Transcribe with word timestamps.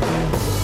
Thank 0.00 0.54
you. 0.54 0.59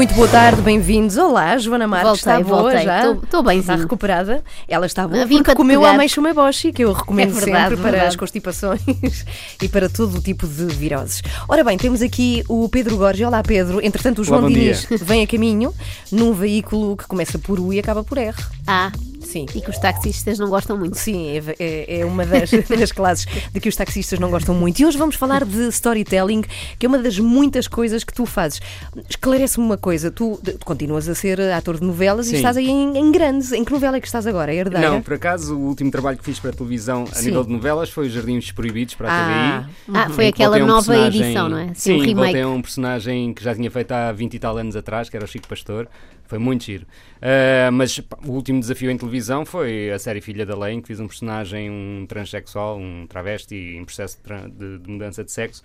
Muito 0.00 0.14
boa 0.14 0.28
tarde, 0.28 0.62
bem-vindos. 0.62 1.18
Olá, 1.18 1.58
Joana 1.58 1.86
Marques, 1.86 2.22
Voltei, 2.22 2.32
está 2.32 2.48
boa 2.48 2.62
voltei. 2.62 2.84
já? 2.84 3.16
Tô 3.30 3.42
bemzinho. 3.42 3.60
Está 3.60 3.76
recuperada? 3.76 4.42
Ela 4.66 4.86
está 4.86 5.06
boa 5.06 5.26
vim 5.26 5.42
porque 5.42 5.54
comeu 5.54 5.80
pegar. 5.80 5.92
a 5.92 5.94
ameixa 5.94 6.22
boshi, 6.32 6.72
que 6.72 6.82
eu 6.82 6.92
recomendo 6.94 7.36
É 7.36 7.40
verdade, 7.40 7.62
sempre 7.64 7.76
para 7.76 7.90
verdade. 7.90 8.08
as 8.08 8.16
constipações 8.16 8.80
e 9.62 9.68
para 9.68 9.90
todo 9.90 10.16
o 10.16 10.20
tipo 10.22 10.46
de 10.46 10.64
viroses. 10.74 11.20
Ora 11.46 11.62
bem, 11.62 11.76
temos 11.76 12.00
aqui 12.00 12.42
o 12.48 12.66
Pedro 12.70 12.96
Gorges. 12.96 13.26
Olá, 13.26 13.42
Pedro. 13.42 13.78
Entretanto, 13.84 14.22
o 14.22 14.24
João 14.24 14.40
bom 14.40 14.48
Diniz 14.48 14.86
dia. 14.88 14.96
vem 15.02 15.22
a 15.22 15.26
caminho 15.26 15.74
num 16.10 16.32
veículo 16.32 16.96
que 16.96 17.06
começa 17.06 17.38
por 17.38 17.60
U 17.60 17.70
e 17.70 17.78
acaba 17.78 18.02
por 18.02 18.16
R. 18.16 18.34
Ah, 18.66 18.90
Sim. 19.30 19.46
e 19.54 19.60
que 19.60 19.70
os 19.70 19.78
taxistas 19.78 20.38
não 20.38 20.48
gostam 20.48 20.76
muito. 20.76 20.96
Sim, 20.98 21.28
é, 21.28 21.54
é- 21.58 22.00
é 22.00 22.04
uma 22.04 22.24
das, 22.26 22.50
das 22.78 22.92
classes 22.92 23.26
de 23.52 23.60
que 23.60 23.68
os 23.68 23.76
taxistas 23.76 24.18
não 24.18 24.30
gostam 24.30 24.54
muito. 24.54 24.80
E 24.80 24.86
hoje 24.86 24.96
vamos 24.98 25.14
falar 25.16 25.44
de 25.44 25.68
storytelling, 25.68 26.42
que 26.78 26.86
é 26.86 26.88
uma 26.88 26.98
das 26.98 27.18
muitas 27.18 27.66
coisas 27.68 28.04
que 28.04 28.12
tu 28.12 28.26
fazes. 28.26 28.60
Esclarece-me 29.08 29.64
uma 29.66 29.76
coisa: 29.78 30.10
tu, 30.10 30.40
tu 30.44 30.64
continuas 30.64 31.08
a 31.08 31.14
ser 31.14 31.40
ator 31.40 31.78
de 31.78 31.86
novelas 31.86 32.26
e 32.26 32.30
Sim. 32.30 32.36
estás 32.36 32.56
aí 32.56 32.68
em, 32.68 32.96
em 32.98 33.12
grandes. 33.12 33.52
Em 33.52 33.64
que 33.64 33.72
novela 33.72 33.96
é 33.96 34.00
que 34.00 34.06
estás 34.06 34.26
agora? 34.26 34.50
A 34.52 34.54
Herdeira? 34.54 34.90
Não, 34.90 35.02
por 35.02 35.14
acaso, 35.14 35.56
o 35.56 35.60
último 35.68 35.90
trabalho 35.90 36.18
que 36.18 36.24
fiz 36.24 36.38
para 36.38 36.50
a 36.50 36.52
televisão 36.52 37.04
a 37.04 37.14
Sim. 37.14 37.26
nível 37.26 37.44
de 37.44 37.50
novelas 37.52 37.90
foi 37.90 38.06
os 38.06 38.12
Jardins 38.12 38.50
Proibidos 38.52 38.94
para 38.94 39.08
a 39.08 39.12
Ah, 39.12 39.64
TVI. 39.86 39.96
Ah, 39.96 40.10
foi 40.10 40.24
em 40.26 40.32
que 40.32 40.42
aquela 40.42 40.56
um 40.62 40.66
nova 40.66 40.86
personagem- 40.86 41.22
edição, 41.22 41.48
não 41.48 41.58
é? 41.58 41.64
Assim, 41.64 41.74
Sim, 41.74 41.92
um 41.92 42.00
remake. 42.00 42.14
voltei 42.14 42.42
a 42.42 42.48
um 42.48 42.62
personagem 42.62 43.32
que 43.34 43.42
já 43.44 43.54
tinha 43.54 43.70
feito 43.70 43.92
há 43.92 44.12
20 44.12 44.34
e 44.34 44.38
tal 44.38 44.56
anos 44.58 44.74
atrás, 44.76 45.08
que 45.08 45.16
era 45.16 45.24
o 45.24 45.28
Chico 45.28 45.46
Pastor. 45.48 45.86
Foi 46.30 46.38
muito 46.38 46.62
giro. 46.62 46.86
Ah, 47.20 47.70
mas 47.72 47.98
pá, 47.98 48.16
o 48.24 48.30
último 48.30 48.60
desafio 48.60 48.88
em 48.88 48.96
televisão 48.96 49.44
foi 49.44 49.90
a 49.90 49.98
série 49.98 50.20
Filha 50.20 50.46
da 50.46 50.56
Lei, 50.56 50.74
em 50.74 50.80
que 50.80 50.86
fiz 50.86 51.00
um 51.00 51.08
personagem, 51.08 51.68
um 51.68 52.06
transexual, 52.08 52.78
um 52.78 53.04
travesti 53.08 53.56
em 53.76 53.84
processo 53.84 54.16
de, 54.24 54.50
de- 54.50 54.78
de 54.78 54.88
mudança 54.90 55.24
de 55.24 55.32
sexo. 55.32 55.60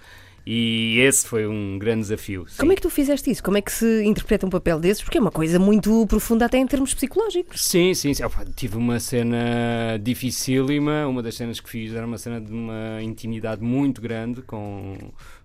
E 0.48 1.00
esse 1.00 1.28
foi 1.28 1.48
um 1.48 1.78
grande 1.80 2.02
desafio. 2.02 2.46
sim. 2.48 2.58
Como 2.58 2.72
é 2.72 2.76
que 2.76 2.82
tu 2.82 2.90
fizeste 2.90 3.32
isso? 3.32 3.44
Como 3.44 3.58
é 3.58 3.62
que 3.62 3.72
se 3.72 4.04
interpreta 4.04 4.46
um 4.46 4.50
papel 4.50 4.80
desses? 4.80 5.04
Porque 5.04 5.18
é 5.18 5.22
uma 5.22 5.32
coisa 5.32 5.58
muito 5.60 6.06
profunda, 6.08 6.46
até 6.46 6.58
em 6.60 6.68
termos 6.68 6.94
psicológicos. 6.94 7.64
Sim, 7.64 7.94
sim, 7.96 8.14
sim. 8.14 8.24
Opa, 8.24 8.44
tive 8.56 8.78
uma 8.78 9.00
cena 9.00 9.98
dificílima. 10.02 11.08
Uma 11.08 11.22
das 11.24 11.36
cenas 11.36 11.60
que 11.60 11.70
fiz 11.70 11.94
era 11.94 12.06
uma 12.06 12.18
cena 12.18 12.40
de 12.42 12.52
uma 12.52 13.02
intimidade 13.02 13.64
muito 13.64 14.02
grande 14.02 14.42
com, 14.44 14.98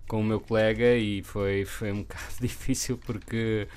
com 0.07 0.21
o 0.21 0.23
meu 0.23 0.39
colega 0.39 0.95
e 0.95 1.23
foi, 1.23 1.65
foi 1.65 1.91
um 1.91 2.01
bocado 2.05 2.33
difícil 2.39 2.97
porque 3.03 3.67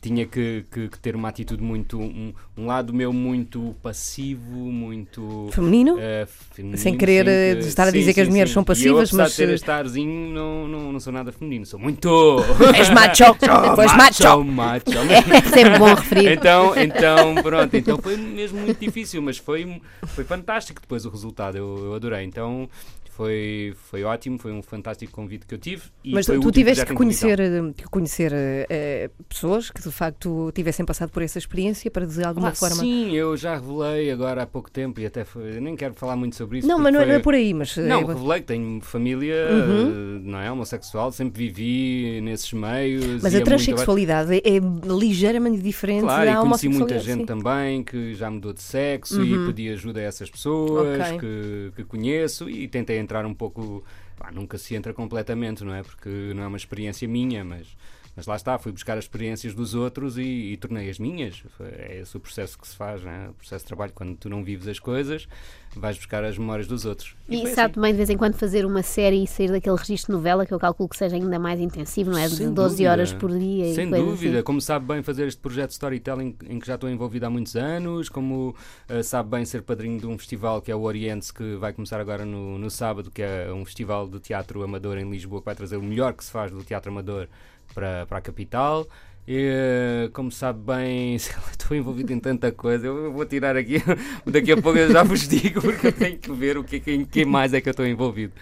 tinha 0.00 0.26
que, 0.26 0.64
que- 0.70 0.88
que 0.88 0.98
ter 0.98 1.16
uma 1.16 1.28
atitude 1.28 1.62
muito. 1.62 1.98
Um, 2.00 2.32
um 2.56 2.66
lado 2.66 2.92
meu 2.94 3.12
muito 3.12 3.74
passivo, 3.82 4.52
muito. 4.56 5.48
Feminino? 5.52 5.96
eh, 5.98 6.26
feminino, 6.52 6.78
Sem 6.78 6.96
querer, 6.96 7.24
sim, 7.24 7.30
eh, 7.30 7.68
estar 7.68 7.88
a 7.88 7.90
dizer 7.90 8.14
que 8.14 8.20
as 8.20 8.28
mulheres 8.28 8.52
são 8.52 8.60
E 8.60 8.62
eu, 8.62 8.66
passivas, 8.66 9.08
apesar 9.08 9.22
mas, 9.24 9.30
de 9.32 9.36
ter 9.38 9.48
eh, 9.50 9.54
este 9.54 9.70
arzinho, 9.70 10.32
não, 10.32 10.68
não, 10.68 10.92
não 10.92 11.00
sou 11.00 11.12
nada 11.12 11.32
feminino, 11.32 11.66
sou 11.66 11.78
muito. 11.78 12.08
És 12.76 12.90
macho! 12.90 13.24
Pois 13.74 13.92
macho! 13.96 14.44
macho. 14.44 14.82
É 15.36 15.40
sempre 15.42 15.78
bom 15.78 15.94
referir. 15.94 16.32
Então, 16.32 16.74
então, 16.76 17.34
pronto, 17.42 17.74
então 17.76 17.98
foi 17.98 18.16
mesmo 18.16 18.60
muito 18.60 18.78
difícil, 18.78 19.20
mas 19.22 19.38
foi, 19.38 19.80
foi 20.08 20.24
fantástico 20.24 20.80
depois 20.80 21.04
o 21.04 21.10
resultado, 21.10 21.56
eu, 21.56 21.86
eu 21.86 21.94
adorei. 21.94 22.24
Então 22.24 22.68
foi, 23.16 23.74
foi 23.90 24.04
ótimo, 24.04 24.38
foi 24.38 24.52
um 24.52 24.62
fantástico 24.62 25.10
convite 25.12 25.46
que 25.46 25.54
eu 25.54 25.58
tive. 25.58 25.82
E 26.04 26.12
Mas 26.12 26.26
tu, 26.26 26.38
tu 26.38 26.52
tiveste 26.52 26.84
que 26.84 26.92
conhecer, 26.94 27.40
eh, 27.40 27.72
que 27.76 27.84
conhecer 27.84 28.32
eh, 28.32 28.66
eh, 28.68 29.10
pessoas 29.28 29.70
que 29.70 29.82
de 29.82 29.90
facto 29.90 30.52
tivessem 30.54 30.84
passado 30.84 31.10
por 31.10 31.22
essa 31.22 31.38
experiência 31.38 31.90
para 31.90 32.06
de 32.06 32.22
alguma 32.22 32.48
Ah, 32.50 32.54
forma. 32.54 32.76
Sim, 32.76 33.12
eu 33.14 33.36
já 33.36 33.54
revelei 33.54 34.10
agora 34.10 34.42
há 34.42 34.46
pouco 34.46 34.70
tempo 34.70 35.00
e 35.00 35.06
até 35.06 35.24
foi, 35.24 35.56
eu 35.56 35.60
nem 35.62 35.74
quero 35.74 35.94
falar 35.94 36.14
muito 36.16 36.36
sobre 36.36 36.58
isso. 36.58 36.68
Não, 36.68 36.78
mas 36.78 36.92
não 36.92 37.00
é, 37.00 37.04
foi- 37.04 37.12
não 37.12 37.18
é 37.18 37.22
por 37.22 37.34
aí, 37.34 37.54
mas. 37.54 37.76
eh, 37.78 37.86
Não, 37.86 38.04
revelei 38.04 38.40
que 38.40 38.46
tenho 38.46 38.80
família, 38.82 39.34
Uhum. 39.50 40.16
eh, 40.16 40.20
não 40.22 40.38
é, 40.38 40.52
homossexual, 40.52 41.10
sempre 41.10 41.38
vivi 41.48 42.20
nesses 42.20 42.52
meios. 42.52 43.22
mas 43.22 43.34
a 43.34 43.38
muito 43.38 43.44
transexualidade 43.46 44.34
é, 44.34 44.38
é 44.38 44.60
ligeiramente 44.84 45.58
diferente 45.62 46.02
Claro, 46.02 46.30
e 46.30 46.34
da 46.34 46.40
conheci 46.40 46.68
muita 46.68 46.98
gente 46.98 47.20
sim. 47.20 47.26
também 47.26 47.82
que 47.82 48.14
já 48.14 48.30
mudou 48.30 48.52
de 48.52 48.62
sexo 48.62 49.20
Uhum. 49.20 49.24
e 49.44 49.46
pedi 49.46 49.68
ajuda 49.70 50.00
a 50.00 50.02
essas 50.02 50.28
pessoas 50.30 51.00
Ok. 51.00 51.18
que, 51.20 51.72
que 51.76 51.84
conheço 51.84 52.48
e 52.50 52.66
tentei 52.68 52.98
entrar 53.06 53.24
um 53.24 53.34
pouco. 53.34 53.84
pá, 54.18 54.30
nunca 54.30 54.58
se 54.58 54.74
entra 54.74 54.92
completamente, 54.92 55.64
não 55.64 55.74
é? 55.74 55.82
Porque 55.82 56.32
não 56.34 56.42
é 56.42 56.46
uma 56.46 56.56
experiência 56.56 57.08
minha, 57.08 57.44
mas, 57.44 57.76
mas 58.16 58.26
lá 58.26 58.34
está, 58.34 58.58
fui 58.58 58.72
buscar 58.72 58.96
as 58.96 59.04
experiências 59.04 59.54
dos 59.54 59.74
outros 59.74 60.16
e, 60.16 60.22
e 60.52 60.56
tornei 60.56 60.88
as 60.88 60.98
minhas. 60.98 61.42
É 61.60 61.98
esse 62.00 62.16
o 62.16 62.20
processo 62.20 62.58
que 62.58 62.66
se 62.66 62.74
faz, 62.74 63.04
não 63.04 63.10
é? 63.10 63.28
O 63.28 63.34
processo 63.34 63.64
de 63.64 63.68
trabalho. 63.68 63.92
Quando 63.94 64.16
tu 64.16 64.30
não 64.30 64.42
vives 64.42 64.66
as 64.66 64.78
coisas, 64.78 65.28
vais 65.76 65.98
buscar 65.98 66.24
as 66.24 66.38
memórias 66.38 66.66
dos 66.66 66.86
outros. 66.86 67.14
E 67.28 67.42
foi 67.42 67.50
sabe 67.50 67.60
assim. 67.60 67.72
também 67.74 67.92
de 67.92 67.98
vez 67.98 68.08
em 68.08 68.16
quando 68.16 68.34
fazer 68.34 68.64
uma 68.64 68.82
série 68.82 69.22
e 69.22 69.26
sair 69.26 69.50
daquele 69.50 69.76
registro 69.76 70.12
de 70.12 70.16
novela 70.16 70.46
que 70.46 70.54
eu 70.54 70.58
calculo 70.58 70.88
que 70.88 70.96
seja 70.96 71.14
ainda 71.16 71.38
mais 71.38 71.60
intensivo, 71.60 72.10
não 72.10 72.18
é? 72.18 72.26
De 72.26 72.36
Sem 72.36 72.52
12 72.54 72.70
dúvida. 72.74 72.90
horas 72.90 73.12
por 73.12 73.30
dia 73.38 73.74
Sem 73.74 73.88
e 73.88 73.90
dúvida, 73.90 74.36
assim. 74.36 74.44
como 74.44 74.60
sabe 74.62 74.86
bem 74.86 75.02
fazer 75.02 75.26
este 75.28 75.40
projeto 75.40 75.68
de 75.68 75.74
storytelling 75.74 76.34
em 76.48 76.58
que 76.58 76.66
já 76.66 76.76
estou 76.76 76.88
envolvido 76.88 77.26
há 77.26 77.30
muitos 77.30 77.54
anos, 77.54 78.08
como 78.08 78.56
eh, 78.88 79.02
sabe 79.02 79.28
bem 79.28 79.44
ser 79.44 79.62
padrinho 79.62 80.00
de 80.00 80.06
um 80.06 80.16
festival 80.16 80.62
que 80.62 80.70
é 80.72 80.74
o 80.74 80.80
Orientes, 80.80 81.30
que 81.30 81.56
vai 81.56 81.74
começar 81.74 82.00
agora 82.00 82.24
no, 82.24 82.58
no 82.58 82.70
sábado, 82.70 83.10
que 83.10 83.20
é 83.20 83.52
um 83.52 83.64
festival 83.64 84.08
de 84.08 84.20
teatro 84.20 84.62
amador 84.62 84.96
em 84.96 85.10
Lisboa, 85.10 85.40
que 85.42 85.46
vai 85.46 85.54
trazer 85.54 85.76
o 85.76 85.82
melhor 85.82 86.14
que 86.14 86.24
se 86.24 86.30
faz 86.30 86.50
do 86.50 86.64
teatro 86.64 86.90
amador 86.90 87.28
para, 87.76 88.06
para 88.06 88.18
a 88.18 88.20
capital. 88.22 88.88
E, 89.28 89.34
eh, 89.52 90.08
como 90.12 90.30
sabe 90.30 90.60
bem, 90.60 91.16
estou 91.50 91.76
envolvido 91.76 92.12
em 92.12 92.18
tanta 92.20 92.50
coisa. 92.52 92.86
Eu 92.86 93.12
vou 93.12 93.26
tirar 93.26 93.56
aqui, 93.56 93.82
daqui 94.24 94.52
a 94.52 94.56
pouco 94.56 94.78
eu 94.78 94.90
já 94.90 95.02
vos 95.02 95.26
digo, 95.28 95.60
porque 95.60 95.88
eu 95.88 95.92
tenho 95.92 96.16
que 96.16 96.32
ver 96.32 96.56
o 96.56 96.62
que, 96.64 96.78
que, 96.78 96.92
em 96.92 97.04
que 97.04 97.24
mais 97.24 97.52
é 97.52 97.60
que 97.60 97.68
eu 97.68 97.72
estou 97.72 97.84
envolvido. 97.84 98.32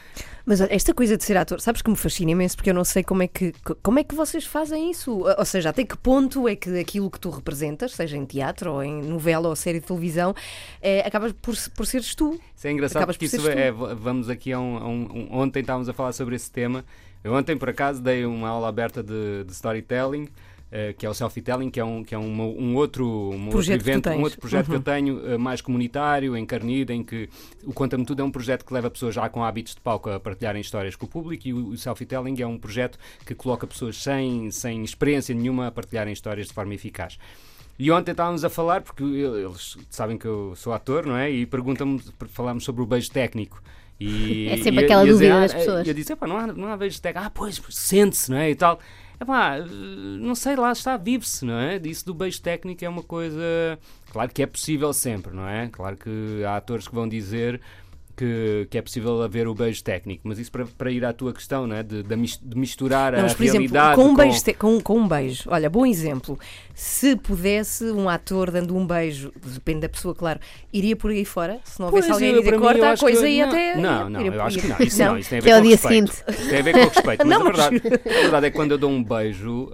Mas 0.47 0.61
olha, 0.61 0.75
esta 0.75 0.93
coisa 0.93 1.17
de 1.17 1.25
ser 1.25 1.39
ator, 1.39 1.59
sabes 1.59 1.81
que 1.81 1.89
me 1.89 1.97
fascina 1.97 2.33
imenso 2.33 2.55
porque 2.55 2.69
eu 2.69 2.75
não 2.75 2.84
sei 2.84 3.03
como 3.03 3.23
é 3.23 3.27
que 3.27 3.55
como 3.83 3.99
é 3.99 4.05
que 4.05 4.15
vocês 4.15 4.44
fazem 4.44 4.91
isso. 4.91 5.25
Ou 5.39 5.44
seja, 5.47 5.71
até 5.71 5.84
que 5.84 5.97
ponto 5.97 6.47
é 6.47 6.55
que 6.55 6.78
aquilo 6.78 7.11
que 7.11 7.19
tu 7.19 7.31
representas, 7.31 7.93
seja 7.93 8.19
em 8.19 8.27
teatro 8.27 8.71
ou 8.75 8.83
em 8.84 9.03
novela 9.05 9.49
ou 9.49 9.56
série 9.56 9.81
de 9.81 9.87
televisão, 9.87 10.34
é, 10.83 11.00
acabas 11.00 11.33
por, 11.33 11.55
por 11.75 11.87
seres 11.87 12.15
tu. 12.15 12.39
Isso 12.55 12.67
é 12.67 12.73
engraçado 12.73 12.99
Acabas 12.99 13.17
porque 13.17 13.31
por 13.34 13.41
isso 13.41 13.50
é, 13.59 13.73
v- 13.73 13.94
vamos 13.94 14.28
aqui 14.28 14.53
a 14.53 14.61
um, 14.61 14.77
a 14.77 14.87
um- 14.87 15.28
Ontem 15.31 15.61
estávamos 15.61 15.89
a 15.89 15.94
falar 15.94 16.12
sobre 16.12 16.37
esse 16.37 16.50
tema. 16.50 16.84
Eu 17.25 17.33
ontem, 17.35 17.57
por 17.57 17.69
acaso, 17.71 18.03
dei 18.03 18.25
uma 18.27 18.49
aula 18.51 18.69
aberta 18.69 19.03
de, 19.03 19.45
de 19.45 19.53
storytelling, 19.53 20.29
eh, 20.71 20.93
que 20.93 21.07
é 21.07 21.09
o 21.09 21.15
self-telling, 21.15 21.71
que 21.71 21.81
é 21.81 21.85
um, 21.85 22.05
que 22.05 22.15
é 22.15 22.19
uma- 22.19 22.45
um 22.45 22.75
outro, 22.77 23.07
um 23.07 23.33
outro 23.47 23.51
Projeto 23.51 23.79
que 23.79 23.85
tu 23.85 23.91
evento, 23.91 24.11
um 24.11 24.23
outro 24.23 24.39
projeto 24.41 24.65
que 24.67 24.71
Uhum. 24.73 24.77
eu 24.77 24.83
tenho, 24.83 25.27
eh, 25.33 25.39
mais 25.39 25.61
comunitário, 25.62 26.37
encarnido, 26.37 26.93
em 26.93 27.03
que 27.03 27.29
o 27.65 27.73
Conta-me 27.73 28.05
Tudo 28.05 28.21
é 28.21 28.25
um 28.25 28.31
projeto 28.31 28.65
que 28.65 28.75
leva 28.75 28.91
pessoas 28.91 29.15
já 29.15 29.27
com 29.31 29.43
hábitos 29.43 29.75
de 29.75 29.81
palco 29.81 30.11
a 30.11 30.21
partilharem 30.21 30.61
histórias 30.61 30.97
com 30.97 31.07
o 31.07 31.09
público 31.09 31.49
e 31.49 31.55
o, 31.55 31.69
o 31.69 31.77
self-telling 31.79 32.41
é 32.43 32.47
um 32.47 32.59
projeto 32.59 32.99
que 33.25 33.35
coloca 33.35 33.67
pessoas 33.67 33.97
sem, 34.03 34.51
sem 34.51 34.83
experiência 34.85 35.35
nenhuma 35.35 35.69
a 35.69 35.71
partilharem 35.73 36.12
histórias 36.12 36.49
de 36.49 36.53
forma 36.53 36.75
eficaz. 36.75 37.19
E 37.79 37.91
ontem 37.91 38.11
estávamos 38.12 38.45
a 38.45 38.51
falar, 38.51 38.83
porque 38.83 39.03
eles 39.03 39.77
sabem 39.91 40.17
que 40.19 40.27
eu 40.27 40.55
sou 40.56 40.73
ator, 40.73 41.05
não 41.06 41.17
é? 41.17 41.29
E 41.31 41.45
perguntam-me, 41.47 42.01
falámos 42.29 42.62
sobre 42.65 42.83
o 42.83 42.87
beijo 42.87 43.11
técnico. 43.11 43.61
E, 43.99 44.49
É 44.49 44.56
sempre 44.56 44.82
e- 44.82 44.84
aquela 44.84 45.05
e 45.05 45.10
dúvida 45.10 45.41
das 45.41 45.53
ah, 45.53 45.56
pessoas. 45.56 45.87
E 45.87 45.91
eu 45.91 45.94
disse, 45.94 46.12
"Epá, 46.12 46.27
não 46.27 46.37
há, 46.37 46.47
não 46.49 46.69
há 46.69 46.77
beijo 46.77 47.00
técnico. 47.00 47.27
Ah, 47.27 47.31
pois, 47.31 47.60
sente-se, 47.71 48.31
não 48.31 48.38
é? 48.38 48.50
E 48.50 48.55
tal. 48.55 48.78
Epá, 49.21 49.59
não 49.60 50.34
sei, 50.34 50.56
lá 50.56 50.72
está, 50.72 50.97
vive-se, 50.97 51.44
não 51.44 51.55
é? 51.55 51.81
Isso 51.84 52.05
do 52.05 52.12
beijo 52.12 52.43
técnico 52.43 52.84
é 52.84 52.88
uma 52.88 53.03
coisa... 53.03 53.78
Claro 54.10 54.31
que 54.32 54.43
é 54.43 54.47
possível 54.47 54.93
sempre, 54.93 55.32
não 55.32 55.47
é? 55.49 55.69
Claro 55.69 55.97
que 55.97 56.43
há 56.44 56.56
atores 56.56 56.88
que 56.88 56.94
vão 56.94 57.09
dizer 57.09 57.60
que, 58.16 58.66
que 58.70 58.78
é 58.78 58.82
possível 58.82 59.22
haver 59.22 59.47
o 59.48 59.54
beijo 59.54 59.82
técnico, 59.82 60.22
mas 60.25 60.38
isso 60.38 60.50
para, 60.52 60.64
para 60.66 60.91
ir 60.91 61.04
à 61.04 61.12
tua 61.12 61.32
questão, 61.32 61.66
não 61.66 61.76
é? 61.76 61.82
De, 61.82 62.02
de 62.02 62.16
mis- 62.16 62.41
de 62.42 62.56
misturar 62.56 63.12
Não, 63.12 63.20
a 63.20 63.22
mas, 63.22 63.34
por 63.34 63.42
exemplo, 63.42 63.58
realidade 63.61 63.96
com 63.96 64.05
um, 64.08 64.14
beijo, 64.14 64.44
te- 64.44 64.55
com, 64.55 64.81
com 64.81 64.99
um 64.99 65.08
beijo, 65.08 65.44
olha, 65.49 65.69
bom 65.69 65.84
exemplo. 65.84 66.38
Se 66.75 67.16
pudesse 67.16 67.84
um 67.90 68.08
ator 68.08 68.50
dando 68.50 68.76
um 68.76 68.87
beijo, 68.87 69.32
depende 69.44 69.81
da 69.81 69.88
pessoa, 69.88 70.14
claro, 70.14 70.40
iria 70.72 70.96
por 70.96 71.11
aí 71.11 71.25
fora? 71.25 71.58
Se 71.64 71.78
não 71.81 71.87
houvesse 71.87 72.11
alguém 72.11 72.31
a 72.31 72.32
eu, 72.34 72.43
dizer 72.43 72.58
corta 72.58 72.93
a 72.93 72.96
coisa 72.96 73.28
e 73.28 73.40
até. 73.43 73.76
Não, 73.76 74.08
não, 74.11 74.20
eu 74.20 74.43
acho 74.43 74.58
que 74.58 74.67
não. 74.69 74.76
Isso 74.81 74.99
não, 75.02 75.19
isso 75.19 75.31
tem 75.31 75.38
a 75.38 75.43
ver 75.43 75.50
Até 75.50 75.50
com 75.50 75.56
ao 75.56 75.62
dia 75.62 75.70
respeito. 75.76 76.12
seguinte. 76.12 76.40
Isso 76.40 76.49
tem 76.50 76.58
a 76.58 76.62
ver 76.62 76.72
com 76.72 76.78
o 76.81 76.88
respeito. 76.88 77.26
Mas 77.26 77.28
Não, 77.38 77.40
a, 77.40 77.44
mas- 77.52 77.56
verdade, 77.70 78.00
a 78.05 78.20
verdade 78.22 78.46
é 78.46 78.50
que 78.50 78.56
quando 78.56 78.70
eu 78.72 78.78
dou 78.78 78.90
um 78.90 79.02
beijo, 79.05 79.70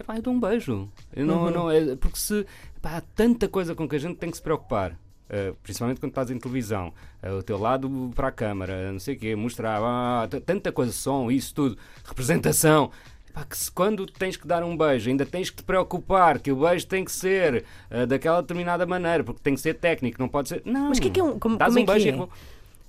epá, 0.00 0.16
eu 0.16 0.22
dou 0.22 0.34
um 0.34 0.40
beijo. 0.40 0.88
Eu 1.14 1.26
não, 1.26 1.44
Uhum. 1.44 1.50
não, 1.50 1.70
é, 1.70 1.96
porque 1.96 2.18
se 2.18 2.46
epá, 2.76 2.96
há 2.96 3.00
tanta 3.00 3.48
coisa 3.48 3.74
com 3.74 3.88
que 3.88 3.96
a 3.96 3.98
gente 3.98 4.16
tem 4.16 4.30
que 4.30 4.36
se 4.36 4.42
preocupar. 4.42 4.96
Ah, 5.30 5.52
principalmente 5.62 6.00
quando 6.00 6.10
estás 6.12 6.30
em 6.30 6.38
televisão, 6.38 6.92
ah, 7.22 7.32
o 7.34 7.42
teu 7.42 7.58
lado 7.58 8.10
para 8.14 8.28
a 8.28 8.32
câmara, 8.32 8.90
não 8.92 8.98
sei 9.00 9.14
o 9.14 9.18
quê, 9.18 9.34
mostrar 9.36 9.80
ah, 9.82 10.28
tanta 10.44 10.70
coisa, 10.72 10.92
som, 10.92 11.30
isso 11.30 11.54
tudo, 11.54 11.76
representação. 12.04 12.90
Epá, 13.30 13.44
que 13.44 13.56
se 13.56 13.70
quando 13.70 14.06
tens 14.06 14.36
que 14.36 14.46
dar 14.46 14.62
um 14.64 14.76
beijo, 14.76 15.10
ainda 15.10 15.24
tens 15.26 15.50
que 15.50 15.56
te 15.56 15.62
preocupar 15.62 16.38
que 16.38 16.50
o 16.50 16.56
beijo 16.56 16.86
tem 16.86 17.04
que 17.04 17.12
ser 17.12 17.64
ah, 17.90 18.06
daquela 18.06 18.40
determinada 18.40 18.84
maneira, 18.86 19.22
porque 19.22 19.40
tem 19.42 19.54
que 19.54 19.60
ser 19.60 19.74
técnico, 19.74 20.20
não 20.20 20.28
pode 20.28 20.48
ser. 20.48 20.62
Não, 20.64 20.88
Mas 20.88 20.98
o 20.98 21.00
que 21.02 21.08
é 21.08 21.10
que 21.10 21.20
é 21.20 21.22
um. 21.22 21.38
Como, 21.38 21.58
como 21.58 21.78
é 21.78 21.82
um 21.82 21.84
beijo 21.86 22.00
que 22.04 22.06
e 22.06 22.08
é? 22.08 22.14
acabou. 22.14 22.30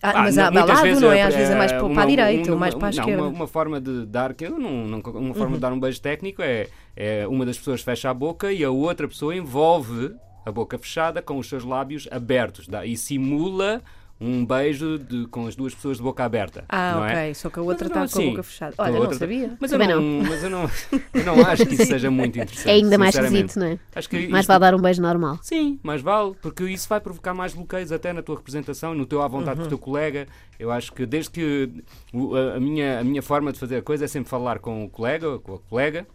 Ah, 0.01 0.11
Ah, 0.15 0.21
mas 0.23 0.37
há 0.37 0.49
balado, 0.49 0.81
vezes 0.81 1.01
não 1.01 1.11
é? 1.11 1.19
é- 1.19 1.23
Às 1.23 1.35
vezes 1.35 1.49
é 1.51 1.57
mais 1.57 1.71
é 1.73 1.75
para, 1.75 1.85
uma- 1.85 1.93
para 1.93 2.03
a 2.03 2.07
direita 2.07 2.51
ou 2.53 2.57
mais 2.57 2.73
para 2.73 2.87
a 2.87 2.89
esquerda. 2.89 3.21
Uma, 3.21 3.27
uma 3.27 3.47
forma 3.47 3.81
de 3.81 4.05
dar, 4.05 4.33
que 4.33 4.45
eu 4.45 4.57
não, 4.57 4.87
não- 4.87 4.99
uma 5.01 5.33
forma 5.33 5.55
de 5.55 5.59
dar 5.61 5.73
um 5.73 5.79
beijo 5.79 5.99
técnico 6.01 6.41
é, 6.41 6.67
é 6.95 7.27
uma 7.27 7.45
das 7.45 7.57
pessoas 7.57 7.81
fecha 7.81 8.09
a 8.09 8.13
boca 8.13 8.49
e 8.49 8.63
a 8.63 8.69
outra 8.71 9.09
pessoa 9.09 9.35
envolve 9.35 10.15
a 10.45 10.51
boca 10.51 10.77
fechada 10.77 11.21
com 11.21 11.37
os 11.37 11.47
seus 11.47 11.63
lábios 11.63 12.07
abertos 12.11 12.67
dá- 12.67 12.85
e 12.85 12.95
simula 12.97 13.81
um 14.21 14.45
beijo 14.45 14.99
de- 14.99 15.27
com 15.27 15.47
as 15.47 15.55
duas 15.55 15.73
pessoas 15.73 15.95
de 15.95 16.03
boca 16.03 16.25
aberta. 16.25 16.65
Ah, 16.67 16.93
não 16.95 17.03
ok. 17.03 17.15
é? 17.15 17.33
Só 17.33 17.49
que 17.49 17.57
a 17.57 17.61
outra 17.61 17.87
não 17.87 18.03
está 18.03 18.17
com 18.17 18.27
a 18.27 18.29
boca 18.31 18.43
fechada. 18.43 18.75
Olha, 18.77 18.91
não 18.91 18.99
outra- 18.99 19.17
sabia. 19.17 19.55
Mas 19.61 19.71
eu 19.71 19.79
Também 19.79 19.95
não, 19.95 20.27
mas 20.29 20.43
eu 20.43 20.49
não, 20.49 20.69
eu 21.13 21.23
não 21.23 21.45
acho 21.45 21.65
que 21.65 21.73
isso 21.75 21.85
seja 21.85 22.11
muito 22.11 22.37
interessante. 22.37 22.67
É 22.69 22.73
ainda 22.73 22.97
mais 22.97 23.15
esquisito, 23.15 23.57
não 23.57 23.67
é? 23.67 23.79
Acho 23.95 24.09
que 24.09 24.27
Mais 24.27 24.41
isto- 24.43 24.47
vale 24.49 24.59
dar 24.59 24.75
um 24.75 24.81
beijo 24.81 25.01
normal. 25.01 25.39
Sim, 25.41 25.79
mais 25.81 26.01
vale, 26.01 26.35
porque 26.41 26.65
isso 26.65 26.89
vai 26.89 26.99
provocar 26.99 27.33
mais 27.33 27.53
bloqueios 27.53 27.93
até 27.93 28.11
na 28.11 28.21
tua 28.21 28.35
representação, 28.35 28.93
no 28.93 29.05
teu 29.05 29.21
à 29.21 29.27
vontade 29.29 29.61
com 29.61 29.65
o 29.67 29.69
teu 29.69 29.77
colega. 29.79 30.27
Eu 30.59 30.69
acho 30.69 30.91
que 30.91 31.05
desde 31.05 31.31
que 31.31 31.69
a, 32.13 32.57
a 32.57 32.59
minha, 32.59 32.99
a 32.99 33.03
minha 33.05 33.21
forma 33.21 33.53
de 33.53 33.59
fazer 33.59 33.77
a 33.77 33.81
coisa 33.81 34.03
é 34.03 34.07
sempre 34.09 34.29
falar 34.29 34.59
com 34.59 34.83
o 34.83 34.89
colega, 34.89 35.29
ou 35.29 35.39
com 35.39 35.53
a 35.55 35.59
colega. 35.59 36.05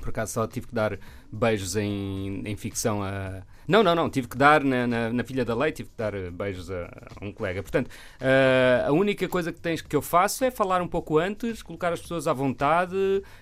Por 0.00 0.08
acaso 0.08 0.32
só 0.32 0.46
tive 0.48 0.66
que 0.66 0.74
dar 0.74 0.98
beijos 1.32 1.76
em, 1.76 2.42
em 2.44 2.56
ficção 2.56 3.02
a. 3.02 3.42
Não, 3.68 3.84
não, 3.84 3.94
não, 3.94 4.10
tive 4.10 4.26
que 4.26 4.36
dar 4.36 4.64
na, 4.64 4.84
na, 4.84 5.12
na 5.12 5.22
Filha 5.22 5.44
da 5.44 5.54
Lei, 5.54 5.70
tive 5.70 5.90
que 5.90 5.96
dar 5.96 6.12
eh, 6.12 6.28
beijos 6.30 6.70
a, 6.70 6.90
a 7.20 7.24
um 7.24 7.32
colega. 7.32 7.62
Portanto, 7.62 7.88
eh, 8.20 8.84
a 8.84 8.90
única 8.90 9.28
coisa 9.28 9.52
que, 9.52 9.60
tens, 9.60 9.80
que 9.80 9.94
eu 9.94 10.02
faço 10.02 10.44
é 10.44 10.50
falar 10.50 10.82
um 10.82 10.88
pouco 10.88 11.18
antes, 11.18 11.62
colocar 11.62 11.92
as 11.92 12.00
pessoas 12.00 12.26
à 12.26 12.32
vontade, 12.32 12.96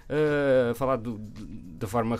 eh, 0.06 0.72
falar 0.74 1.00
da 1.00 1.86
forma 1.86 2.18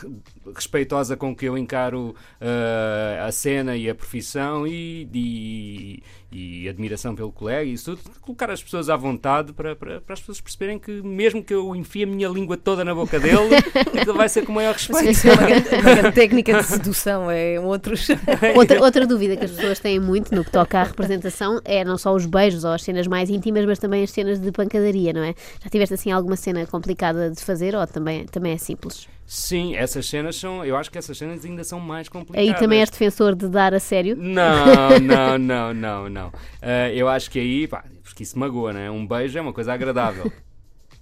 respeitosa 0.55 1.19
com 1.19 1.37
que 1.37 1.45
eu 1.47 1.59
encaro 1.59 2.15
eh, 2.41 3.21
a 3.23 3.31
cena 3.31 3.77
e 3.77 3.91
a 3.91 3.95
profissão 3.95 4.67
e, 4.67 5.07
e, 5.13 6.03
e 6.31 6.69
admiração 6.69 7.15
pelo 7.15 7.33
colega 7.33 7.65
e 7.65 7.73
isso 7.73 7.97
tudo, 7.97 8.21
colocar 8.21 8.51
as 8.51 8.63
pessoas 8.63 8.91
à 8.91 8.97
vontade 8.97 9.53
para, 9.53 9.75
para, 9.75 10.01
para 10.01 10.13
as 10.13 10.21
pessoas 10.21 10.41
perceberem 10.41 10.79
que 10.79 11.03
mesmo 11.03 11.43
que 11.43 11.55
eu 11.55 11.75
enfie 11.75 12.03
a 12.03 12.07
minha 12.07 12.29
língua 12.29 12.57
toda 12.57 12.85
na 12.85 12.95
boca 12.95 13.19
dele, 13.19 13.57
aquilo 13.99 14.17
vai 14.17 14.29
ser 14.29 14.45
com 14.45 14.53
o 14.53 14.55
maior 14.55 14.75
respeito. 14.75 15.27
é 15.27 15.33
uma 15.33 16.03
uma 16.03 16.13
técnica 16.13 16.59
de 16.59 16.65
sedução, 16.65 17.31
é 17.31 17.59
outros. 17.59 18.09
Outra, 18.55 18.83
outra 18.83 19.07
dúvida 19.07 19.37
que 19.37 19.45
as 19.45 19.51
pessoas 19.51 19.79
têm 19.79 20.01
muito 20.01 20.35
no 20.35 20.45
que 20.45 20.51
toca 20.51 20.81
à 20.81 20.85
representação 20.85 21.61
é 21.65 21.85
não 21.85 21.97
só 21.97 22.15
os 22.15 22.27
beijos 22.27 22.65
ou 22.65 22.73
as 22.73 22.83
cenas 22.83 23.07
mais 23.07 23.31
íntimas, 23.31 23.65
mas 23.65 23.79
também 23.79 24.03
as 24.03 24.11
cenas 24.11 24.41
de 24.41 24.51
pancadaria, 24.51 25.13
não 25.13 25.23
é? 25.23 25.35
Já 25.63 25.71
tiveste 25.71 25.95
assim 25.95 26.11
alguma 26.11 26.37
cena 26.37 26.67
complicada 26.67 27.31
de 27.31 27.43
fazer 27.43 27.75
ou 27.75 27.87
também, 27.87 28.27
também 28.27 28.53
é 28.53 28.59
simples? 28.59 29.09
Sim, 29.31 29.77
essas 29.77 30.07
cenas 30.07 30.37
são. 30.37 30.65
Eu 30.65 30.75
acho 30.75 30.91
que 30.91 30.97
essas 30.97 31.19
cenas 31.19 31.45
ainda 31.45 31.63
são 31.63 31.79
mais 31.79 32.09
complicadas. 32.09 32.49
Aí 32.49 32.59
também 32.59 32.81
és 32.81 32.89
defensor 32.89 33.35
de 33.35 33.47
dar 33.47 33.75
a 33.75 33.79
sério? 33.79 34.17
Não, 34.17 34.99
não, 35.05 35.37
não, 35.37 35.75
não, 35.75 36.09
não. 36.09 36.33
Ah, 36.63 36.91
eu 36.91 37.07
acho 37.07 37.31
que 37.31 37.39
aí, 37.39 37.69
pá, 37.69 37.85
porque 38.03 38.23
isso 38.23 38.39
magoa, 38.39 38.73
não 38.73 38.81
é? 38.81 38.91
Um 38.91 39.07
beijo 39.07 39.37
é 39.37 39.43
uma 39.43 39.53
coisa 39.53 39.75
agradável. 39.75 40.33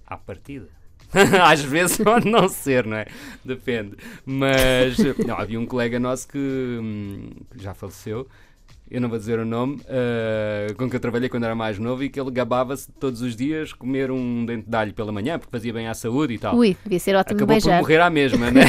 À 0.05 0.17
partida. 0.17 0.67
Às 1.41 1.61
vezes 1.61 1.99
pode 1.99 2.29
não 2.29 2.49
ser, 2.49 2.85
não 2.85 2.97
é? 2.97 3.05
Depende. 3.45 3.95
Mas, 4.25 4.97
não, 5.25 5.37
havia 5.37 5.57
um 5.57 5.65
colega 5.65 5.97
nosso 5.97 6.27
que, 6.27 6.37
hum, 6.37 7.29
que 7.49 7.63
já 7.63 7.73
faleceu, 7.73 8.27
eu 8.89 9.01
não 9.01 9.09
vou 9.09 9.17
dizer 9.17 9.39
o 9.39 9.45
nome, 9.45 9.81
ah, 9.87 10.73
com 10.77 10.89
que 10.89 10.95
eu 10.95 10.99
trabalhei 10.99 11.29
quando 11.29 11.43
era 11.43 11.55
mais 11.55 11.77
novo 11.79 12.03
e 12.03 12.09
que 12.09 12.19
ele 12.19 12.31
gabava-se 12.31 12.91
todos 12.99 13.21
os 13.21 13.35
dias 13.35 13.73
comer 13.73 14.11
um 14.11 14.45
dente 14.45 14.69
de 14.69 14.75
alho 14.75 14.93
pela 14.93 15.11
manhã, 15.11 15.37
porque 15.37 15.51
fazia 15.51 15.73
bem 15.73 15.87
à 15.87 15.93
saúde 15.93 16.33
e 16.35 16.37
tal. 16.39 16.55
Ui, 16.55 16.75
devia 16.83 16.99
ser 16.99 17.15
ótimo 17.15 17.37
Acabou 17.37 17.55
por 17.55 17.63
beijar. 17.63 17.79
morrer 17.79 18.01
à 18.01 18.09
mesma, 18.09 18.49
né? 18.51 18.61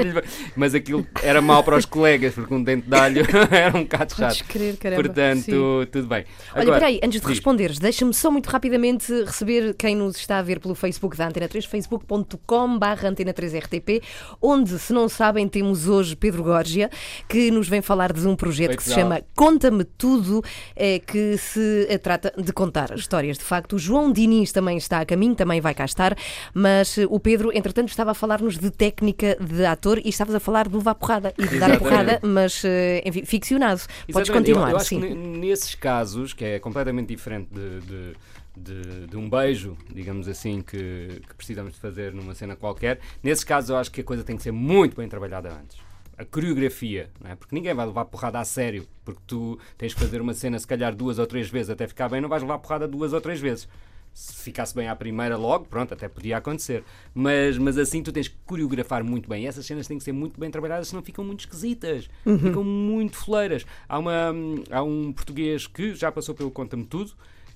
Mas 0.56 0.74
aquilo 0.74 1.06
era 1.22 1.40
mau 1.40 1.62
para 1.62 1.76
os 1.76 1.84
colegas, 1.84 2.34
porque 2.34 2.54
um 2.54 2.62
dente 2.62 2.88
de 2.88 2.94
alho 2.94 3.22
era 3.50 3.76
um 3.76 3.82
bocado 3.82 4.14
chato. 4.14 4.44
crer, 4.44 4.76
caramba. 4.76 5.02
Portanto, 5.02 5.42
Sim. 5.42 5.88
tudo 5.90 6.06
bem. 6.06 6.24
Olha, 6.54 6.62
Agora, 6.62 6.78
peraí, 6.78 6.96
antes 7.02 7.20
de 7.20 7.26
diz. 7.26 7.28
responderes, 7.36 7.78
deixa-me 7.78 8.14
só 8.14 8.30
muito 8.30 8.46
rapidamente 8.48 9.12
receber 9.24 9.74
quem 9.74 9.96
nos 9.96 10.16
está 10.16 10.38
a 10.38 10.42
ver 10.42 10.60
pelo 10.60 10.74
Facebook 10.74 11.16
da 11.16 11.26
Antena 11.28 11.48
3, 11.48 11.64
facebook.com 11.64 12.78
barra 12.78 13.08
Antena 13.08 13.32
3 13.32 13.54
RTP, 13.54 14.02
onde, 14.40 14.78
se 14.78 14.92
não 14.92 15.08
sabem, 15.08 15.48
temos 15.48 15.88
hoje 15.88 16.14
Pedro 16.16 16.42
Gorgia, 16.42 16.90
que 17.28 17.50
nos 17.50 17.68
vem 17.68 17.82
falar 17.82 18.12
de 18.12 18.26
um 18.26 18.36
projeto 18.36 18.76
que 18.76 18.82
se 18.82 18.94
chama 18.94 19.22
Conta-me 19.56 19.84
Tudo, 19.84 20.44
eh, 20.76 20.98
que 20.98 21.38
se 21.38 21.86
eh, 21.88 21.96
trata 21.96 22.30
de 22.36 22.52
contar 22.52 22.94
histórias. 22.94 23.38
De 23.38 23.44
facto, 23.44 23.76
o 23.76 23.78
João 23.78 24.12
Diniz 24.12 24.52
também 24.52 24.76
está 24.76 25.00
a 25.00 25.06
caminho, 25.06 25.34
também 25.34 25.62
vai 25.62 25.72
cá 25.74 25.86
estar, 25.86 26.14
mas 26.52 26.98
eh, 26.98 27.06
o 27.08 27.18
Pedro, 27.18 27.50
entretanto, 27.56 27.88
estava 27.88 28.10
a 28.10 28.14
falar-nos 28.14 28.58
de 28.58 28.70
técnica 28.70 29.34
de 29.40 29.64
ator 29.64 29.98
e 30.04 30.10
estavas 30.10 30.34
a 30.34 30.40
falar 30.40 30.68
de 30.68 30.76
levar 30.76 30.94
porrada 30.94 31.32
e 31.38 31.46
de 31.48 31.58
dar 31.58 31.78
porrada, 31.78 32.20
mas, 32.22 32.62
enfim, 33.02 33.24
ficcionado. 33.24 33.80
Podes 33.80 34.28
Exatamente, 34.28 34.28
eu- 34.28 34.34
continuar, 34.56 34.70
eu, 34.72 34.76
acho 34.76 34.84
sim. 34.90 35.00
que 35.00 35.08
ne- 35.14 35.38
nesses 35.38 35.74
casos, 35.74 36.34
que 36.34 36.44
é 36.44 36.58
completamente 36.58 37.08
diferente 37.08 37.48
de, 37.50 37.80
de, 37.80 38.12
de- 38.58 39.06
de 39.06 39.16
um 39.16 39.30
beijo, 39.30 39.74
digamos 39.90 40.28
assim, 40.28 40.60
que, 40.60 41.18
que 41.26 41.34
precisamos 41.34 41.72
de 41.72 41.80
fazer 41.80 42.12
numa 42.12 42.34
cena 42.34 42.54
qualquer, 42.56 43.00
nesses 43.22 43.42
casos 43.42 43.70
eu 43.70 43.76
acho 43.78 43.90
que 43.90 44.02
a 44.02 44.04
coisa 44.04 44.22
tem 44.22 44.36
que 44.36 44.42
ser 44.42 44.52
muito 44.52 44.94
bem 44.96 45.08
trabalhada 45.08 45.48
antes. 45.48 45.78
A 46.18 46.24
coreografia, 46.24 47.10
não 47.22 47.30
é? 47.30 47.34
porque 47.34 47.54
ninguém 47.54 47.74
vai 47.74 47.84
levar 47.84 48.06
porrada 48.06 48.40
a 48.40 48.44
sério, 48.44 48.86
porque 49.04 49.20
tu 49.26 49.58
tens 49.76 49.92
que 49.92 50.00
fazer 50.00 50.20
uma 50.20 50.32
cena 50.32 50.58
se 50.58 50.66
calhar 50.66 50.94
duas 50.94 51.18
ou 51.18 51.26
três 51.26 51.48
vezes 51.50 51.68
até 51.70 51.86
ficar 51.86 52.08
bem, 52.08 52.20
não 52.20 52.28
vais 52.28 52.42
levar 52.42 52.58
porrada 52.58 52.88
duas 52.88 53.12
ou 53.12 53.20
três 53.20 53.38
vezes. 53.38 53.68
Se 54.14 54.34
ficasse 54.34 54.74
bem 54.74 54.88
à 54.88 54.96
primeira 54.96 55.36
logo, 55.36 55.66
pronto, 55.66 55.92
até 55.92 56.08
podia 56.08 56.38
acontecer. 56.38 56.82
Mas, 57.12 57.58
mas 57.58 57.76
assim 57.76 58.02
tu 58.02 58.10
tens 58.10 58.28
que 58.28 58.36
coreografar 58.46 59.04
muito 59.04 59.28
bem. 59.28 59.44
E 59.44 59.46
essas 59.46 59.66
cenas 59.66 59.86
têm 59.86 59.98
que 59.98 60.04
ser 60.04 60.12
muito 60.12 60.40
bem 60.40 60.50
trabalhadas, 60.50 60.88
senão 60.88 61.02
ficam 61.02 61.22
muito 61.22 61.40
esquisitas. 61.40 62.08
Ficam 62.40 62.64
muito 62.64 63.14
foleiras. 63.14 63.66
Há, 63.86 63.98
uma, 63.98 64.32
há 64.70 64.82
um 64.82 65.12
português 65.12 65.66
que 65.66 65.94
já 65.94 66.10
passou 66.10 66.34
pelo 66.34 66.50
Conta-me 66.50 66.86
Tudo, 66.86 67.12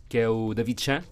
que 0.07 0.19
é 0.19 0.29
o 0.29 0.53
David 0.53 0.83
Chan. 0.83 1.03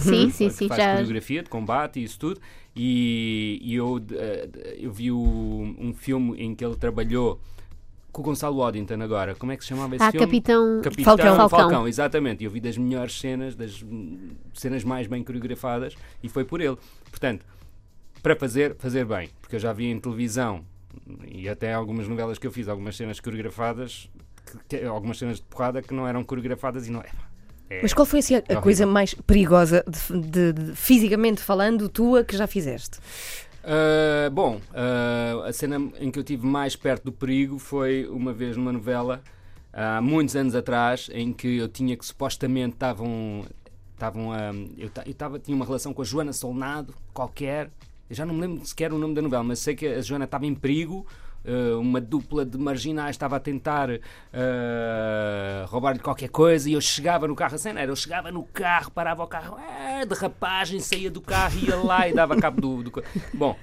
Sim, 0.00 0.30
sim, 0.30 0.48
que 0.48 0.54
sim, 0.54 0.68
faz 0.68 0.82
já. 0.82 0.90
coreografia 0.92 1.42
de 1.42 1.48
combate 1.50 2.00
e 2.00 2.04
isso 2.04 2.18
tudo. 2.18 2.40
E, 2.74 3.58
e 3.62 3.74
eu, 3.74 4.00
eh, 4.12 4.48
eu 4.78 4.92
vi 4.92 5.10
o- 5.10 5.74
um 5.78 5.92
filme 5.94 6.36
em 6.42 6.54
que 6.54 6.64
ele 6.64 6.76
trabalhou 6.76 7.40
com 8.12 8.22
o 8.22 8.24
Gonçalo 8.24 8.56
Waddington 8.58 9.00
agora. 9.02 9.34
Como 9.34 9.52
é 9.52 9.56
que 9.56 9.62
se 9.62 9.68
chamava 9.68 9.94
esse 9.96 10.04
Ah, 10.04 10.10
filme? 10.10 10.26
Capitão, 10.26 10.80
Capitão 10.82 11.16
Falcão. 11.16 11.48
Falcão. 11.48 11.88
exatamente. 11.88 12.44
Eu 12.44 12.50
vi 12.50 12.60
das 12.60 12.76
melhores 12.76 13.18
cenas, 13.18 13.54
das 13.54 13.84
cenas 14.54 14.84
mais 14.84 15.06
bem 15.06 15.22
coreografadas 15.22 15.94
e 16.22 16.28
foi 16.28 16.44
por 16.44 16.60
ele. 16.60 16.76
Portanto, 17.10 17.44
para 18.22 18.34
fazer, 18.36 18.74
fazer 18.78 19.04
bem, 19.04 19.28
porque 19.40 19.56
eu 19.56 19.60
já 19.60 19.72
vi 19.72 19.86
em 19.86 19.98
televisão 20.00 20.64
e 21.26 21.48
até 21.48 21.72
algumas 21.72 22.08
novelas 22.08 22.38
que 22.38 22.46
eu 22.46 22.50
fiz, 22.52 22.68
algumas 22.68 22.96
cenas 22.96 23.20
coreografadas, 23.20 24.10
que- 24.68 24.78
que- 24.78 24.84
algumas 24.84 25.18
cenas 25.18 25.36
de 25.36 25.42
porrada 25.44 25.80
que 25.82 25.92
não 25.94 26.06
eram 26.08 26.24
coreografadas 26.24 26.86
e 26.88 26.90
não 26.90 27.02
é. 27.70 27.78
é- 27.78 27.82
Mas 27.82 27.92
qual 27.94 28.06
foi 28.06 28.18
assim, 28.20 28.34
a, 28.34 28.38
a 28.38 28.40
horrível. 28.42 28.62
coisa 28.62 28.86
mais 28.86 29.14
perigosa, 29.14 29.84
de- 29.86 30.20
de- 30.20 30.52
de- 30.52 30.76
fisicamente 30.76 31.40
falando, 31.42 31.88
tua, 31.88 32.24
que 32.24 32.36
já 32.36 32.46
fizeste? 32.46 32.98
Uh, 33.64 34.30
bom, 34.30 34.60
uh, 34.70 35.42
a 35.42 35.52
cena 35.52 35.90
em 35.98 36.10
que 36.10 36.18
eu 36.18 36.22
tive 36.22 36.46
mais 36.46 36.76
perto 36.76 37.04
do 37.04 37.12
perigo 37.12 37.58
foi 37.58 38.06
uma 38.08 38.32
vez 38.32 38.56
numa 38.56 38.72
novela, 38.72 39.20
há 39.72 40.00
muitos 40.00 40.36
anos 40.36 40.54
atrás, 40.54 41.10
em 41.12 41.32
que 41.32 41.56
eu 41.56 41.68
tinha 41.68 41.96
que 41.96 42.06
supostamente 42.06 42.74
estavam. 42.74 43.44
estavam 43.94 44.32
a. 44.32 44.52
eu 44.78 44.88
eu 45.04 45.14
tava, 45.14 45.38
tinha 45.40 45.56
uma 45.56 45.64
relação 45.64 45.92
com 45.92 46.00
a 46.02 46.04
Joana 46.04 46.32
Solnado, 46.32 46.94
qualquer. 47.12 47.70
Eu 48.08 48.14
já 48.14 48.24
não 48.24 48.34
me 48.34 48.42
lembro 48.42 48.64
sequer 48.64 48.92
o 48.92 48.98
nome 48.98 49.14
da 49.14 49.20
novela, 49.22 49.42
mas 49.42 49.58
sei 49.58 49.74
que 49.74 49.84
a 49.84 50.00
Joana 50.00 50.26
estava 50.26 50.46
em 50.46 50.54
perigo. 50.54 51.04
Uh, 51.46 51.78
uma 51.80 52.00
dupla 52.00 52.44
de 52.44 52.58
marginais 52.58 53.16
estava 53.16 53.36
a 53.36 53.40
tentar 53.40 53.88
uh, 53.90 54.00
roubar-lhe 55.66 56.00
qualquer 56.00 56.28
coisa 56.28 56.68
e 56.68 56.74
eu 56.74 56.80
chegava 56.80 57.26
no 57.26 57.34
carro, 57.34 57.54
a 57.54 57.58
cena 57.58 57.80
era, 57.80 57.90
eu 57.90 57.96
chegava 57.96 58.30
no 58.30 58.42
carro, 58.42 58.90
parava 58.90 59.22
o 59.22 59.26
carro, 59.26 59.56
derrapagem, 60.08 60.80
saía 60.80 61.10
do 61.10 61.20
carro, 61.20 61.58
ia 61.58 61.76
lá 61.76 62.08
e 62.08 62.12
dava 62.12 62.36
cabo 62.36 62.60
do, 62.60 62.82
do... 62.82 63.02
Bom, 63.32 63.56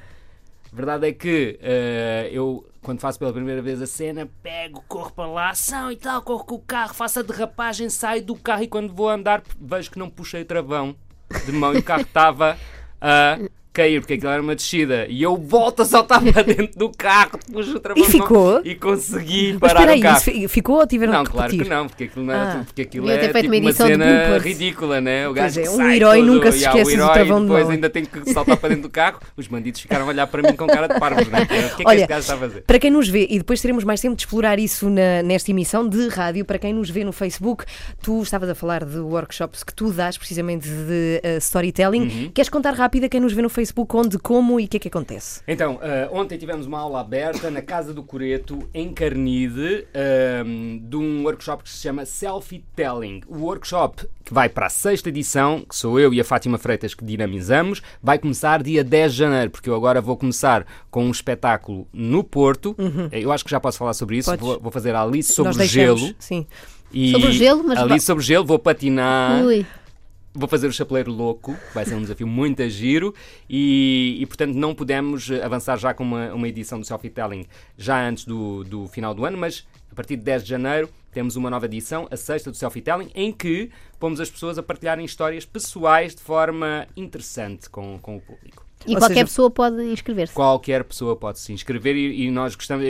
a 0.71 0.75
verdade 0.75 1.07
é 1.07 1.11
que 1.11 1.59
eh, 1.61 2.29
eu, 2.31 2.67
quando 2.81 2.99
faço 2.99 3.19
pela 3.19 3.31
primeira 3.31 3.61
vez 3.61 3.79
a 3.79 3.85
cena, 3.85 4.27
pego, 4.41 4.83
corro 4.87 5.11
para 5.11 5.27
lá, 5.27 5.49
ação 5.51 5.91
e 5.91 5.95
tal, 5.95 6.19
corro 6.23 6.43
com 6.43 6.55
o 6.55 6.59
carro, 6.59 6.95
faço 6.95 7.19
a 7.19 7.21
derrapagem, 7.21 7.89
saio 7.89 8.25
do 8.25 8.35
carro 8.35 8.63
e 8.63 8.67
quando 8.67 8.91
vou 8.91 9.07
andar 9.07 9.43
vejo 9.61 9.91
que 9.91 9.99
não 9.99 10.09
puxei 10.09 10.43
travão 10.43 10.95
de 11.45 11.51
mão 11.51 11.75
e 11.75 11.77
o 11.77 11.83
carro 11.83 12.01
estava 12.01 12.57
a 12.99 13.37
cair, 13.73 13.99
porque 13.99 14.13
aquilo 14.13 14.31
era 14.31 14.41
uma 14.41 14.55
descida. 14.55 15.05
E 15.09 15.21
eu 15.23 15.35
volto 15.35 15.81
a 15.81 15.85
saltar 15.85 16.21
para 16.21 16.41
dentro 16.43 16.77
do 16.77 16.89
carro, 16.89 17.39
puxo 17.51 17.75
o 17.77 17.79
travão 17.79 18.03
E 18.03 18.05
ficou? 18.07 18.61
e 18.63 18.75
consegui 18.75 19.57
Mas 19.59 19.73
parar 19.73 19.79
espera 19.81 19.91
o 19.91 19.93
aí, 19.95 20.01
carro. 20.01 20.49
ficou 20.49 20.75
ou 20.79 20.87
tiveram 20.87 21.13
Não, 21.13 21.23
que 21.23 21.31
claro 21.31 21.51
que 21.51 21.63
não, 21.65 21.87
porque 21.87 22.03
aquilo, 22.05 22.25
não 22.25 22.33
era 22.33 22.43
Ah. 22.43 22.51
tudo- 22.53 22.65
porque 22.65 22.81
aquilo 22.83 23.09
é 23.09 23.17
tipo 23.27 23.47
uma 23.47 23.57
uma 23.59 23.71
cena 23.73 24.37
ridícula, 24.37 25.01
né? 25.01 25.27
O 25.27 25.33
gajo 25.33 25.59
é, 25.59 25.69
um 25.69 25.89
herói 25.89 26.19
todo, 26.19 26.33
nunca 26.33 26.51
se 26.51 26.57
o 26.57 26.67
esquece 26.67 26.97
do 26.97 27.11
travão 27.11 27.39
de 27.41 27.47
depois 27.47 27.69
ainda 27.69 27.89
tem 27.89 28.05
que 28.05 28.31
saltar 28.31 28.57
para 28.57 28.69
dentro 28.69 28.83
do 28.83 28.89
carro. 28.89 29.19
Os 29.35 29.47
bandidos 29.47 29.81
ficaram 29.81 30.05
a 30.05 30.09
olhar 30.09 30.27
para 30.27 30.41
mim 30.41 30.55
com 30.55 30.67
cara 30.67 30.87
de 30.87 30.99
parvos, 30.99 31.27
né? 31.27 31.41
O 31.41 31.47
que 31.47 31.53
é 31.55 31.69
que 31.69 31.83
Olha, 31.85 31.95
este 31.97 32.07
gajo 32.07 32.21
está 32.21 32.33
a 32.35 32.37
fazer? 32.37 32.61
Para 32.61 32.79
quem 32.79 32.91
nos 32.91 33.07
vê, 33.09 33.27
e 33.29 33.37
depois 33.39 33.59
teremos 33.61 33.83
mais 33.83 33.99
tempo 34.01 34.15
de 34.15 34.21
explorar 34.21 34.59
isso 34.59 34.89
na- 34.89 35.23
nesta 35.23 35.49
emissão 35.51 35.87
de 35.87 36.07
rádio, 36.09 36.45
para 36.45 36.59
quem 36.59 36.73
nos 36.73 36.89
vê 36.89 37.03
no 37.03 37.11
Facebook, 37.11 37.65
tu 38.01 38.21
estavas 38.21 38.49
a 38.49 38.55
falar 38.55 38.83
de 38.85 38.99
workshops 38.99 39.63
que 39.63 39.73
tu 39.73 39.91
dás 39.91 40.17
precisamente 40.17 40.67
de 40.67 41.19
eh, 41.23 41.37
storytelling. 41.37 42.01
Uhum. 42.25 42.31
Queres 42.33 42.49
contar 42.49 42.71
rápido 42.73 43.05
a 43.05 43.09
quem 43.09 43.19
nos 43.19 43.33
vê 43.33 43.41
no 43.41 43.49
Facebook 43.49 43.62
Facebook, 43.63 43.95
onde, 43.95 44.19
como 44.19 44.59
e 44.59 44.65
o 44.65 44.67
que 44.67 44.75
é 44.75 44.79
que 44.79 44.87
acontece? 44.89 45.41
Então, 45.47 45.75
uh, 45.75 46.13
ontem 46.13 46.37
tivemos 46.37 46.65
uma 46.65 46.79
aula 46.79 46.99
aberta 46.99 47.49
na 47.49 47.61
Casa 47.61 47.93
do 47.93 48.03
Coreto, 48.03 48.59
em 48.73 48.93
Carnide, 48.93 49.87
uh, 49.87 50.79
de 50.81 50.97
um 50.97 51.23
workshop 51.23 51.63
que 51.63 51.69
se 51.69 51.77
chama 51.77 52.05
Selfie 52.05 52.63
Telling. 52.75 53.21
O 53.25 53.37
workshop 53.37 54.05
que 54.25 54.33
vai 54.33 54.49
para 54.49 54.65
a 54.65 54.69
sexta 54.69 55.07
edição, 55.09 55.65
que 55.67 55.75
sou 55.75 55.97
eu 55.97 56.13
e 56.13 56.19
a 56.19 56.25
Fátima 56.25 56.57
Freitas 56.57 56.93
que 56.93 57.05
dinamizamos, 57.05 57.81
vai 58.01 58.19
começar 58.19 58.61
dia 58.61 58.83
10 58.83 59.11
de 59.13 59.17
janeiro, 59.17 59.51
porque 59.51 59.69
eu 59.69 59.75
agora 59.75 60.01
vou 60.01 60.17
começar 60.17 60.65
com 60.91 61.05
um 61.05 61.11
espetáculo 61.11 61.87
no 61.93 62.23
Porto. 62.23 62.75
Uhum. 62.77 63.07
Eu 63.11 63.31
acho 63.31 63.45
que 63.45 63.51
já 63.51 63.59
posso 63.59 63.77
falar 63.77 63.93
sobre 63.93 64.17
isso. 64.17 64.35
Vou, 64.37 64.59
vou, 64.59 64.71
fazer 64.71 64.93
a 64.93 65.01
Alice 65.01 65.31
sobre 65.31 65.53
o 65.53 65.65
gelo. 65.65 66.13
Sim. 66.19 66.45
E 66.93 67.11
sobre 67.11 67.29
o 67.29 67.31
gelo, 67.31 67.63
mas 67.63 67.79
Alice 67.79 68.05
sobre 68.05 68.21
o 68.21 68.25
gelo, 68.25 68.45
vou 68.45 68.59
patinar. 68.59 69.43
Ui. 69.43 69.65
Vou 70.35 70.49
fazer 70.49 70.67
o 70.67 70.73
chapeleiro 70.73 71.11
louco, 71.11 71.55
vai 71.75 71.85
ser 71.85 71.93
um 71.93 72.01
desafio 72.01 72.25
muito 72.25 72.63
a 72.63 72.67
giro 72.67 73.13
e, 73.47 74.17
e, 74.19 74.25
portanto 74.25 74.55
não 74.55 74.73
podemos 74.73 75.29
avançar 75.31 75.77
já 75.77 75.93
com 75.93 76.03
uma, 76.03 76.33
uma 76.33 76.47
edição 76.47 76.79
do 76.79 76.85
Selfie 76.85 77.11
Telling 77.11 77.45
já 77.77 78.07
antes 78.07 78.25
do, 78.25 78.63
do 78.63 78.87
final 78.87 79.13
do 79.13 79.25
ano, 79.25 79.37
mas 79.37 79.67
a 79.91 79.95
partir 79.95 80.15
de 80.15 80.23
10 80.23 80.43
de 80.43 80.49
janeiro 80.49 80.89
temos 81.11 81.35
uma 81.35 81.51
nova 81.51 81.65
edição, 81.67 82.07
a 82.09 82.17
sexta 82.17 82.49
do 82.49 82.57
Selfie 82.57 82.81
Telling, 82.81 83.11
em 83.13 83.31
que 83.31 83.69
pomos 83.99 84.19
as 84.19 84.29
pessoas 84.29 84.57
a 84.57 84.63
partilharem 84.63 85.05
histórias 85.05 85.45
pessoais 85.45 86.15
de 86.15 86.21
forma 86.21 86.87
interessante 86.97 87.69
com, 87.69 87.99
com 87.99 88.17
o 88.17 88.21
público. 88.21 88.65
E 88.85 88.93
Ou 88.93 88.97
qualquer 88.97 89.13
seja, 89.13 89.25
pessoa 89.25 89.51
pode 89.51 89.83
inscrever-se. 89.83 90.33
Qualquer 90.33 90.83
pessoa 90.83 91.15
pode 91.15 91.39
se 91.39 91.53
inscrever 91.53 91.95
e, 91.95 92.25
e 92.25 92.31
nós 92.31 92.55
gostamos, 92.55 92.85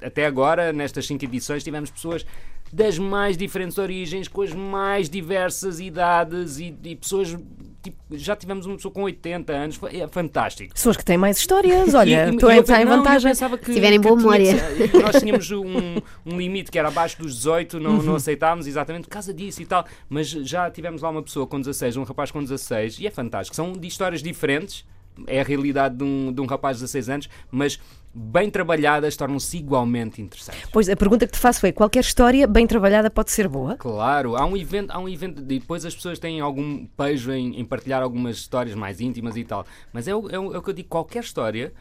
até 0.00 0.26
agora, 0.26 0.72
nestas 0.72 1.06
cinco 1.06 1.24
edições, 1.24 1.64
tivemos 1.64 1.90
pessoas 1.90 2.24
das 2.72 2.98
mais 2.98 3.36
diferentes 3.36 3.78
origens, 3.78 4.28
com 4.28 4.42
as 4.42 4.52
mais 4.52 5.08
diversas 5.08 5.80
idades 5.80 6.58
e, 6.58 6.76
e 6.84 6.96
pessoas. 6.96 7.36
Tipo, 7.82 7.96
já 8.12 8.34
tivemos 8.34 8.66
uma 8.66 8.76
pessoa 8.76 8.92
com 8.92 9.02
80 9.02 9.52
anos, 9.52 9.80
é 9.92 10.06
fantástico. 10.08 10.74
Pessoas 10.74 10.96
que 10.96 11.04
têm 11.04 11.16
mais 11.16 11.38
histórias, 11.38 11.94
olha, 11.94 12.30
estou 12.34 12.50
em 12.50 12.84
vantagem. 12.84 13.32
Que, 13.62 13.72
tiverem 13.72 14.00
boa 14.00 14.16
memória. 14.16 14.54
nós 15.00 15.20
tínhamos 15.20 15.50
um, 15.50 15.96
um, 16.26 16.36
limite 16.36 16.70
que 16.70 16.78
era 16.78 16.88
abaixo 16.88 17.18
dos 17.18 17.36
18, 17.36 17.78
não, 17.78 17.92
uhum. 17.92 18.02
não 18.02 18.14
aceitámos 18.16 18.66
exatamente 18.66 19.04
por 19.04 19.10
causa 19.10 19.32
disso 19.32 19.62
e 19.62 19.66
tal, 19.66 19.84
mas 20.08 20.28
já 20.28 20.70
tivemos 20.70 21.02
lá 21.02 21.10
uma 21.10 21.22
pessoa 21.22 21.46
com 21.46 21.60
16, 21.60 21.96
um 21.96 22.02
rapaz 22.02 22.30
com 22.30 22.42
16, 22.42 22.98
e 22.98 23.06
é 23.06 23.10
fantástico. 23.10 23.54
São 23.54 23.72
de 23.72 23.86
histórias 23.86 24.22
diferentes 24.22 24.84
é 25.26 25.40
a 25.40 25.44
realidade 25.44 25.96
de 25.96 26.04
um, 26.04 26.32
de 26.32 26.40
um 26.40 26.46
rapaz 26.46 26.76
de 26.76 26.82
16 26.82 27.08
anos, 27.08 27.28
mas 27.50 27.80
bem 28.16 28.48
trabalhadas 28.48 29.14
tornam-se 29.14 29.58
igualmente 29.58 30.22
interessantes. 30.22 30.66
Pois, 30.72 30.88
a 30.88 30.96
pergunta 30.96 31.26
que 31.26 31.32
te 31.32 31.38
faço 31.38 31.66
é: 31.66 31.72
qualquer 31.72 32.00
história 32.00 32.46
bem 32.46 32.66
trabalhada 32.66 33.10
pode 33.10 33.30
ser 33.30 33.46
boa? 33.46 33.76
Claro, 33.76 34.36
há 34.36 34.46
um 34.46 34.56
evento, 34.56 34.90
há 34.90 34.98
um 34.98 35.08
evento 35.08 35.42
depois 35.42 35.84
as 35.84 35.94
pessoas 35.94 36.18
têm 36.18 36.40
algum 36.40 36.86
pejo 36.86 37.30
em, 37.30 37.60
em 37.60 37.64
partilhar 37.64 38.02
algumas 38.02 38.36
histórias 38.36 38.74
mais 38.74 39.00
íntimas 39.00 39.36
e 39.36 39.44
tal, 39.44 39.66
mas 39.92 40.08
é 40.08 40.14
o, 40.14 40.30
é 40.30 40.38
o, 40.38 40.54
é 40.54 40.58
o 40.58 40.62
que 40.62 40.70
eu 40.70 40.74
digo: 40.74 40.88
qualquer 40.88 41.22
história 41.22 41.74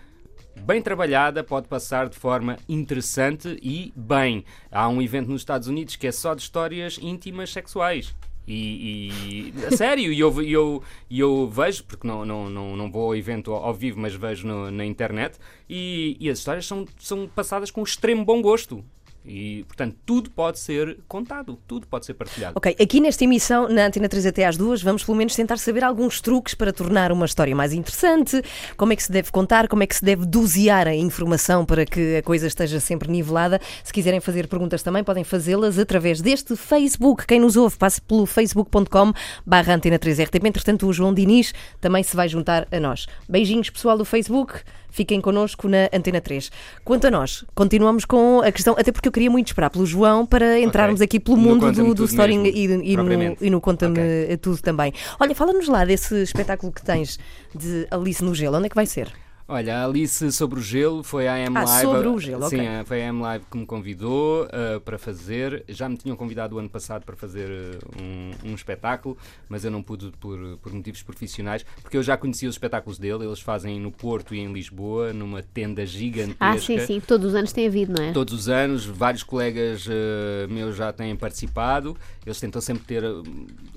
bem 0.62 0.82
trabalhada 0.82 1.44
pode 1.44 1.68
passar 1.68 2.10
de 2.10 2.18
forma 2.18 2.58
interessante 2.68 3.58
e 3.62 3.94
bem. 3.96 4.44
Há 4.70 4.90
um 4.90 5.02
evento 5.02 5.30
nos 5.30 5.42
Estados 5.42 5.68
Unidos 5.68 5.96
que 5.96 6.08
é 6.08 6.12
só 6.12 6.34
de 6.34 6.42
histórias 6.42 6.98
íntimas 7.02 7.52
sexuais. 7.52 8.14
E, 8.48 9.52
e, 9.54 9.76
sério, 9.76 10.14
e 10.14 10.20
eu, 10.20 10.42
eu, 10.44 10.84
eu 11.10 11.50
vejo, 11.50 11.84
porque 11.84 12.08
não, 12.08 12.24
não, 12.24 12.50
não, 12.50 12.76
não 12.76 12.92
vou 12.92 13.06
ao 13.06 13.16
evento 13.16 13.52
ao 13.52 13.74
vivo, 13.74 14.00
mas 14.00 14.14
vejo 14.14 14.48
no, 14.48 14.70
na 14.70 14.86
internet, 14.86 15.38
e, 15.70 16.16
e 16.20 16.30
as 16.30 16.40
histórias 16.40 16.66
são, 16.66 16.86
são 17.00 17.28
passadas 17.28 17.72
com 17.72 17.82
extremo 17.82 18.24
bom 18.24 18.42
gosto. 18.42 18.84
E, 19.26 19.64
portanto, 19.68 19.98
tudo 20.06 20.30
pode 20.30 20.60
ser 20.60 21.00
contado, 21.08 21.58
tudo 21.68 21.88
pode 21.88 22.06
ser 22.06 22.14
partilhado. 22.14 22.54
Ok, 22.56 22.76
aqui 22.80 23.00
nesta 23.00 23.24
emissão, 23.24 23.68
na 23.68 23.88
Antena 23.88 24.08
3 24.08 24.28
até 24.28 24.46
às 24.46 24.56
duas, 24.56 24.84
vamos 24.84 25.04
pelo 25.04 25.18
menos 25.18 25.36
tentar 25.36 25.58
saber 25.58 25.84
alguns 25.84 26.22
truques 26.22 26.54
para 26.54 26.72
tornar 26.72 27.12
uma 27.12 27.26
história 27.26 27.56
mais 27.56 27.74
interessante, 27.74 28.42
como 28.78 28.94
é 28.94 28.96
que 28.96 29.04
se 29.04 29.12
deve 29.12 29.32
contar, 29.32 29.68
como 29.68 29.82
é 29.82 29.88
que 29.88 29.96
se 29.96 30.06
deve 30.06 30.26
dosear 30.26 30.88
a 30.88 30.94
informação 30.94 31.66
para 31.66 31.86
que 31.86 32.18
a 32.18 32.24
coisa 32.24 32.46
esteja 32.48 32.80
sempre 32.80 33.10
nivelada. 33.10 33.60
Se 33.84 33.92
quiserem 33.92 34.20
fazer 34.20 34.48
perguntas 34.48 34.84
também, 34.84 35.04
podem 35.04 35.24
fazê-las 35.24 35.80
através 35.80 36.22
deste 36.22 36.56
Facebook. 36.56 37.26
Quem 37.26 37.40
nos 37.40 37.56
ouve, 37.56 37.76
passe 37.78 38.00
pelo 38.02 38.26
facebook.com 38.26 39.12
barra 39.46 39.74
Antena 39.74 39.98
3 39.98 40.20
RTP. 40.20 40.46
Entretanto, 40.46 40.88
o 40.88 40.94
João 40.94 41.14
Diniz 41.14 41.54
também 41.82 42.04
se 42.04 42.16
vai 42.16 42.30
juntar 42.30 42.68
a 42.72 42.80
nós. 42.80 43.08
Beijinhos, 43.28 43.70
pessoal 43.70 43.98
do 43.98 44.06
Facebook. 44.06 44.62
Fiquem 44.96 45.20
connosco 45.20 45.68
na 45.68 45.90
Antena 45.92 46.22
3. 46.22 46.50
Quanto 46.86 47.06
a 47.06 47.12
nós, 47.12 47.44
continuamos 47.54 48.06
com 48.06 48.40
a 48.40 48.50
questão, 48.50 48.76
até 48.78 48.94
porque 48.94 49.10
eu 49.10 49.12
queria 49.12 49.30
muito 49.30 49.48
esperar 49.48 49.70
pelo 49.70 49.86
João 49.86 50.26
para 50.26 50.58
entrarmos 50.58 51.02
okay. 51.02 51.06
aqui 51.06 51.20
pelo 51.20 51.36
mundo 51.36 51.70
do, 51.70 51.94
do 51.94 52.06
Storing 52.06 52.46
e, 52.46 52.64
e, 52.64 52.96
no, 52.96 53.38
e 53.42 53.50
no 53.50 53.60
Conta-me 53.60 53.92
okay. 54.00 54.38
Tudo 54.38 54.58
também. 54.62 54.94
Olha, 55.20 55.36
fala-nos 55.36 55.68
lá 55.68 55.84
desse 55.84 56.24
espetáculo 56.24 56.72
que 56.72 56.82
tens 56.82 57.20
de 57.54 57.86
Alice 57.92 58.24
no 58.24 58.34
Gelo. 58.34 58.56
Onde 58.56 58.68
é 58.68 58.70
que 58.70 58.76
vai 58.76 58.86
ser? 58.86 59.12
Olha, 59.48 59.78
a 59.78 59.86
Alice 59.86 60.32
sobre 60.32 60.60
o 60.60 60.62
gelo 60.62 61.04
foi 61.04 61.28
a 61.28 61.38
M 61.38 61.56
ah, 61.56 61.64
Live. 61.66 61.82
sobre 61.84 62.08
o 62.08 62.20
gelo, 62.20 62.50
Sim, 62.50 62.62
okay. 62.62 62.84
foi 62.86 63.04
a 63.04 63.10
M 63.10 63.22
Live 63.22 63.46
que 63.52 63.56
me 63.56 63.66
convidou 63.66 64.46
uh, 64.46 64.82
para 64.82 64.98
fazer. 64.98 65.64
Já 65.70 65.88
me 65.88 65.96
tinham 65.98 66.18
convidado 66.18 66.56
o 66.56 66.60
ano 66.60 66.68
passado 66.68 67.06
para 67.06 67.16
fazer 67.16 67.48
uh, 67.52 68.02
um, 68.02 68.50
um, 68.50 68.56
espetáculo, 68.56 69.16
mas 69.48 69.64
eu 69.64 69.70
não 69.70 69.84
pude 69.84 70.12
por, 70.20 70.58
por 70.58 70.74
motivos 70.74 71.04
profissionais, 71.04 71.64
porque 71.80 71.96
eu 71.96 72.02
já 72.02 72.18
conhecia 72.18 72.50
os 72.50 72.56
espetáculos 72.56 72.98
dele. 72.98 73.24
Eles 73.24 73.40
fazem 73.40 73.80
no 73.80 73.92
Porto 73.92 74.34
e 74.34 74.40
em 74.40 74.52
Lisboa, 74.52 75.14
numa 75.14 75.44
tenda 75.44 75.86
gigantesca. 75.86 76.38
Ah, 76.40 76.58
sim, 76.58 76.80
sim. 76.80 77.00
Todos 77.00 77.28
os 77.28 77.36
anos 77.36 77.54
tem 77.54 77.68
havido, 77.68 77.94
não 77.96 78.04
é? 78.04 78.12
Todos 78.14 78.34
os 78.34 78.50
anos. 78.50 78.84
Vários 78.84 79.22
colegas 79.22 79.86
uh, 79.86 80.52
meus 80.52 80.76
já 80.76 80.92
têm 80.92 81.16
participado. 81.16 81.96
Eles 82.26 82.40
tentam 82.40 82.60
sempre 82.60 82.84
ter 82.86 83.04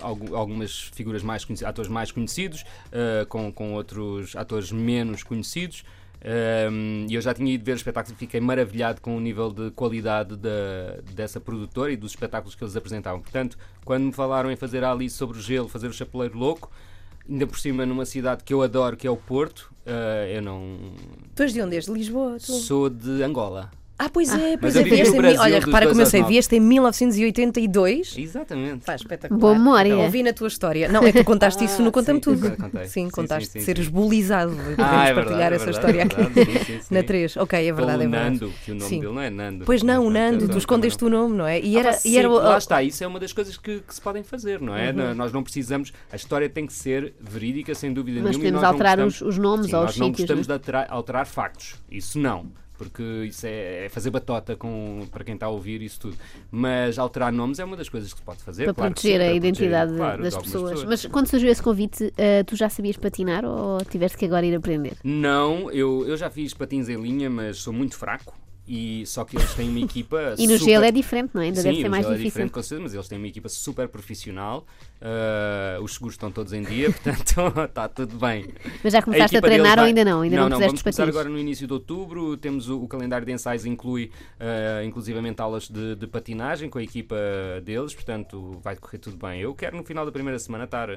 algumas 0.01 0.91
figuras 0.95 1.23
mais 1.23 1.45
conhecidas, 1.45 1.69
atores 1.69 1.91
mais 1.91 2.11
conhecidos, 2.11 2.65
com, 3.29 3.53
com 3.53 3.75
outros 3.75 4.35
atores 4.35 4.73
menos 4.73 5.23
conhecidos. 5.23 5.58
E 7.09 7.15
eu 7.15 7.21
já 7.21 7.33
tinha 7.33 7.53
ido 7.53 7.65
ver 7.65 7.73
o 7.73 7.77
espetáculo 7.77 8.15
e 8.15 8.19
fiquei 8.19 8.41
maravilhado 8.41 9.01
com 9.01 9.17
o 9.17 9.21
nível 9.21 9.53
de 9.53 9.71
qualidade 9.71 10.37
da, 10.37 11.01
dessa 11.15 11.41
produtora 11.41 11.93
e 11.93 11.97
dos 11.97 12.13
espetáculos 12.13 12.55
que 12.55 12.65
eles 12.65 12.77
apresentavam. 12.77 13.21
Portanto, 13.21 13.57
quando 13.85 14.05
me 14.05 14.13
falaram 14.13 14.51
em 14.51 14.57
fazer 14.57 14.83
a 14.83 14.91
Alice 14.91 15.17
sobre 15.17 15.39
o 15.39 15.41
gelo, 15.41 15.69
fazer 15.69 15.87
o 15.87 15.93
Chapeleiro 15.93 16.37
Louco, 16.37 16.71
ainda 17.29 17.47
por 17.47 17.59
cima 17.59 17.87
numa 17.87 18.05
cidade 18.05 18.43
que 18.43 18.53
eu 18.53 18.63
adoro, 18.63 18.97
que 18.97 19.07
é 19.07 19.11
o 19.11 19.17
Porto, 19.17 19.73
uh, 19.87 20.27
eu 20.29 20.43
não. 20.43 20.77
Tu 21.35 21.43
és 21.43 21.53
de 21.53 21.63
onde? 21.63 21.77
És 21.77 21.85
de 21.87 21.93
Lisboa? 21.93 22.37
Tu? 22.39 22.53
Sou 22.53 22.91
de 22.91 23.23
Angola. 23.23 23.71
Ah, 23.99 24.09
pois 24.09 24.33
é, 24.33 24.57
pois 24.57 24.77
é. 24.77 24.83
Vieste 24.85 25.17
em, 25.17 25.39
olha, 25.39 25.59
repara 25.59 25.89
como 25.89 26.01
eu 26.01 26.07
sei, 26.07 26.23
vieste 26.23 26.55
em 26.55 26.61
1982. 26.61 28.17
Exatamente. 28.17 28.85
Faz 28.85 29.01
espetacular. 29.01 29.41
Boa 29.41 29.55
memória. 29.55 29.89
Eu 29.89 30.01
ouvi 30.01 30.23
na 30.23 30.33
tua 30.33 30.47
história. 30.47 30.89
Não, 30.89 31.05
é 31.05 31.11
que 31.11 31.19
tu 31.19 31.25
contaste 31.25 31.65
ah, 31.65 31.67
isso 31.67 31.83
no 31.83 31.91
Conta-me 31.91 32.21
Tudo. 32.21 32.47
Sim, 32.47 32.87
sim, 32.87 33.11
contaste 33.11 33.51
sim, 33.51 33.59
sim, 33.59 33.65
seres 33.65 33.89
bolizado. 33.89 34.53
Podemos 34.53 34.79
ah, 34.79 35.09
é 35.09 35.15
partilhar 35.15 35.53
essa 35.53 35.71
história 35.71 36.05
aqui 36.05 36.17
na 36.91 37.03
3. 37.03 37.39
Ok, 37.39 37.59
é 37.59 37.73
verdade, 37.73 38.05
é 38.05 38.09
verdade. 38.09 38.31
Nando, 38.31 38.53
que 38.65 38.71
o 38.71 38.75
nome 38.77 38.91
dele 38.91 39.13
não 39.13 39.21
é 39.21 39.31
Nando. 39.31 39.65
Pois 39.65 39.83
não, 39.83 40.07
o 40.07 40.11
Nando, 40.11 40.49
tu 40.49 40.59
escondeste 40.59 41.05
o 41.05 41.11
nome, 41.11 41.37
não 41.37 41.47
é? 41.47 41.61
E 41.61 41.77
era, 41.77 41.99
e 42.05 42.17
era 42.17 42.29
lá 42.29 42.59
está, 42.59 42.83
isso 42.83 43.03
é 43.03 43.07
uma 43.07 43.19
das 43.19 43.33
coisas 43.33 43.57
que, 43.57 43.81
que 43.81 43.95
se 43.95 44.01
podem 44.01 44.23
fazer, 44.23 44.61
não 44.61 44.77
é? 44.77 44.93
Uhum. 44.93 45.15
Nós 45.15 45.33
não 45.33 45.43
precisamos, 45.43 45.93
a 46.13 46.15
história 46.15 46.49
tem 46.49 46.67
que 46.67 46.73
ser 46.73 47.15
verídica, 47.21 47.75
sem 47.75 47.93
dúvida 47.93 48.21
nenhuma. 48.21 48.29
Mas 48.29 48.37
podemos 48.37 48.63
alterar 48.63 49.01
os, 49.01 49.21
os 49.21 49.39
nomes 49.39 49.73
ou 49.73 49.85
os 49.85 49.95
sítios. 49.95 49.99
Nós 49.99 50.29
não 50.29 50.37
gostamos 50.37 50.47
de 50.47 50.77
alterar 50.89 51.27
factos, 51.27 51.75
isso 51.91 52.19
não 52.19 52.47
porque 52.79 53.03
isso 53.27 53.45
é, 53.45 53.87
é, 53.87 53.89
fazer 53.89 54.11
batota 54.11 54.57
com, 54.57 55.07
para 55.11 55.25
quem 55.25 55.35
está 55.35 55.47
a 55.47 55.49
ouvir 55.51 55.83
isso 55.83 55.99
tudo. 55.99 56.17
Mas 56.51 56.99
alterar 56.99 57.33
nomes 57.33 57.59
é 57.59 57.65
uma 57.65 57.77
das 57.77 57.89
coisas 57.89 58.13
que 58.13 58.21
se 58.21 58.25
pode 58.25 58.41
fazer. 58.43 58.65
Para 58.67 58.75
claro 58.75 58.95
proteger 58.95 59.21
sim, 59.21 59.27
a 59.27 59.29
para 59.29 59.37
identidade 59.37 59.93
proteger, 59.93 59.99
claro, 59.99 60.23
das 60.23 60.37
pessoas. 60.37 60.71
pessoas. 60.71 60.89
Mas 60.89 61.07
quando 61.07 61.27
surgiu 61.27 61.51
esse 61.51 61.63
convite, 61.63 62.05
uh, 62.05 62.45
tu 62.47 62.55
já 62.55 62.69
sabias 62.69 62.97
patinar 62.97 63.45
ou 63.45 63.79
tiveste 63.85 64.17
que 64.17 64.25
agora 64.25 64.47
ir 64.47 64.55
aprender? 64.55 64.97
Não, 65.03 65.71
eu, 65.73 66.07
eu 66.07 66.17
já 66.17 66.31
fiz 66.31 66.55
patins 66.55 66.89
em 66.89 66.97
linha, 66.97 67.29
mas 67.29 67.59
sou 67.59 67.73
muito 67.73 67.97
fraco. 67.97 68.39
E 68.69 69.07
só 69.07 69.25
que 69.25 69.35
eles 69.35 69.55
têm 69.55 69.71
uma 69.71 69.81
equipa. 69.85 70.35
e 70.39 70.47
no 70.47 70.59
super... 70.59 70.71
gelo 70.71 70.85
é 70.85 70.93
diferente, 70.93 71.31
não 71.33 71.41
é? 71.41 71.47
Ainda 71.47 71.63
Sim, 71.63 71.69
deve 71.69 71.83
ser 71.83 71.89
mais 71.89 72.05
gelo 72.05 72.17
difícil. 72.17 72.27
É 72.27 72.31
diferente, 72.31 72.53
com 72.53 72.63
certeza, 72.63 72.83
mas 72.83 72.95
eles 72.95 73.09
têm 73.09 73.19
uma 73.19 73.27
equipa 73.27 73.49
super 73.49 73.89
profissional. 73.89 74.67
Uh, 75.01 75.83
os 75.83 75.95
seguros 75.95 76.15
estão 76.15 76.31
todos 76.31 76.53
em 76.53 76.63
dia, 76.63 76.91
portanto 76.93 77.65
está 77.65 77.89
tudo 77.89 78.17
bem. 78.17 78.49
Mas 78.83 78.93
já 78.93 79.03
começaste 79.03 79.37
a, 79.37 79.39
a 79.39 79.43
treinar 79.43 79.77
vai... 79.77 79.85
ou 79.85 79.87
ainda 79.89 80.05
não? 80.05 80.21
Ainda 80.23 80.37
não, 80.37 80.43
não, 80.49 80.59
não 80.59 80.67
vamos 80.67 80.83
começar 80.83 81.09
agora 81.09 81.29
no 81.29 81.39
início 81.39 81.67
de 81.67 81.73
outubro. 81.73 82.37
Temos 82.37 82.69
o, 82.69 82.83
o 82.83 82.89
calendário 82.89 83.27
de 83.27 83.33
ensaios, 83.33 83.65
inclui 83.67 84.11
uh, 84.41 84.85
inclusivamente 84.85 85.41
aulas 85.41 85.69
de, 85.69 85.95
de, 85.95 86.07
patinagem 86.07 86.69
com 86.69 86.79
a 86.79 86.83
equipa 86.83 87.17
deles, 87.65 87.95
portanto 87.95 88.59
vai 88.63 88.77
correr 88.77 88.99
tudo 88.99 89.17
bem. 89.17 89.41
Eu 89.41 89.55
quero 89.55 89.77
no 89.77 89.85
final 89.85 90.05
da 90.05 90.13
primeira 90.13 90.39
semana 90.39 90.65
estar 90.65 90.91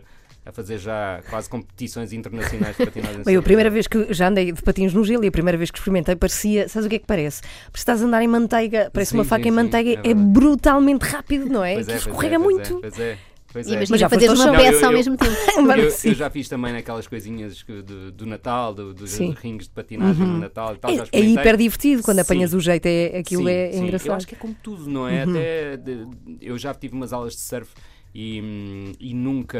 a 0.43 0.51
fazer 0.51 0.79
já 0.79 1.22
quase 1.29 1.48
competições 1.48 2.12
internacionais 2.13 2.75
de 2.75 2.86
patinagem. 2.86 3.22
Bem, 3.25 3.36
a 3.38 3.41
primeira 3.41 3.70
vez 3.70 3.88
que 3.88 4.12
já 4.12 4.29
andei 4.29 4.51
de 4.51 4.62
patins 4.62 4.93
no 4.93 5.03
gelo 5.03 5.24
e 5.24 5.27
a 5.27 5.31
primeira 5.31 5.58
vez 5.58 5.70
que 5.70 5.77
experimentei 5.77 6.15
parecia, 6.15 6.67
sabes 6.67 6.88
o 6.88 6.89
que 6.89 6.96
é 6.96 7.00
que 7.00 7.05
parece? 7.05 7.41
Parece 7.41 7.41
que 7.72 7.79
estás 7.79 8.01
a 8.01 8.05
andar 8.05 8.24
em 8.24 8.27
manteiga, 8.27 8.89
parece 8.91 9.12
sim, 9.12 9.17
uma 9.17 9.24
faca 9.24 9.43
sim, 9.43 9.50
em 9.50 9.51
manteiga, 9.51 10.01
é, 10.03 10.12
é, 10.12 10.13
brutalmente 10.13 11.05
rápido, 11.05 11.46
não 11.46 11.63
é? 11.63 11.75
Pois 11.75 11.88
é, 11.88 11.96
escorrega 11.96 12.36
é, 12.36 12.38
muito. 12.38 12.79
Pois 12.79 13.00
é. 13.00 13.17
Pois 13.51 13.67
é. 13.67 13.84
Imagina 13.84 14.10
fazer 14.10 14.29
uma 14.29 14.51
peça 14.51 14.86
ao 14.86 14.93
mesmo 14.93 15.17
tempo. 15.17 15.36
eu, 15.77 15.91
eu, 16.12 16.15
já 16.15 16.29
fiz 16.29 16.48
também 16.48 16.74
naquelas 16.74 17.08
coisinhas 17.08 17.63
do, 17.63 18.12
do 18.12 18.25
Natal, 18.25 18.74
do, 18.74 18.93
dos 18.93 19.12
sim. 19.12 19.36
rings 19.38 19.65
de 19.65 19.72
patinagem 19.72 20.24
uhum. 20.24 20.34
no 20.34 20.39
Natal. 20.39 20.75
Tal, 20.77 20.91
é, 20.91 21.03
é 21.12 21.20
hiper 21.20 21.58
divertido 21.58 22.01
quando 22.01 22.17
sim. 22.17 22.22
apanhas 22.22 22.53
o 22.53 22.60
jeito, 22.60 22.86
é, 22.86 23.17
aquilo 23.17 23.43
sim, 23.43 23.51
é, 23.51 23.72
sim. 23.72 23.84
engraçado. 23.84 24.08
Eu 24.08 24.13
acho 24.15 24.27
que 24.27 24.36
é 24.36 24.38
como 24.38 24.55
tudo, 24.63 24.89
não 24.89 25.08
é? 25.08 25.25
Uhum. 25.25 25.31
Até 25.31 25.77
de, 25.77 26.08
eu 26.39 26.58
já 26.58 26.74
tive 26.74 26.96
umas 26.96 27.12
aulas 27.12 27.34
de 27.34 27.41
surf 27.41 27.72
e, 28.13 28.41
hum, 28.41 28.91
e 29.00 29.13
nunca 29.13 29.60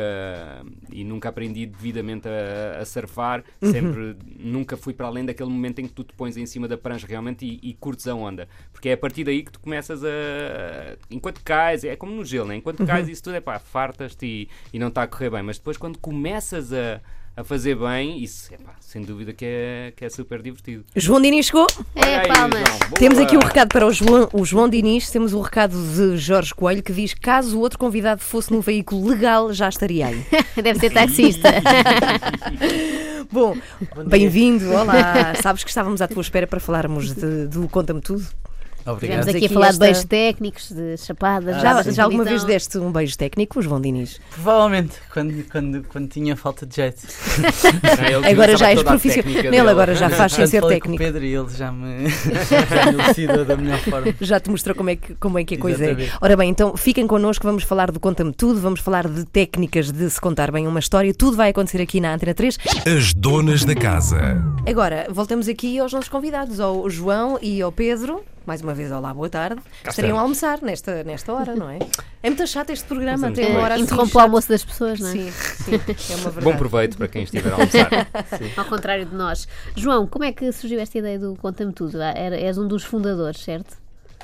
e 0.92 1.04
nunca 1.04 1.30
aprendi 1.30 1.66
devidamente 1.66 2.28
a, 2.28 2.80
a 2.82 2.86
surfar. 2.86 3.44
Sempre 3.62 4.16
nunca 4.40 4.76
fui 4.76 4.94
para 4.94 5.08
além 5.08 5.26
daquele 5.26 5.50
momento 5.50 5.80
em 5.80 5.88
que 5.88 5.94
tu 5.94 6.04
te 6.04 6.14
pões 6.14 6.38
em 6.38 6.46
cima 6.46 6.68
da 6.68 6.78
prancha 6.78 7.08
realmente 7.08 7.46
e, 7.46 7.60
e 7.70 7.74
curtes 7.74 8.08
a 8.08 8.16
onda. 8.16 8.48
Porque 8.72 8.90
é 8.90 8.94
a 8.94 8.98
partir 8.98 9.24
daí 9.24 9.44
que 9.44 9.52
tu 9.52 9.60
começas 9.60 10.04
a. 10.04 10.98
Enquanto 11.10 11.42
cais, 11.44 11.84
é 11.84 11.96
como 11.96 12.14
no 12.14 12.26
gelo, 12.26 12.48
né? 12.48 12.56
enquanto 12.56 12.86
cais 12.86 13.08
isso 13.08 13.24
tudo 13.24 13.36
é 13.36 13.42
pá, 13.42 13.60
fartas-te 13.60 14.26
e, 14.26 14.50
e 14.74 14.80
não 14.80 14.88
está 14.88 15.04
a 15.04 15.08
correr 15.08 15.30
bem. 15.30 15.44
Mas 15.44 15.58
depois 15.58 15.78
quando 15.78 15.98
começas 15.98 16.74
a 16.74 17.02
a 17.36 17.44
fazer 17.44 17.76
bem, 17.76 18.22
isso, 18.22 18.54
epá, 18.54 18.76
sem 18.82 19.02
dúvida 19.04 19.32
que 19.34 19.46
é, 19.46 19.94
que 19.96 20.04
é 20.06 20.10
super 20.10 20.42
divertido. 20.42 20.84
João 20.96 21.22
Diniz 21.22 21.46
chegou. 21.48 21.66
É, 21.96 22.18
aí, 22.20 22.28
palmas. 22.28 22.60
João. 22.60 22.92
Temos 22.96 23.20
aqui 23.20 23.38
um 23.38 23.40
recado 23.40 23.70
para 23.70 23.88
o 23.88 23.92
João, 23.92 24.30
o 24.34 24.46
João 24.46 24.70
Diniz, 24.70 25.10
temos 25.10 25.34
o 25.34 25.40
recado 25.42 25.76
de 25.96 26.18
Jorge 26.18 26.54
Coelho 26.54 26.84
que 26.84 26.92
diz: 26.92 27.14
caso 27.14 27.58
o 27.58 27.62
outro 27.62 27.80
convidado 27.80 28.22
fosse 28.22 28.52
num 28.52 28.60
veículo 28.60 29.08
legal, 29.08 29.54
já 29.54 29.70
estaria 29.70 30.08
aí. 30.08 30.26
Deve 30.62 30.80
ser 30.80 30.92
taxista. 30.92 31.50
Bom, 33.32 33.56
bem-vindo, 34.08 34.70
olá. 34.72 35.34
Sabes 35.42 35.64
que 35.64 35.70
estávamos 35.70 36.02
à 36.02 36.08
tua 36.08 36.22
espera 36.22 36.46
para 36.46 36.60
falarmos 36.60 37.14
de- 37.14 37.48
do 37.48 37.68
Conta-me 37.70 38.02
Tudo. 38.02 38.26
Obrigado. 38.86 39.20
Estivemos 39.20 39.28
aqui 39.28 39.36
a 39.36 39.46
aqui 39.46 39.54
falar 39.54 39.68
esta- 39.68 39.74
de 39.86 39.92
beijos 39.92 40.06
técnicos, 40.06 40.72
de 40.72 40.98
chapadas. 40.98 41.62
Já, 41.62 41.82
de 41.82 41.92
já 41.92 42.04
alguma 42.04 42.24
vez 42.24 42.44
deste 42.44 42.78
um 42.78 42.92
beijo 42.92 43.18
técnico, 43.18 43.62
João 43.62 43.80
Diniz? 43.82 44.20
Provavelmente, 44.32 44.94
quando, 45.14 45.44
quando, 45.52 45.84
quando 45.88 46.08
tinha 46.10 46.36
falta 46.36 46.66
de 46.66 46.76
jeito. 46.76 47.06
Ele 48.18 48.26
Agora 48.32 48.58
já 48.58 48.70
és 48.72 48.82
profissional. 48.84 49.42
dele. 49.44 49.58
agora 49.70 49.96
já 49.96 50.10
faz 50.10 50.34
sem 50.34 50.48
ser 50.48 50.62
com 50.62 50.68
o 50.68 50.70
técnico. 50.70 51.04
Pedro 51.04 51.24
e 51.24 51.34
ele 51.36 51.50
já 51.50 51.72
me, 51.72 52.10
já 52.10 52.92
me 52.92 53.46
da 53.46 53.56
melhor 53.58 53.80
forma. 53.80 54.14
Já 54.22 54.40
te 54.40 54.50
mostrou 54.50 54.76
como 54.76 54.90
é 54.90 54.96
que, 54.96 55.16
como 55.16 55.38
é, 55.40 55.44
que 55.44 55.56
a 55.56 55.58
coisa 55.58 55.86
é. 55.86 56.10
Ora 56.20 56.36
bem, 56.36 56.50
então 56.50 56.76
fiquem 56.76 57.06
connosco, 57.08 57.46
vamos 57.46 57.64
falar 57.64 57.92
do 57.92 58.00
Conta-me 58.00 58.34
Tudo, 58.34 58.60
vamos 58.60 58.80
falar 58.80 59.08
de 59.08 59.26
técnicas 59.26 59.92
de 59.92 60.10
se 60.10 60.20
contar 60.20 60.52
bem 60.52 60.68
uma 60.68 60.80
história. 60.80 61.14
Tudo 61.14 61.38
vai 61.38 61.50
acontecer 61.52 61.82
aqui 61.82 62.00
na 62.00 62.14
Antena 62.14 62.34
3. 62.34 62.58
As 62.98 63.14
donas 63.14 63.64
da 63.64 63.76
casa. 63.76 64.44
Agora, 64.68 65.08
voltamos 65.10 65.48
aqui 65.48 65.80
aos 65.80 65.94
nossos 65.94 66.10
convidados, 66.10 66.60
ao 66.60 66.90
João 66.90 67.38
e 67.42 67.62
ao 67.62 67.72
Pedro. 67.72 68.24
Mais 68.46 68.60
uma 68.62 68.74
vez, 68.74 68.92
olá, 68.92 69.14
boa 69.14 69.30
tarde. 69.30 69.62
Estariam 69.88 70.18
a 70.18 70.22
almoçar 70.22 70.62
nesta, 70.64 71.04
nesta 71.04 71.32
hora, 71.32 71.56
não 71.56 71.70
é? 71.70 71.78
É 72.24 72.30
muito 72.30 72.46
chato 72.48 72.72
este 72.72 72.86
programa, 72.86 73.32
tem 73.32 73.52
uma 73.52 73.60
hora 73.62 73.76
assim. 73.76 73.84
Interrompe 73.84 74.18
o 74.18 74.20
almoço 74.20 74.50
das 74.50 74.66
pessoas, 74.66 75.00
não 75.00 75.10
é? 75.10 75.12
Sim, 75.12 75.32
sim, 75.32 75.74
é 75.76 76.16
uma 76.16 76.32
verdade. 76.32 76.44
Bom 76.44 76.58
proveito 76.58 76.98
para 76.98 77.08
quem 77.08 77.24
estiver 77.24 77.52
a 77.52 77.56
almoçar. 77.56 77.90
Ao 78.58 78.66
contrário 78.66 79.06
de 79.06 79.16
nós. 79.16 79.48
João, 79.76 80.08
como 80.08 80.26
é 80.26 80.32
que 80.32 80.52
surgiu 80.52 80.80
esta 80.80 80.98
ideia 80.98 81.20
do 81.20 81.36
Conta-me 81.36 81.72
Tudo? 81.72 82.02
Ah, 82.02 82.14
Era, 82.16 82.36
és 82.36 82.58
um 82.58 82.68
dos 82.68 82.84
fundadores, 82.84 83.42
certo? 83.42 83.78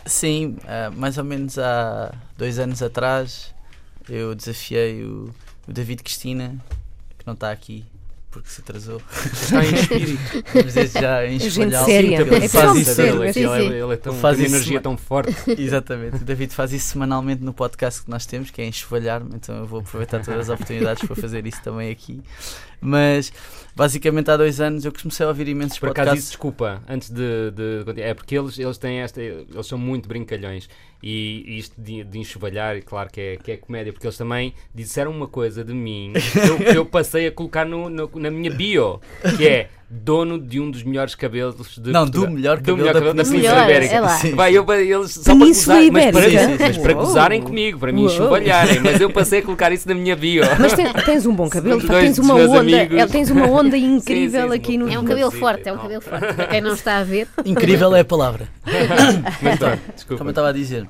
Sim, 0.03 0.57
ah, 0.65 0.89
mais 0.95 1.19
ou 1.19 1.23
menos 1.23 1.59
há 1.59 2.11
dois 2.35 2.57
anos 2.57 2.81
atrás 2.81 3.53
eu 4.09 4.33
desafiei 4.33 5.03
o, 5.03 5.29
o 5.67 5.71
David 5.71 6.01
Cristina, 6.01 6.55
que 7.19 7.27
não 7.27 7.33
está 7.35 7.51
aqui 7.51 7.85
porque 8.39 8.49
se 8.53 8.61
atrasou. 8.61 9.01
Está 9.33 9.65
em 9.65 9.73
espírito. 9.73 10.43
Vamos 10.53 10.73
desde 10.73 10.99
já 10.99 11.25
em 11.27 11.39
séria. 11.39 12.21
Ele 12.21 12.35
É 12.35 12.47
faz 12.47 12.75
isso, 12.77 12.93
sério, 12.95 13.15
Ele, 13.15 13.25
é 13.25 13.29
ele, 13.29 13.33
sim. 13.33 13.73
ele 13.83 13.93
é 13.93 13.97
tão, 13.97 14.13
Faz 14.15 14.39
energia 14.39 14.63
sema- 14.63 14.81
tão 14.81 14.97
forte. 14.97 15.35
Exatamente. 15.61 16.15
O 16.17 16.25
David 16.25 16.53
faz 16.53 16.73
isso 16.73 16.87
semanalmente 16.87 17.43
no 17.43 17.53
podcast 17.53 18.03
que 18.03 18.09
nós 18.09 18.25
temos, 18.25 18.49
que 18.51 18.61
é 18.61 18.65
enxovalhar-me, 18.67 19.35
então 19.35 19.55
eu 19.57 19.65
vou 19.65 19.79
aproveitar 19.81 20.21
todas 20.23 20.41
as 20.41 20.49
oportunidades 20.49 21.05
para 21.05 21.15
fazer 21.15 21.45
isso 21.45 21.61
também 21.63 21.89
aqui. 21.91 22.21
Mas 22.79 23.31
basicamente 23.75 24.29
há 24.31 24.37
dois 24.37 24.59
anos 24.61 24.85
eu 24.85 24.91
comecei 24.91 25.25
a 25.25 25.29
ouvir 25.29 25.47
imensos 25.47 25.77
Por 25.79 25.89
acaso, 25.89 26.15
isso, 26.15 26.15
podcasts. 26.15 26.29
desculpa, 26.29 26.83
antes 26.87 27.09
de, 27.09 27.51
de 27.51 28.01
é 28.01 28.13
porque 28.13 28.37
eles, 28.37 28.57
eles 28.57 28.77
têm 28.77 28.99
esta, 28.99 29.21
eles 29.21 29.65
são 29.67 29.77
muito 29.77 30.07
brincalhões 30.07 30.67
e, 31.01 31.43
e 31.47 31.57
isto 31.59 31.79
de, 31.79 32.03
de 32.03 32.19
enxovalhar, 32.19 32.81
claro 32.83 33.09
que 33.11 33.21
é, 33.21 33.37
que 33.37 33.51
é 33.51 33.57
comédia, 33.57 33.93
porque 33.93 34.07
eles 34.07 34.17
também 34.17 34.53
disseram 34.73 35.11
uma 35.11 35.27
coisa 35.27 35.63
de 35.63 35.73
mim 35.73 36.13
que 36.15 36.39
eu, 36.49 36.57
que 36.57 36.77
eu 36.77 36.85
passei 36.85 37.27
a 37.27 37.31
colocar 37.31 37.65
no, 37.65 37.87
no- 37.89 38.09
na 38.15 38.31
minha 38.31 38.49
bio, 38.51 38.99
que 39.37 39.47
é 39.47 39.69
dono 39.89 40.37
de 40.37 40.59
um 40.59 40.69
dos 40.69 40.83
melhores 40.83 41.15
cabelos 41.15 41.55
de 41.77 41.91
Não, 41.91 42.01
Portugal. 42.03 42.27
do 42.29 42.33
melhor 42.35 42.57
cabelo 42.57 42.77
da 42.83 42.93
da 42.93 43.23
Península 43.23 43.63
Ibérica. 43.63 43.95
É 43.95 43.99
lá. 44.01 44.09
Sim. 44.17 44.35
Vai, 44.35 44.51
eu, 44.57 44.65
eles 44.73 45.11
só 45.13 45.23
para 45.23 45.45
gozar, 45.45 45.45
mas 45.47 45.65
para, 45.65 45.81
Ibérica? 45.83 46.39
Sim, 46.39 46.57
sim, 46.57 46.57
mas 46.59 46.77
para 46.77 46.93
Uou. 46.95 47.05
gozarem 47.05 47.41
comigo, 47.41 47.79
para 47.79 47.91
me 47.93 48.01
Uou. 48.01 48.09
enxovalharem, 48.11 48.79
mas 48.81 48.99
eu 48.99 49.09
passei 49.09 49.39
a 49.39 49.41
colocar 49.43 49.71
isso 49.71 49.87
na 49.87 49.95
minha 49.95 50.13
bio. 50.15 50.43
Mas 50.59 50.73
ten- 50.73 50.91
tens 50.91 51.25
um 51.25 51.33
bom 51.33 51.47
cabelo, 51.49 51.77
Dois 51.79 51.89
pá, 51.89 51.99
tens 52.01 52.17
uma 52.19 52.35
onda, 52.35 52.59
amigos. 52.59 52.97
é, 52.97 53.07
tens 53.07 53.29
uma 53.29 53.45
onda 53.47 53.77
incrível 53.77 54.41
sim, 54.43 54.49
sim, 54.49 54.55
aqui 54.55 54.77
no. 54.77 54.89
É 54.91 54.99
um 54.99 55.05
cabelo 55.05 55.29
precisa, 55.31 55.39
forte, 55.39 55.69
é 55.69 55.73
um 55.73 55.77
cabelo 55.77 56.01
forte. 56.01 56.33
Para 56.33 56.47
quem 56.47 56.59
não 56.61 56.73
está 56.73 56.97
a 56.97 57.03
ver, 57.05 57.27
Incrível 57.45 57.95
é 57.95 58.01
a 58.01 58.05
palavra. 58.05 58.49
Mas 59.41 59.57
pronto, 59.57 59.79
desculpa. 59.95 60.17
Como 60.17 60.29
eu 60.29 60.31
estava 60.31 60.49
a 60.49 60.53
dizer, 60.53 60.85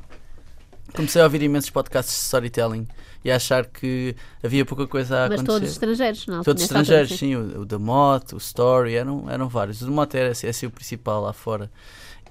comecei 0.95 1.21
a 1.21 1.25
ouvir 1.25 1.43
imensos 1.43 1.69
podcasts 1.69 2.15
de 2.15 2.21
storytelling 2.23 2.87
e 3.23 3.31
a 3.31 3.35
achar 3.35 3.65
que 3.65 4.15
havia 4.43 4.65
pouca 4.65 4.87
coisa 4.87 5.25
a 5.25 5.29
mas 5.29 5.41
acontecer. 5.41 5.45
todos 5.45 5.69
estrangeiros, 5.71 6.27
não? 6.27 6.43
Todos 6.43 6.63
estrangeiros, 6.63 7.11
sim. 7.11 7.35
O, 7.35 7.61
o 7.61 7.65
da 7.65 7.79
Mote, 7.79 8.35
o 8.35 8.37
Story, 8.37 8.95
eram, 8.95 9.29
eram 9.29 9.47
vários. 9.49 9.81
O 9.81 9.85
da 9.85 9.91
Mote 9.91 10.17
era 10.17 10.31
esse, 10.31 10.47
esse 10.47 10.65
é 10.65 10.67
o 10.67 10.71
principal 10.71 11.21
lá 11.21 11.33
fora. 11.33 11.69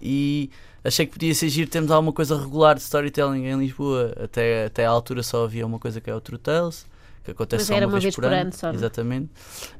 E 0.00 0.50
achei 0.84 1.06
que 1.06 1.12
podia 1.12 1.34
ser 1.34 1.48
giro 1.48 1.68
termos 1.68 1.90
alguma 1.90 2.12
coisa 2.12 2.38
regular 2.38 2.74
de 2.74 2.82
storytelling 2.82 3.46
em 3.46 3.58
Lisboa. 3.58 4.14
Até, 4.22 4.66
até 4.66 4.86
à 4.86 4.90
altura 4.90 5.22
só 5.22 5.44
havia 5.44 5.66
uma 5.66 5.78
coisa 5.78 6.00
que 6.00 6.08
é 6.10 6.14
o 6.14 6.20
True 6.20 6.38
Tales, 6.38 6.86
que 7.24 7.30
acontece 7.32 7.62
Mas 7.62 7.66
só 7.68 7.74
era 7.74 7.86
uma, 7.86 7.98
vez, 7.98 8.14
por 8.14 8.24
ano. 8.24 8.52
só, 8.52 8.68
não 8.68 8.74
é? 8.74 8.76
Exatamente. 8.76 9.30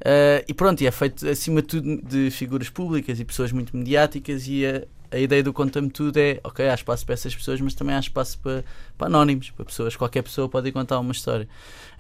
Ah, 0.05 0.45
e 0.49 0.53
pronto, 0.55 0.81
e 0.81 0.87
é 0.87 0.91
feito 0.91 1.29
acima 1.29 1.63
de 1.63 1.69
tudo 1.69 2.03
de 2.03 2.31
figuras 2.31 2.69
públicas 2.69 3.21
e 3.21 3.25
pessoas 3.25 3.53
muito 3.53 3.77
mediáticas 3.77 4.47
e 4.49 4.67
a, 4.67 4.83
a 5.11 5.19
ideia 5.19 5.43
do 5.43 5.53
Conta-me 5.53 5.91
Tudo 5.91 6.17
é, 6.19 6.41
ok, 6.43 6.69
há 6.69 6.75
espaço 6.75 7.05
para 7.05 7.15
essas 7.15 7.35
pessoas, 7.35 7.61
mas 7.61 7.75
também 7.75 7.95
há 7.95 8.01
espaço 8.01 8.39
para, 8.39 8.65
para 8.97 9.07
anónimos, 9.07 9.51
para 9.51 9.65
pessoas, 9.65 9.97
qualquer 9.97 10.23
pessoa 10.23 10.49
pode 10.49 10.71
contar 10.73 10.99
uma 10.99 11.13
história. 11.13 11.49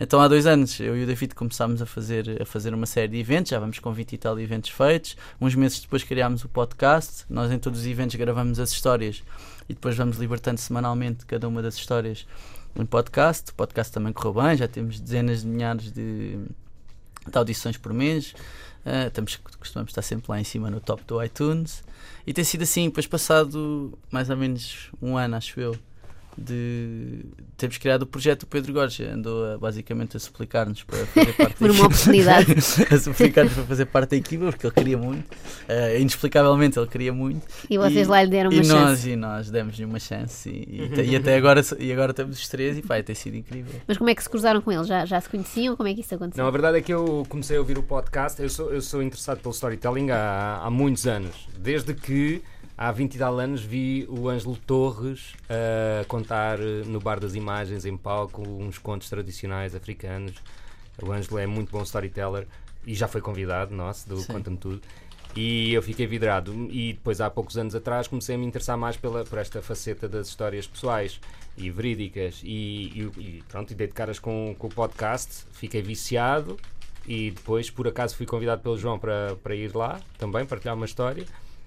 Então 0.00 0.20
há 0.20 0.28
dois 0.28 0.46
anos 0.46 0.78
eu 0.80 0.96
e 0.96 1.04
o 1.04 1.06
David 1.06 1.34
começámos 1.34 1.80
a 1.80 1.86
fazer, 1.86 2.40
a 2.40 2.44
fazer 2.44 2.74
uma 2.74 2.86
série 2.86 3.08
de 3.08 3.18
eventos, 3.18 3.50
já 3.50 3.58
vamos 3.58 3.78
com 3.78 3.92
20 3.92 4.12
e 4.12 4.18
tal 4.18 4.38
eventos 4.38 4.70
feitos. 4.70 5.16
Uns 5.40 5.54
meses 5.54 5.80
depois 5.80 6.02
criámos 6.02 6.44
o 6.44 6.48
podcast, 6.48 7.24
nós 7.28 7.50
em 7.50 7.58
todos 7.58 7.80
os 7.80 7.86
eventos 7.86 8.16
gravamos 8.16 8.58
as 8.58 8.70
histórias 8.70 9.22
e 9.68 9.74
depois 9.74 9.96
vamos 9.96 10.16
libertando 10.16 10.60
semanalmente 10.60 11.26
cada 11.26 11.48
uma 11.48 11.62
das 11.62 11.76
histórias 11.76 12.26
em 12.74 12.84
podcast. 12.84 13.50
O 13.50 13.54
podcast 13.54 13.92
também 13.92 14.12
correu 14.12 14.42
bem, 14.42 14.56
já 14.56 14.68
temos 14.68 15.00
dezenas 15.00 15.42
de 15.42 15.48
milhares 15.48 15.90
de, 15.92 16.38
de 17.26 17.38
audições 17.38 17.76
por 17.76 17.92
mês. 17.92 18.34
Ah, 18.88 19.08
estamos, 19.08 19.34
costumamos 19.58 19.90
estar 19.90 20.02
sempre 20.02 20.30
lá 20.30 20.40
em 20.40 20.44
cima 20.44 20.70
no 20.70 20.80
top 20.80 21.02
do 21.04 21.20
iTunes. 21.22 21.82
E 22.24 22.32
tem 22.32 22.44
sido 22.44 22.62
assim, 22.62 22.84
depois 22.84 23.04
passado 23.04 23.98
mais 24.12 24.30
ou 24.30 24.36
menos 24.36 24.90
um 25.02 25.16
ano, 25.16 25.34
acho 25.34 25.58
eu, 25.58 25.76
de 26.36 27.24
termos 27.56 27.78
criado 27.78 28.02
o 28.02 28.06
projeto, 28.06 28.42
o 28.42 28.46
Pedro 28.46 28.72
Gorja 28.72 29.10
andou 29.12 29.54
a, 29.54 29.58
basicamente 29.58 30.16
a 30.16 30.20
suplicar-nos 30.20 30.82
para 30.82 31.06
fazer 31.06 31.32
parte 31.36 31.56
Por 31.56 31.68
da 31.68 31.74
uma 31.74 31.86
oportunidade. 31.86 32.52
a 32.90 32.98
suplicar-nos 32.98 33.54
para 33.54 33.64
fazer 33.64 33.86
parte 33.86 34.10
da 34.10 34.16
equipa, 34.16 34.44
porque 34.46 34.66
ele 34.66 34.74
queria 34.74 34.98
muito. 34.98 35.24
Ah, 35.68 35.94
inexplicavelmente 35.98 36.78
ele 36.78 36.86
queria 36.88 37.12
muito. 37.12 37.42
E 37.70 37.78
vocês 37.78 38.06
lá 38.08 38.22
lhe 38.22 38.30
deram 38.30 38.50
uma 38.50 38.60
e 38.60 38.64
chance. 38.64 38.76
Nós, 38.76 39.06
e 39.06 39.16
nós 39.16 39.50
demos-lhe 39.50 39.84
uma 39.84 39.98
chance. 39.98 40.48
E, 40.50 40.82
e, 40.82 40.88
te- 40.90 41.02
e 41.02 41.16
até 41.16 41.36
agora, 41.36 41.62
e 41.78 41.92
agora 41.92 42.10
estamos 42.10 42.38
os 42.38 42.48
três 42.48 42.76
e 42.78 42.82
pá, 42.82 43.02
tem 43.02 43.14
sido 43.14 43.36
incrível. 43.36 43.80
Mas 43.86 43.96
como 43.96 44.10
é 44.10 44.14
que 44.14 44.22
se 44.22 44.28
cruzaram 44.28 44.60
com 44.60 44.70
ele? 44.70 44.84
Já, 44.84 45.04
já 45.04 45.20
se 45.20 45.28
conheciam? 45.28 45.76
Como 45.76 45.88
é 45.88 45.94
que 45.94 46.00
isso 46.00 46.14
aconteceu? 46.14 46.42
Não, 46.42 46.48
a 46.48 46.52
verdade 46.52 46.78
é 46.78 46.80
que 46.82 46.92
eu 46.92 47.24
comecei 47.28 47.56
a 47.56 47.60
ouvir 47.60 47.78
o 47.78 47.82
podcast. 47.82 48.40
Eu 48.42 48.50
sou, 48.50 48.72
eu 48.72 48.82
sou 48.82 49.02
interessado 49.02 49.40
pelo 49.40 49.52
storytelling 49.54 50.10
há, 50.10 50.60
há 50.62 50.70
muitos 50.70 51.06
anos. 51.06 51.48
Desde 51.58 51.94
que 51.94 52.42
há 52.76 52.92
20 52.92 53.14
e 53.14 53.18
tal 53.18 53.38
anos 53.38 53.62
vi 53.62 54.06
o 54.08 54.28
Ângelo 54.28 54.56
Torres 54.56 55.34
a 55.48 56.04
contar 56.04 56.60
eh, 56.60 56.82
no 56.84 57.00
Bar 57.00 57.18
das 57.18 57.34
Imagens, 57.34 57.84
em 57.84 57.96
palco, 57.96 58.42
uns 58.42 58.78
contos 58.78 59.08
tradicionais 59.08 59.74
africanos. 59.74 60.34
O 61.02 61.12
Ângelo 61.12 61.38
é 61.38 61.46
muito 61.46 61.70
bom 61.70 61.82
storyteller 61.82 62.46
e 62.86 62.94
já 62.94 63.08
foi 63.08 63.20
convidado 63.20 63.74
nosso 63.74 64.08
do. 64.08 64.24
Conta-me 64.26 64.56
Tudo. 64.56 64.80
E 65.34 65.74
eu 65.74 65.82
fiquei 65.82 66.06
vidrado. 66.06 66.52
E 66.70 66.94
depois, 66.94 67.20
há 67.20 67.28
poucos 67.28 67.58
anos 67.58 67.74
atrás, 67.74 68.08
comecei 68.08 68.34
a 68.34 68.38
me 68.38 68.46
interessar 68.46 68.78
mais 68.78 68.96
pela, 68.96 69.22
por 69.22 69.38
esta 69.38 69.60
faceta 69.60 70.08
das 70.08 70.28
histórias 70.28 70.66
pessoais 70.66 71.20
e 71.58 71.70
verídicas. 71.70 72.40
E, 72.42 73.10
e, 73.16 73.20
e 73.20 73.44
pronto, 73.46 73.70
e 73.70 73.74
dei 73.74 73.86
de 73.86 73.92
caras 73.92 74.18
com, 74.18 74.56
com 74.58 74.68
o 74.68 74.70
podcast. 74.70 75.44
Fiquei 75.52 75.82
viciado. 75.82 76.56
E 77.06 77.32
depois, 77.32 77.70
por 77.70 77.86
acaso, 77.86 78.16
fui 78.16 78.24
convidado 78.24 78.62
pelo 78.62 78.78
João 78.78 78.98
para, 78.98 79.36
para 79.42 79.54
ir 79.54 79.76
lá 79.76 80.00
também, 80.16 80.46
partilhar 80.46 80.74
uma 80.74 80.86
história. 80.86 81.26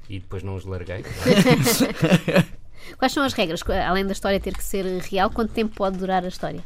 E 0.10 0.19
depois 0.19 0.41
não 0.43 0.56
os 0.56 0.65
larguei. 0.65 1.04
Quais 2.98 3.12
são 3.13 3.24
as 3.24 3.34
regras? 3.34 3.62
Além 3.88 4.06
da 4.06 4.13
história 4.13 4.39
ter 4.39 4.56
que 4.56 4.63
ser 4.63 4.84
real, 5.02 5.30
quanto 5.30 5.54
tempo 5.54 5.76
pode 5.76 5.98
durar 5.98 6.24
a 6.26 6.28
história? 6.28 6.62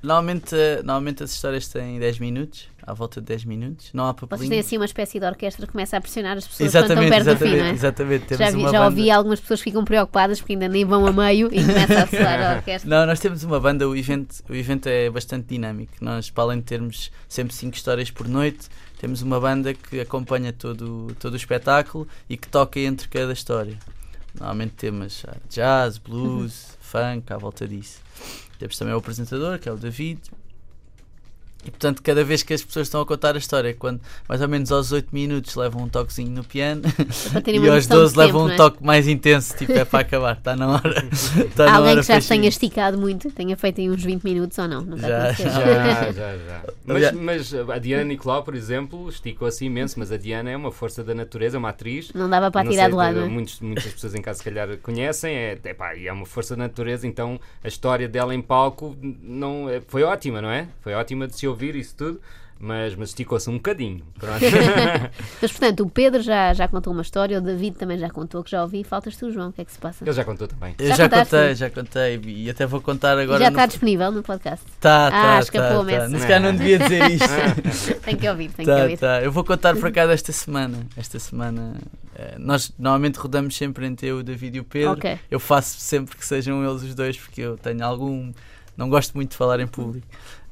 Normalmente, 0.00 0.54
eh, 0.54 0.76
normalmente 0.76 1.24
as 1.24 1.32
histórias 1.32 1.66
têm 1.66 1.98
10 1.98 2.20
minutos, 2.20 2.68
à 2.86 2.94
volta 2.94 3.20
de 3.20 3.26
10 3.26 3.44
minutos. 3.44 3.90
Não 3.92 4.04
há 4.04 4.12
Vocês 4.12 4.20
papelinho. 4.28 4.50
têm 4.50 4.60
assim 4.60 4.76
uma 4.76 4.84
espécie 4.84 5.18
de 5.18 5.26
orquestra 5.26 5.66
que 5.66 5.72
começa 5.72 5.96
a 5.96 6.00
pressionar 6.00 6.36
as 6.38 6.46
pessoas 6.46 6.70
quando 6.70 6.84
Exatamente, 6.84 7.16
estão 7.18 7.24
perto 7.24 7.38
do 7.38 7.44
fim, 7.44 7.44
exatamente, 7.56 7.62
não 7.64 7.66
é? 7.66 7.72
exatamente. 7.74 8.24
Temos 8.26 8.38
Já, 8.46 8.50
vi- 8.52 8.56
uma 8.62 8.70
já 8.70 8.78
banda... 8.78 8.90
ouvi 8.90 9.10
algumas 9.10 9.40
pessoas 9.40 9.60
que 9.60 9.64
ficam 9.64 9.84
preocupadas 9.84 10.38
porque 10.40 10.52
ainda 10.52 10.68
nem 10.68 10.84
vão 10.84 11.04
a 11.04 11.12
meio 11.12 11.48
e 11.52 11.60
começa 11.64 12.02
a 12.04 12.06
soar 12.06 12.40
a 12.40 12.54
orquestra. 12.58 12.88
Não, 12.88 13.06
nós 13.06 13.18
temos 13.18 13.42
uma 13.42 13.58
banda, 13.58 13.88
o 13.88 13.96
evento, 13.96 14.36
o 14.48 14.54
evento 14.54 14.86
é 14.88 15.10
bastante 15.10 15.48
dinâmico. 15.48 15.92
Nós, 16.00 16.30
para 16.30 16.44
além 16.44 16.58
de 16.60 16.64
termos 16.64 17.10
sempre 17.28 17.52
5 17.52 17.74
histórias 17.76 18.08
por 18.12 18.28
noite, 18.28 18.68
temos 18.98 19.22
uma 19.22 19.38
banda 19.40 19.72
que 19.72 20.00
acompanha 20.00 20.52
todo, 20.52 21.14
todo 21.20 21.34
o 21.34 21.36
espetáculo 21.36 22.06
e 22.28 22.36
que 22.36 22.48
toca 22.48 22.80
entre 22.80 23.08
cada 23.08 23.32
história. 23.32 23.78
Normalmente 24.34 24.72
temas 24.72 25.24
ah, 25.26 25.36
jazz, 25.48 25.98
blues, 25.98 26.76
funk, 26.80 27.32
à 27.32 27.38
volta 27.38 27.66
disso. 27.66 28.00
Temos 28.58 28.76
também 28.76 28.92
o 28.92 28.98
apresentador, 28.98 29.58
que 29.58 29.68
é 29.68 29.72
o 29.72 29.76
David. 29.76 30.20
E 31.64 31.70
portanto, 31.70 32.00
cada 32.02 32.22
vez 32.24 32.42
que 32.42 32.54
as 32.54 32.62
pessoas 32.62 32.86
estão 32.86 33.00
a 33.00 33.06
contar 33.06 33.34
a 33.34 33.38
história, 33.38 33.74
quando 33.74 34.00
mais 34.28 34.40
ou 34.40 34.48
menos 34.48 34.70
aos 34.72 34.92
8 34.92 35.08
minutos 35.12 35.54
levam 35.56 35.82
um 35.82 35.88
toquezinho 35.88 36.30
no 36.30 36.44
piano 36.44 36.82
e 37.46 37.68
aos 37.68 37.86
noção 37.88 37.96
de 37.96 38.02
12 38.14 38.16
levam 38.16 38.40
tempo, 38.42 38.50
um 38.50 38.54
é? 38.54 38.56
toque 38.56 38.84
mais 38.84 39.08
intenso, 39.08 39.56
tipo 39.56 39.72
é 39.72 39.84
para 39.84 39.98
acabar, 40.00 40.36
está 40.38 40.54
na 40.56 40.68
hora. 40.74 41.04
Está 41.48 41.64
Há 41.64 41.66
na 41.72 41.76
alguém 41.76 41.92
hora 41.92 42.00
que 42.00 42.06
já 42.06 42.20
se 42.20 42.28
tenha 42.28 42.48
esticado 42.48 42.96
muito, 42.96 43.30
tenha 43.32 43.56
feito 43.56 43.80
aí 43.80 43.90
uns 43.90 44.02
20 44.02 44.22
minutos 44.22 44.56
ou 44.58 44.68
não? 44.68 44.82
Não 44.82 44.96
está 44.96 45.08
Já. 45.08 45.32
Já, 45.32 46.12
já, 46.12 46.36
já. 46.38 46.62
Mas, 46.86 47.12
mas 47.12 47.54
a 47.54 47.78
Diana 47.78 48.04
Nicolau, 48.04 48.42
por 48.44 48.54
exemplo, 48.54 49.08
esticou-se 49.08 49.64
imenso, 49.64 49.98
mas 49.98 50.12
a 50.12 50.16
Diana 50.16 50.50
é 50.50 50.56
uma 50.56 50.70
força 50.70 51.02
da 51.02 51.14
natureza, 51.14 51.56
é 51.56 51.58
uma 51.58 51.70
atriz. 51.70 52.12
Não 52.14 52.30
dava 52.30 52.50
para 52.50 52.64
Não 52.64 52.70
tirar 52.70 52.84
sei, 52.84 52.90
de 52.92 52.96
lado, 52.96 53.18
é? 53.20 53.28
muitos- 53.28 53.60
muitas 53.60 53.92
pessoas 53.92 54.14
em 54.14 54.22
casa, 54.22 54.38
se 54.38 54.44
calhar, 54.44 54.76
conhecem. 54.78 55.34
É, 55.34 55.58
epá, 55.64 55.94
e 55.96 56.06
é 56.06 56.12
uma 56.12 56.24
força 56.26 56.54
da 56.56 56.62
natureza, 56.62 57.06
então 57.06 57.40
a 57.62 57.68
história 57.68 58.08
dela 58.08 58.34
em 58.34 58.40
palco 58.40 58.96
não, 59.22 59.68
é- 59.68 59.82
foi 59.88 60.02
ótima, 60.04 60.40
não 60.40 60.50
é? 60.50 60.68
Foi 60.82 60.94
ótima 60.94 61.26
de 61.26 61.36
se 61.36 61.47
ouvir 61.48 61.74
isso 61.74 61.94
tudo, 61.96 62.20
mas, 62.60 62.94
mas 62.96 63.10
esticou-se 63.10 63.48
um 63.48 63.54
bocadinho. 63.54 64.02
Mas 65.40 65.50
portanto, 65.52 65.84
o 65.84 65.88
Pedro 65.90 66.20
já, 66.22 66.52
já 66.52 66.66
contou 66.68 66.92
uma 66.92 67.02
história, 67.02 67.38
o 67.38 67.40
David 67.40 67.76
também 67.76 67.98
já 67.98 68.10
contou, 68.10 68.42
que 68.42 68.50
já 68.50 68.62
ouvi. 68.62 68.82
Faltas 68.84 69.16
tu, 69.16 69.30
João, 69.30 69.50
o 69.50 69.52
que 69.52 69.60
é 69.60 69.64
que 69.64 69.72
se 69.72 69.78
passa? 69.78 70.04
Ele 70.04 70.12
já 70.12 70.24
contou 70.24 70.48
também. 70.48 70.74
Eu 70.78 70.88
Já 70.88 70.96
já, 70.96 71.08
contei, 71.08 71.54
já 71.54 71.70
contei 71.70 72.20
e 72.24 72.50
até 72.50 72.66
vou 72.66 72.80
contar 72.80 73.16
E 73.18 73.22
agora. 73.22 73.38
já 73.38 73.50
no- 73.50 73.56
está 73.56 73.66
disponível 73.66 74.10
no 74.10 74.22
podcast. 74.22 74.64
Tá, 74.80 75.06
Ah, 75.06 75.10
tá, 75.10 75.38
escapou-me 75.40 75.92
tá, 75.92 75.98
tá. 75.98 76.04
essa. 76.04 76.12
Nem 76.12 76.20
sequer 76.20 76.40
não 76.40 76.54
devia 76.56 76.78
dizer 76.78 77.10
isto. 77.12 78.00
Tem 78.00 78.16
que 78.16 78.28
ouvir, 78.28 78.50
tem 78.50 78.66
que 78.66 78.72
tá, 78.72 78.82
ouvir. 78.82 78.98
tá. 78.98 79.22
Eu 79.22 79.30
vou 79.32 79.44
contar 79.44 79.76
por 79.76 79.86
acaso 79.88 80.12
esta 80.12 80.32
semana. 80.32 80.78
Esta 80.96 81.18
semana. 81.18 81.74
eh, 82.16 82.34
nós 82.38 82.72
normalmente 82.78 83.16
rodamos 83.16 83.56
sempre 83.56 83.86
entre 83.86 84.08
eu, 84.08 84.18
o 84.18 84.22
David 84.22 84.56
e 84.56 84.60
o 84.60 84.64
Pedro. 84.64 84.92
Ok. 84.92 85.18
Eu 85.30 85.38
faço 85.38 85.78
sempre 85.78 86.16
que 86.16 86.26
sejam 86.26 86.68
eles 86.68 86.82
os 86.82 86.94
dois, 86.94 87.16
porque 87.16 87.40
eu 87.40 87.56
tenho 87.56 87.84
algum. 87.84 88.32
Não 88.78 88.88
gosto 88.88 89.14
muito 89.14 89.32
de 89.32 89.36
falar 89.36 89.58
em 89.58 89.66
público. 89.66 90.06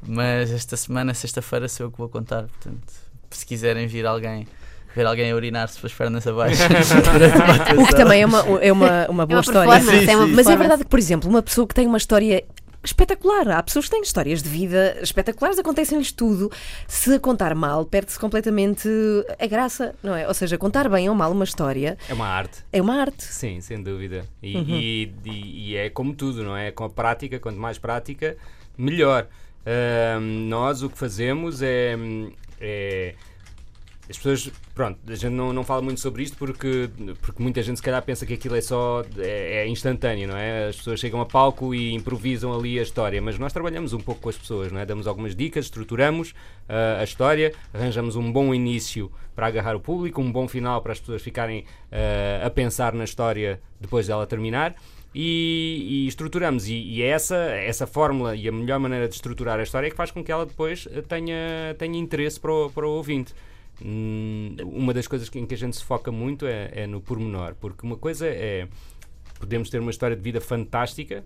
Mas 0.06 0.50
esta 0.50 0.76
semana, 0.76 1.14
sexta-feira, 1.14 1.68
sou 1.68 1.86
eu 1.86 1.90
que 1.92 1.98
vou 1.98 2.08
contar. 2.08 2.42
Portanto, 2.42 2.92
se 3.30 3.46
quiserem 3.46 3.86
vir 3.86 4.04
alguém. 4.04 4.48
Ver 4.96 5.06
alguém 5.06 5.30
a 5.30 5.36
urinar-se 5.36 5.78
pelas 5.78 5.92
pernas 5.92 6.26
abaixo. 6.26 6.60
O 7.80 7.86
que 7.86 7.94
também 7.94 8.22
é 8.22 8.26
uma, 8.26 8.40
é 8.60 8.72
uma, 8.72 9.06
uma 9.08 9.26
boa 9.26 9.36
uma 9.36 9.40
história. 9.40 9.80
Sim, 9.80 10.10
é 10.10 10.16
uma 10.16 10.26
sim. 10.26 10.32
Mas 10.34 10.46
é 10.48 10.56
verdade 10.56 10.82
que, 10.82 10.90
por 10.90 10.98
exemplo, 10.98 11.30
uma 11.30 11.40
pessoa 11.40 11.68
que 11.68 11.74
tem 11.74 11.86
uma 11.86 11.98
história 11.98 12.44
espetacular, 12.87 13.49
há 13.51 13.62
pessoas 13.62 13.85
que 13.87 13.90
têm 13.90 14.03
histórias 14.03 14.42
de 14.42 14.49
vida 14.49 14.96
espetaculares, 15.03 15.59
acontecem-lhes 15.59 16.11
tudo. 16.12 16.51
Se 16.88 17.18
contar 17.18 17.55
mal, 17.55 17.85
perde-se 17.85 18.18
completamente 18.18 18.88
a 19.38 19.46
graça, 19.46 19.94
não 20.03 20.14
é? 20.14 20.27
Ou 20.27 20.35
seja, 20.35 20.57
contar 20.57 20.88
bem 20.88 21.09
ou 21.09 21.14
mal 21.14 21.31
uma 21.33 21.44
história 21.44 21.99
É 22.09 22.14
uma 22.14 22.27
arte. 22.27 22.59
é 22.72 22.81
uma 22.81 22.94
arte. 23.01 23.25
Sim, 23.25 23.61
sem 23.61 23.83
dúvida. 23.83 24.25
E, 24.42 24.57
Uhum. 24.57 24.64
e- 24.68 25.12
e- 25.25 25.70
e 25.72 25.77
é 25.77 25.90
como 25.90 26.14
tudo, 26.14 26.42
não 26.42 26.57
é? 26.57 26.70
Com 26.70 26.85
a 26.85 26.90
prática, 26.90 27.38
quanto 27.38 27.59
mais 27.59 27.79
prática, 27.79 28.37
melhor. 28.79 29.27
Ahm, 29.66 30.49
nós 30.49 30.83
o 30.83 30.88
que 30.88 30.96
fazemos 30.96 31.61
é. 31.62 31.96
é- 32.61 33.14
as 34.09 34.16
pessoas, 34.16 34.53
pronto, 34.73 34.99
a 35.09 35.14
gente 35.14 35.33
não, 35.33 35.53
não 35.53 35.64
fala 35.64 35.83
muito 35.83 36.01
sobre 36.01 36.23
isto 36.23 36.37
porque, 36.37 36.88
porque 37.21 37.42
muita 37.42 37.61
gente 37.61 37.79
se 37.79 37.83
calhar 37.83 38.01
pensa 38.03 38.25
que 38.25 38.35
aquilo 38.35 38.55
é 38.55 38.61
só 38.61 39.05
é, 39.19 39.64
é 39.64 39.69
instantâneo, 39.69 40.29
não 40.29 40.37
é? 40.37 40.69
As 40.69 40.77
pessoas 40.77 41.01
chegam 41.01 41.21
a 41.21 41.27
palco 41.27 41.75
e 41.75 41.92
improvisam 41.92 42.57
ali 42.57 42.79
a 42.79 42.83
história, 42.83 43.21
mas 43.21 43.37
nós 43.37 43.53
trabalhamos 43.53 43.92
um 43.92 43.99
pouco 43.99 44.21
com 44.21 44.29
as 44.29 44.37
pessoas, 44.37 44.71
não 44.71 44.81
é? 44.81 44.87
Damos 44.87 45.09
algumas 45.09 45.35
dicas, 45.35 45.64
estruturamos 45.64 46.35
ah, 46.69 46.99
a 47.01 47.05
história, 47.05 47.53
arranjamos 47.75 48.14
um 48.14 48.31
bom 48.31 48.55
início 48.55 49.11
para 49.35 49.49
agarrar 49.49 49.75
o 49.75 49.81
público, 49.81 50.21
um 50.21 50.31
bom 50.31 50.47
final 50.47 50.81
para 50.81 50.92
as 50.92 51.01
pessoas 51.01 51.21
ficarem 51.21 51.64
ah, 51.90 52.47
a 52.47 52.51
pensar 52.51 52.92
na 52.92 53.05
história 53.05 53.61
depois 53.81 54.07
dela 54.07 54.27
terminar. 54.27 54.77
E, 55.19 56.05
e 56.05 56.09
estruturamos, 56.09 56.69
e, 56.69 56.75
e 56.75 57.03
é 57.03 57.07
essa, 57.07 57.37
essa 57.37 57.87
fórmula 57.87 58.37
e 58.37 58.47
a 58.47 58.53
melhor 58.53 58.79
maneira 58.79 59.09
de 59.09 59.14
estruturar 59.14 59.59
a 59.59 59.62
história 59.62 59.87
é 59.87 59.90
que 59.90 59.97
faz 59.97 60.11
com 60.11 60.23
que 60.23 60.31
ela 60.31 60.45
depois 60.45 60.87
tenha, 61.09 61.75
tenha 61.79 61.99
interesse 61.99 62.38
para 62.38 62.53
o, 62.53 62.71
para 62.71 62.87
o 62.87 62.90
ouvinte. 62.90 63.33
Hum, 63.84 64.56
uma 64.64 64.92
das 64.94 65.06
coisas 65.06 65.28
que- 65.28 65.38
em 65.38 65.46
que 65.46 65.54
a 65.54 65.58
gente 65.58 65.76
se 65.76 65.84
foca 65.84 66.10
muito 66.10 66.46
é, 66.46 66.70
é 66.72 66.86
no 66.86 67.00
pormenor, 67.00 67.54
porque 67.60 67.84
uma 67.86 67.96
coisa 67.96 68.26
é 68.26 68.68
podemos 69.38 69.68
ter 69.68 69.80
uma 69.80 69.90
história 69.90 70.16
de 70.16 70.22
vida 70.22 70.40
fantástica 70.40 71.22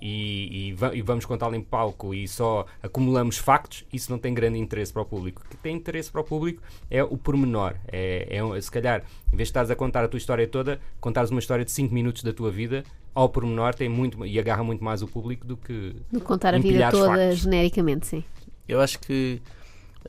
e, 0.00 0.68
e 0.70 0.96
e 0.96 1.02
vamos 1.02 1.24
contá-la 1.26 1.56
em 1.56 1.60
palco 1.60 2.14
e 2.14 2.28
só 2.28 2.64
acumulamos 2.80 3.36
factos, 3.36 3.84
isso 3.92 4.12
não 4.12 4.18
tem 4.18 4.32
grande 4.32 4.56
interesse 4.56 4.92
para 4.92 5.02
o 5.02 5.04
público. 5.04 5.42
O 5.44 5.48
que 5.48 5.56
tem 5.56 5.74
interesse 5.74 6.08
para 6.08 6.20
o 6.20 6.24
público 6.24 6.62
é 6.88 7.02
o 7.02 7.16
pormenor. 7.18 7.74
É, 7.90 8.28
é 8.30 8.60
se 8.60 8.70
calhar, 8.70 9.00
em 9.32 9.36
vez 9.36 9.48
de 9.48 9.50
estares 9.50 9.70
a 9.72 9.74
contar 9.74 10.04
a 10.04 10.08
tua 10.08 10.18
história 10.18 10.46
toda, 10.46 10.78
contares 11.00 11.30
uma 11.32 11.40
história 11.40 11.64
de 11.64 11.72
5 11.72 11.92
minutos 11.92 12.22
da 12.22 12.32
tua 12.32 12.48
vida, 12.52 12.84
ao 13.12 13.28
pormenor 13.28 13.74
tem 13.74 13.88
muito 13.88 14.24
e 14.24 14.38
agarra 14.38 14.62
muito 14.62 14.84
mais 14.84 15.02
o 15.02 15.08
público 15.08 15.44
do 15.44 15.56
que 15.56 15.96
De 16.12 16.20
contar 16.20 16.54
a 16.54 16.58
vida 16.58 16.92
toda 16.92 17.08
factos. 17.08 17.38
genericamente, 17.40 18.06
sim. 18.06 18.22
Eu 18.68 18.80
acho 18.80 19.00
que 19.00 19.42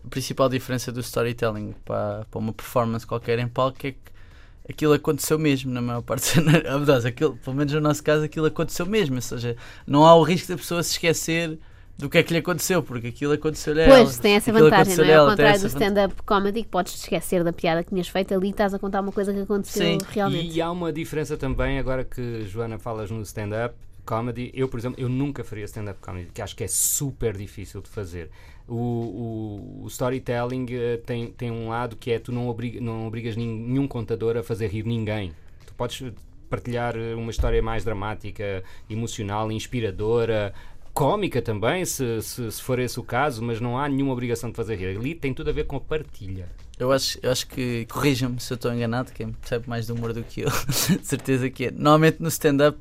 a 0.05 0.09
principal 0.09 0.49
diferença 0.49 0.91
do 0.91 0.99
storytelling 0.99 1.73
para, 1.85 2.25
para 2.29 2.39
uma 2.39 2.53
performance 2.53 3.05
qualquer 3.05 3.39
em 3.39 3.47
palco 3.47 3.85
é 3.85 3.91
que 3.91 3.97
aquilo 4.69 4.93
aconteceu 4.93 5.39
mesmo, 5.39 5.71
na 5.71 5.81
maior 5.81 6.01
parte 6.01 6.39
das 6.85 7.05
aquilo, 7.05 7.35
pelo 7.37 7.55
menos 7.55 7.73
no 7.73 7.81
nosso 7.81 8.03
caso, 8.03 8.23
aquilo 8.23 8.45
aconteceu 8.45 8.85
mesmo. 8.85 9.15
Ou 9.15 9.21
seja, 9.21 9.55
não 9.85 10.05
há 10.05 10.15
o 10.15 10.23
risco 10.23 10.47
da 10.49 10.57
pessoa 10.57 10.83
se 10.83 10.91
esquecer 10.91 11.59
do 11.97 12.09
que 12.09 12.17
é 12.17 12.23
que 12.23 12.31
lhe 12.31 12.39
aconteceu, 12.39 12.81
porque 12.81 13.07
aquilo 13.07 13.33
aconteceu-lhe 13.33 13.81
a 13.81 13.85
ela. 13.85 13.95
Pois, 14.05 14.17
tem 14.17 14.35
essa 14.35 14.51
Aquilo 14.51 14.69
vantagem, 14.69 14.95
não 14.95 15.03
é? 15.03 15.13
a 15.13 15.19
Ao 15.19 15.29
contrário 15.29 15.59
do 15.59 15.67
stand-up 15.67 16.15
comedy, 16.25 16.63
que 16.63 16.69
podes 16.69 16.93
te 16.93 16.99
esquecer 17.01 17.43
da 17.43 17.51
piada 17.51 17.83
que 17.83 17.89
tinhas 17.89 18.07
feito 18.07 18.33
ali, 18.33 18.51
estás 18.51 18.73
a 18.73 18.79
contar 18.79 19.01
uma 19.01 19.11
coisa 19.11 19.33
que 19.33 19.41
aconteceu 19.41 19.85
Sim. 19.85 19.97
realmente. 20.09 20.55
E 20.55 20.61
há 20.61 20.71
uma 20.71 20.93
diferença 20.93 21.35
também, 21.35 21.77
agora 21.77 22.05
que 22.05 22.45
Joana 22.45 22.79
falas 22.79 23.11
no 23.11 23.21
stand-up 23.23 23.75
comedy, 24.05 24.49
eu, 24.55 24.67
por 24.69 24.79
exemplo, 24.79 24.99
eu 24.99 25.09
nunca 25.09 25.43
faria 25.43 25.65
stand-up 25.65 25.99
comedy, 26.01 26.31
que 26.33 26.41
acho 26.41 26.55
que 26.55 26.63
é 26.63 26.67
super 26.67 27.35
difícil 27.35 27.81
de 27.81 27.89
fazer. 27.89 28.31
O, 28.69 29.81
o- 29.83 29.87
storytelling 29.87 30.65
eh, 30.69 30.97
tem, 30.97 31.27
tem 31.31 31.49
um 31.51 31.69
lado 31.69 31.95
que 31.95 32.11
é 32.11 32.19
tu 32.19 32.31
não, 32.31 32.47
obriga, 32.47 32.79
não 32.79 33.07
obrigas 33.07 33.35
nenhum 33.35 33.87
contador 33.87 34.37
a 34.37 34.43
fazer 34.43 34.67
rir 34.67 34.85
ninguém. 34.85 35.33
Tu 35.65 35.73
podes 35.73 36.03
partilhar 36.49 36.95
eh, 36.95 37.15
uma 37.15 37.31
história 37.31 37.61
mais 37.61 37.83
dramática, 37.83 38.63
emocional, 38.89 39.51
inspiradora, 39.51 40.53
cómica 40.93 41.41
também, 41.41 41.83
se, 41.85 42.21
se, 42.21 42.51
se 42.51 42.61
for 42.61 42.77
esse 42.79 42.99
o 42.99 43.03
caso, 43.03 43.41
mas 43.43 43.59
não 43.59 43.77
há 43.77 43.87
nenhuma 43.89 44.13
obrigação 44.13 44.49
de 44.51 44.55
fazer 44.55 44.75
rir. 44.75 44.97
Ali 44.97 45.15
tem 45.15 45.33
tudo 45.33 45.49
a 45.49 45.53
ver 45.53 45.65
com 45.65 45.75
a 45.75 45.81
partilha. 45.81 46.47
Eu 46.79 46.93
acho, 46.93 47.19
eu 47.21 47.29
acho 47.29 47.45
que, 47.45 47.85
corrijam-me 47.89 48.39
se 48.39 48.53
eu 48.53 48.55
estou 48.55 48.73
enganado, 48.73 49.11
quem 49.11 49.33
percebe 49.33 49.67
mais 49.67 49.85
de 49.87 49.91
humor 49.91 50.13
do 50.13 50.23
que 50.23 50.41
eu, 50.41 50.49
de 50.97 51.05
certeza 51.05 51.49
que 51.49 51.65
é. 51.65 51.71
Normalmente 51.71 52.21
no 52.21 52.29
stand-up, 52.29 52.79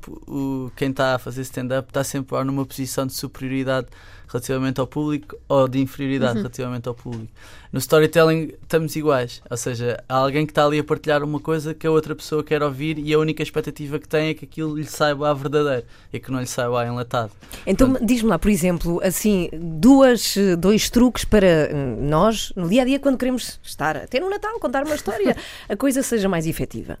quem 0.77 0.89
está 0.91 1.15
a 1.15 1.19
fazer 1.19 1.41
stand-up 1.41 1.89
está 1.89 2.01
sempre 2.01 2.41
numa 2.45 2.65
posição 2.65 3.05
de 3.05 3.11
superioridade 3.11 3.87
relativamente 4.29 4.79
ao 4.79 4.87
público 4.87 5.35
ou 5.47 5.67
de 5.67 5.79
inferioridade 5.79 6.37
relativamente 6.37 6.87
ao 6.87 6.93
público. 6.93 7.31
No 7.71 7.79
storytelling 7.79 8.53
estamos 8.61 8.95
iguais, 8.95 9.41
ou 9.49 9.57
seja, 9.57 10.03
há 10.07 10.15
alguém 10.15 10.45
que 10.45 10.51
está 10.51 10.65
ali 10.65 10.79
a 10.79 10.83
partilhar 10.83 11.23
uma 11.23 11.39
coisa 11.39 11.73
que 11.73 11.85
a 11.85 11.91
outra 11.91 12.15
pessoa 12.15 12.43
quer 12.43 12.63
ouvir 12.63 12.97
e 12.97 13.13
a 13.13 13.19
única 13.19 13.43
expectativa 13.43 13.99
que 13.99 14.07
tem 14.07 14.29
é 14.29 14.33
que 14.33 14.45
aquilo 14.45 14.75
lhe 14.75 14.85
saiba 14.85 15.29
a 15.29 15.33
verdadeira 15.33 15.83
e 16.11 16.19
que 16.19 16.31
não 16.31 16.39
lhe 16.39 16.47
saiba 16.47 16.81
a 16.81 16.87
enlatado. 16.87 17.31
Então, 17.65 17.97
diz-me 18.01 18.29
lá, 18.29 18.39
por 18.39 18.49
exemplo, 18.49 18.99
assim, 19.03 19.49
duas, 19.53 20.35
dois 20.57 20.89
truques 20.89 21.25
para 21.25 21.69
hum, 21.71 22.07
nós, 22.07 22.53
no 22.55 22.69
dia 22.69 22.83
a 22.83 22.85
dia, 22.85 22.99
quando 22.99 23.17
queremos 23.17 23.59
estar 23.63 23.88
até 23.97 24.19
no 24.19 24.29
Natal, 24.29 24.59
contar 24.59 24.83
uma 24.85 24.95
história, 24.95 25.35
a 25.67 25.75
coisa 25.75 26.01
seja 26.03 26.27
mais 26.29 26.45
efetiva. 26.47 26.97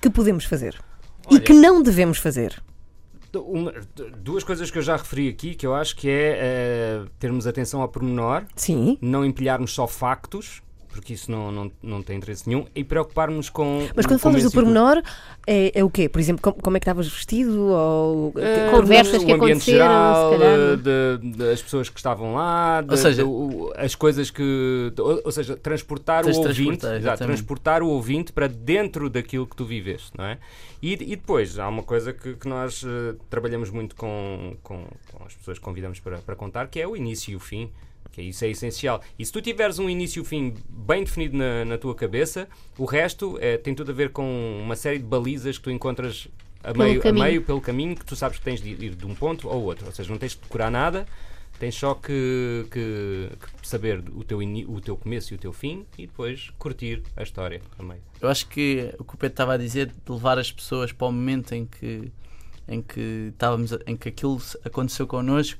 Que 0.00 0.10
podemos 0.10 0.44
fazer? 0.44 0.74
e 1.30 1.34
Olha- 1.34 1.40
que 1.40 1.52
não 1.52 1.82
devemos 1.82 2.18
fazer? 2.18 2.62
Uma- 3.34 3.72
duas 4.18 4.42
coisas 4.44 4.70
que 4.70 4.78
eu 4.78 4.82
já 4.82 4.96
referi 4.96 5.28
aqui, 5.28 5.54
que 5.54 5.66
eu 5.66 5.74
acho 5.74 5.94
que 5.96 6.08
é 6.08 6.38
eh, 6.40 7.04
termos 7.18 7.46
atenção 7.46 7.82
ao 7.82 7.88
pormenor, 7.88 8.44
Sim. 8.54 8.96
não 9.02 9.24
empilharmos 9.26 9.74
só 9.74 9.86
factos, 9.86 10.62
porque 10.96 11.12
isso 11.14 11.30
não, 11.30 11.52
não, 11.52 11.72
não 11.82 12.02
tem 12.02 12.16
interesse 12.16 12.48
nenhum, 12.48 12.66
e 12.74 12.82
preocuparmos 12.82 13.48
com. 13.48 13.86
Mas 13.94 14.04
quando 14.06 14.18
com 14.18 14.22
falas 14.30 14.42
do 14.42 14.50
pormenor, 14.50 15.02
é, 15.46 15.70
é 15.78 15.84
o 15.84 15.88
quê? 15.90 16.08
Por 16.08 16.18
exemplo, 16.20 16.42
como, 16.42 16.56
como 16.62 16.76
é 16.76 16.80
que 16.80 16.84
estavas 16.84 17.06
vestido? 17.08 17.66
Ou... 17.68 18.32
Eh, 18.36 18.70
Conversas 18.70 19.22
o 19.22 19.26
que 19.26 19.32
ambiente 19.32 19.52
aconteceram, 19.70 19.78
geral, 19.78 20.32
se 20.32 20.38
calhar, 20.38 20.76
de- 20.76 21.36
de- 21.36 21.50
as 21.50 21.62
pessoas 21.62 21.88
que 21.88 21.98
estavam 21.98 22.34
lá, 22.34 22.80
de- 22.80 22.90
Ou 22.90 22.96
seja- 22.96 23.24
o- 23.24 23.72
as 23.76 23.94
coisas 23.94 24.30
que. 24.30 24.92
ou, 24.98 25.20
ou 25.24 25.32
seja, 25.32 25.56
transportar 25.56 26.24
o 26.24 26.28
ouvinte, 26.28 26.42
transportar, 26.42 26.90
exato, 26.90 26.96
exatamente. 26.98 27.26
transportar 27.36 27.82
o 27.82 27.88
ouvinte 27.88 28.32
para 28.32 28.48
dentro 28.48 29.08
daquilo 29.08 29.46
que 29.46 29.54
tu 29.54 29.64
viveste, 29.64 30.10
não 30.16 30.24
é? 30.24 30.38
E, 30.82 30.92
e 30.92 31.16
depois, 31.16 31.58
há 31.58 31.68
uma 31.68 31.82
coisa 31.82 32.12
que, 32.12 32.34
que 32.34 32.48
nós 32.48 32.82
eh, 32.86 33.14
trabalhamos 33.30 33.70
muito 33.70 33.96
com, 33.96 34.56
com, 34.62 34.84
com 35.12 35.24
as 35.24 35.34
pessoas 35.34 35.58
que 35.58 35.64
convidamos 35.64 36.00
para, 36.00 36.18
para 36.18 36.36
contar, 36.36 36.68
que 36.68 36.80
é 36.80 36.86
o 36.86 36.96
início 36.96 37.32
e 37.32 37.36
o 37.36 37.40
fim. 37.40 37.70
Que 38.12 38.22
isso 38.22 38.44
é 38.44 38.48
essencial. 38.48 39.02
E 39.18 39.24
se 39.26 39.32
tu 39.32 39.40
tiveres 39.42 39.78
um 39.78 39.88
início 39.90 40.20
e 40.20 40.22
o 40.22 40.24
fim 40.24 40.54
bem 40.68 41.04
definido 41.04 41.36
na, 41.36 41.64
na 41.64 41.76
tua 41.78 41.94
cabeça, 41.94 42.48
o 42.78 42.84
resto 42.84 43.38
eh, 43.40 43.56
tem 43.58 43.74
tudo 43.74 43.90
a 43.90 43.94
ver 43.94 44.10
com 44.10 44.60
uma 44.62 44.76
série 44.76 44.98
de 44.98 45.04
balizas 45.04 45.58
que 45.58 45.64
tu 45.64 45.70
encontras 45.70 46.28
a 46.64 46.72
meio, 46.72 47.00
a 47.08 47.12
meio, 47.28 47.42
pelo 47.42 47.60
caminho, 47.60 47.94
que 47.94 48.04
tu 48.04 48.16
sabes 48.16 48.38
que 48.38 48.44
tens 48.44 48.60
de 48.60 48.70
ir 48.70 48.94
de 48.94 49.06
um 49.06 49.14
ponto 49.14 49.48
ao 49.48 49.62
outro. 49.62 49.86
Ou 49.86 49.92
seja, 49.92 50.10
não 50.10 50.18
tens 50.18 50.32
de 50.32 50.40
decorar 50.40 50.70
nada, 50.70 51.06
Tens 51.58 51.74
só 51.74 51.94
que, 51.94 52.66
que- 52.70 53.30
que 53.60 53.66
saber 53.66 54.04
o 54.14 54.22
teu, 54.22 54.40
o 54.68 54.78
teu 54.78 54.94
começo 54.94 55.32
e 55.32 55.36
o 55.36 55.38
teu 55.38 55.54
fim 55.54 55.86
e 55.96 56.06
depois 56.06 56.50
curtir 56.58 57.02
a 57.16 57.22
história 57.22 57.62
também. 57.78 57.96
Eu 58.20 58.28
acho 58.28 58.46
que 58.48 58.92
o 58.98 59.04
que 59.04 59.14
o 59.14 59.16
Pedro 59.16 59.32
estava 59.32 59.54
a 59.54 59.56
dizer 59.56 59.86
de 59.86 60.12
levar 60.12 60.38
as 60.38 60.52
pessoas 60.52 60.92
para 60.92 61.06
o 61.06 61.12
momento 61.12 61.54
em 61.54 61.64
que, 61.64 62.12
em 62.68 62.82
que, 62.82 63.28
estávamos, 63.32 63.72
a- 63.72 63.78
em 63.86 63.96
que 63.96 64.06
aquilo 64.10 64.38
aconteceu 64.66 65.06
connosco 65.06 65.58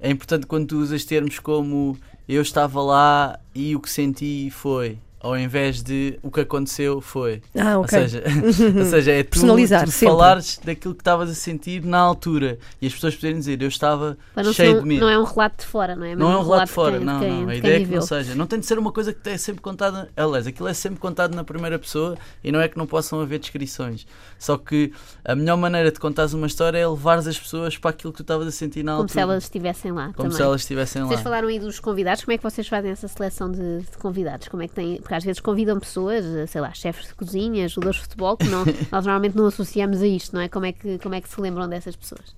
é 0.00 0.10
importante 0.10 0.46
quando 0.46 0.68
tu 0.68 0.78
usas 0.78 1.04
termos 1.04 1.38
como 1.38 1.96
eu 2.28 2.42
estava 2.42 2.80
lá 2.82 3.38
e 3.54 3.74
o 3.74 3.80
que 3.80 3.90
senti 3.90 4.50
foi, 4.50 4.98
ao 5.20 5.36
invés 5.38 5.82
de 5.82 6.18
o 6.22 6.30
que 6.30 6.40
aconteceu 6.40 7.00
foi. 7.00 7.42
Ah, 7.58 7.76
Ou, 7.78 7.84
ok. 7.84 7.98
seja, 7.98 8.22
ou 8.78 8.84
seja, 8.84 9.10
é 9.12 9.22
tu, 9.22 9.30
Personalizar 9.30 9.84
tu 9.84 9.92
falares 9.92 10.60
daquilo 10.64 10.94
que 10.94 11.00
estavas 11.00 11.28
a 11.30 11.34
sentir 11.34 11.84
na 11.84 11.98
altura 11.98 12.58
e 12.80 12.86
as 12.86 12.94
pessoas 12.94 13.14
poderem 13.16 13.38
dizer 13.38 13.60
eu 13.60 13.68
estava 13.68 14.16
não, 14.36 14.52
cheio 14.52 14.76
um- 14.78 14.82
de 14.82 14.86
medo. 14.88 15.00
não 15.00 15.08
é 15.10 15.18
um 15.18 15.24
relato 15.24 15.58
de 15.58 15.66
fora, 15.66 15.96
não 15.96 16.04
é? 16.04 16.14
Não 16.14 16.32
é 16.32 16.36
um 16.38 16.42
relato 16.42 16.62
de 16.62 16.68
de 16.68 16.72
fora, 16.74 16.96
quem- 16.98 17.06
não, 17.06 17.20
quem- 17.20 17.42
não. 17.42 17.48
A 17.48 17.54
ideia 17.56 17.72
é 17.74 17.78
que 17.78 17.84
viveu. 17.84 18.00
não 18.00 18.06
seja. 18.06 18.34
Não 18.34 18.46
tem 18.46 18.60
de 18.60 18.66
ser 18.66 18.78
uma 18.78 18.92
coisa 18.92 19.12
que 19.12 19.28
é 19.28 19.36
sempre 19.36 19.60
contada. 19.60 20.08
Aliás, 20.16 20.46
aquilo 20.46 20.68
é 20.68 20.74
sempre 20.74 21.00
contado 21.00 21.34
na 21.34 21.42
primeira 21.44 21.78
pessoa 21.78 22.16
e 22.44 22.52
não 22.52 22.60
é 22.60 22.68
que 22.68 22.78
não 22.78 22.86
possam 22.86 23.20
haver 23.20 23.38
descrições. 23.40 24.06
Só 24.38 24.56
que 24.56 24.92
a 25.24 25.34
melhor 25.34 25.56
maneira 25.56 25.90
de 25.90 25.98
contares 25.98 26.32
uma 26.32 26.46
história 26.46 26.78
é 26.78 26.86
levares 26.86 27.26
as 27.26 27.38
pessoas 27.38 27.76
para 27.76 27.90
aquilo 27.90 28.12
que 28.12 28.18
tu 28.18 28.22
estavas 28.22 28.46
a 28.46 28.50
sentir 28.52 28.82
na 28.84 28.92
Como 28.92 29.02
altura. 29.02 29.12
se 29.14 29.20
elas 29.20 29.42
estivessem 29.44 29.90
lá 29.92 30.04
como 30.06 30.14
também. 30.14 30.32
se 30.32 30.42
elas 30.42 30.60
estivessem 30.60 31.02
lá. 31.02 31.08
Vocês 31.08 31.20
falaram 31.22 31.48
aí 31.48 31.58
dos 31.58 31.80
convidados, 31.80 32.22
como 32.24 32.34
é 32.34 32.36
que 32.38 32.42
vocês 32.44 32.68
fazem 32.68 32.90
essa 32.92 33.08
seleção 33.08 33.50
de, 33.50 33.78
de 33.80 33.98
convidados? 33.98 34.46
Como 34.48 34.62
é 34.62 34.68
que 34.68 34.74
têm, 34.74 35.00
porque 35.08 35.14
às 35.14 35.24
vezes 35.24 35.40
convidam 35.40 35.80
pessoas, 35.80 36.22
eh, 36.22 36.46
sei 36.46 36.60
lá, 36.60 36.70
chefes 36.74 37.06
de 37.06 37.14
cozinha, 37.14 37.66
jogadores 37.66 37.96
de 37.96 38.02
futebol, 38.02 38.36
que 38.36 38.44
não, 38.44 38.62
nós 38.92 39.06
normalmente 39.06 39.34
não 39.34 39.46
associamos 39.46 40.02
a 40.02 40.06
isto, 40.06 40.34
não 40.34 40.42
é? 40.42 40.50
Como 40.50 40.66
é 40.66 40.72
que, 40.72 40.98
como 40.98 41.14
é 41.14 41.20
que 41.22 41.28
se 41.30 41.40
lembram 41.40 41.66
dessas 41.66 41.96
pessoas? 41.96 42.36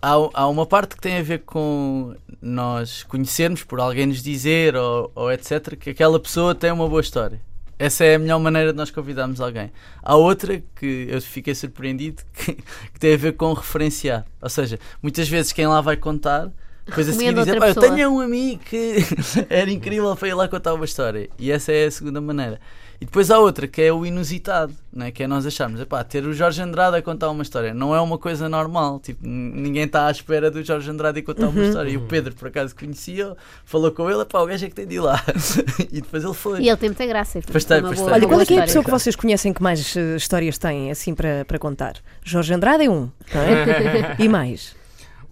Há, 0.00 0.12
há 0.32 0.48
uma 0.48 0.64
parte 0.64 0.96
que 0.96 1.02
tem 1.02 1.18
a 1.18 1.22
ver 1.22 1.40
com 1.40 2.16
nós 2.40 3.02
conhecermos, 3.02 3.62
por 3.62 3.78
alguém 3.78 4.06
nos 4.06 4.22
dizer 4.22 4.74
ou, 4.74 5.12
ou 5.14 5.30
etc., 5.30 5.76
que 5.76 5.90
aquela 5.90 6.18
pessoa 6.18 6.54
tem 6.54 6.72
uma 6.72 6.88
boa 6.88 7.02
história. 7.02 7.38
Essa 7.78 8.04
é 8.06 8.14
a 8.14 8.18
melhor 8.18 8.38
maneira 8.38 8.72
de 8.72 8.76
nós 8.78 8.90
convidarmos 8.90 9.38
alguém. 9.38 9.70
Há 10.02 10.16
outra 10.16 10.62
que 10.74 11.06
eu 11.10 11.20
fiquei 11.20 11.54
surpreendido 11.54 12.22
que, 12.32 12.54
que 12.54 12.98
tem 12.98 13.12
a 13.12 13.18
ver 13.18 13.34
com 13.34 13.52
referenciar. 13.52 14.24
Ou 14.40 14.48
seja, 14.48 14.80
muitas 15.02 15.28
vezes 15.28 15.52
quem 15.52 15.66
lá 15.66 15.82
vai 15.82 15.98
contar, 15.98 16.50
depois 16.86 17.08
a 17.08 17.12
seguir 17.12 17.34
"Pá, 17.34 17.42
eu 17.42 17.74
pessoa." 17.74 17.88
tenho 17.88 18.10
um 18.10 18.20
amigo 18.20 18.62
que 18.64 18.96
era 19.48 19.70
incrível 19.70 20.14
para 20.16 20.28
ir 20.28 20.34
lá 20.34 20.48
contar 20.48 20.74
uma 20.74 20.84
história. 20.84 21.28
E 21.38 21.50
essa 21.50 21.72
é 21.72 21.86
a 21.86 21.90
segunda 21.90 22.20
maneira. 22.20 22.60
E 23.02 23.04
depois 23.04 23.32
há 23.32 23.38
outra 23.40 23.66
que 23.66 23.82
é 23.82 23.92
o 23.92 24.06
inusitado, 24.06 24.72
né? 24.92 25.10
que 25.10 25.24
é 25.24 25.26
nós 25.26 25.44
acharmos, 25.44 25.80
epá, 25.80 26.04
ter 26.04 26.24
o 26.24 26.32
Jorge 26.32 26.62
Andrade 26.62 26.96
a 26.96 27.02
contar 27.02 27.30
uma 27.30 27.42
história 27.42 27.74
não 27.74 27.92
é 27.92 28.00
uma 28.00 28.16
coisa 28.16 28.48
normal, 28.48 29.00
tipo, 29.00 29.26
ninguém 29.26 29.86
está 29.86 30.06
à 30.06 30.10
espera 30.12 30.52
do 30.52 30.62
Jorge 30.62 30.88
Andrade 30.88 31.18
a 31.18 31.22
contar 31.24 31.48
uma 31.48 31.64
história. 31.64 31.90
E 31.90 31.96
o 31.96 32.02
Pedro, 32.02 32.32
por 32.32 32.46
acaso, 32.46 32.76
conhecia, 32.76 33.36
falou 33.64 33.90
com 33.90 34.08
ele, 34.08 34.20
epá, 34.20 34.40
o 34.40 34.46
gajo 34.46 34.64
é 34.64 34.68
que 34.68 34.74
tem 34.76 34.86
de 34.86 34.94
ir 34.94 35.00
lá. 35.00 35.20
e 35.90 36.00
depois 36.00 36.22
ele 36.22 36.32
foi. 36.32 36.60
E 36.60 36.68
ele 36.68 36.76
tem 36.76 36.90
muita 36.90 37.04
graça. 37.04 37.40
e 37.40 37.42
Pois 37.42 37.64
foi 37.64 37.76
tem, 37.76 37.84
pois 37.84 38.00
tem. 38.00 38.08
Olha, 38.08 38.28
qual 38.28 38.40
é 38.40 38.46
que 38.46 38.54
é 38.54 38.58
a 38.60 38.62
pessoa 38.62 38.84
que 38.84 38.90
vocês 38.92 39.16
conhecem 39.16 39.52
que 39.52 39.60
mais 39.60 39.96
eh, 39.96 40.14
histórias 40.14 40.56
têm, 40.56 40.88
assim, 40.88 41.12
para, 41.12 41.44
para 41.44 41.58
contar? 41.58 41.96
Jorge 42.22 42.54
Andrade 42.54 42.84
é 42.84 42.88
um, 42.88 43.10
não 43.34 43.40
é? 43.40 44.14
e 44.22 44.28
mais? 44.28 44.76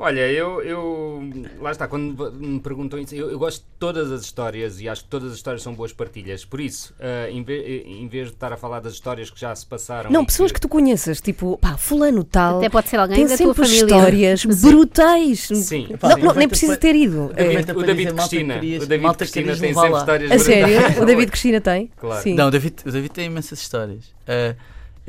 Olha, 0.02 0.20
eu, 0.32 0.62
eu. 0.62 1.22
Lá 1.60 1.70
está, 1.72 1.86
quando 1.86 2.32
me 2.32 2.58
perguntam 2.58 2.98
isso, 2.98 3.14
eu, 3.14 3.30
eu 3.30 3.38
gosto 3.38 3.58
de 3.60 3.66
todas 3.78 4.10
as 4.10 4.22
histórias 4.22 4.80
e 4.80 4.88
acho 4.88 5.04
que 5.04 5.10
todas 5.10 5.30
as 5.30 5.36
histórias 5.36 5.62
são 5.62 5.74
boas 5.74 5.92
partilhas. 5.92 6.42
Por 6.42 6.58
isso, 6.58 6.94
ah, 6.98 7.28
em, 7.30 7.42
ve- 7.42 7.84
em 7.86 8.08
vez 8.08 8.28
de 8.28 8.32
estar 8.32 8.50
a 8.50 8.56
falar 8.56 8.80
das 8.80 8.94
histórias 8.94 9.28
que 9.28 9.38
já 9.38 9.54
se 9.54 9.66
passaram. 9.66 10.10
Não, 10.10 10.24
pessoas 10.24 10.50
que 10.52 10.58
tu 10.58 10.70
conheças, 10.70 11.20
tipo, 11.20 11.58
pá, 11.58 11.76
fulano 11.76 12.24
tal, 12.24 12.58
Até 12.60 12.70
pode 12.70 12.88
ser 12.88 12.96
alguém 12.98 13.16
tem 13.18 13.26
da 13.26 13.36
tua 13.36 13.52
sempre 13.54 13.62
família. 13.68 14.32
histórias 14.32 14.44
brutais. 14.62 15.48
Sim. 15.66 15.88
Não, 16.02 16.16
não, 16.28 16.34
nem 16.34 16.48
precisa 16.48 16.78
ter 16.78 16.94
ido. 16.96 17.30
É. 17.36 17.60
O 17.72 17.82
David 17.82 18.14
Cristina. 18.14 18.54
querias- 18.54 18.84
O 18.84 18.86
David 18.86 19.16
Cristina 19.18 19.56
tem 19.56 19.74
sempre 19.74 19.90
lá. 19.90 19.98
histórias 19.98 20.30
A 20.32 20.38
sério? 20.38 20.74
brutais. 20.78 20.98
O 21.02 21.04
David 21.04 21.30
Cristina 21.30 21.60
tem? 21.60 21.90
Claro. 21.98 22.22
Sim. 22.22 22.34
Não, 22.34 22.48
o 22.48 22.50
David, 22.50 22.74
o 22.86 22.90
David 22.90 23.12
tem 23.12 23.26
imensas 23.26 23.60
histórias. 23.60 24.06
Uh, 24.26 24.56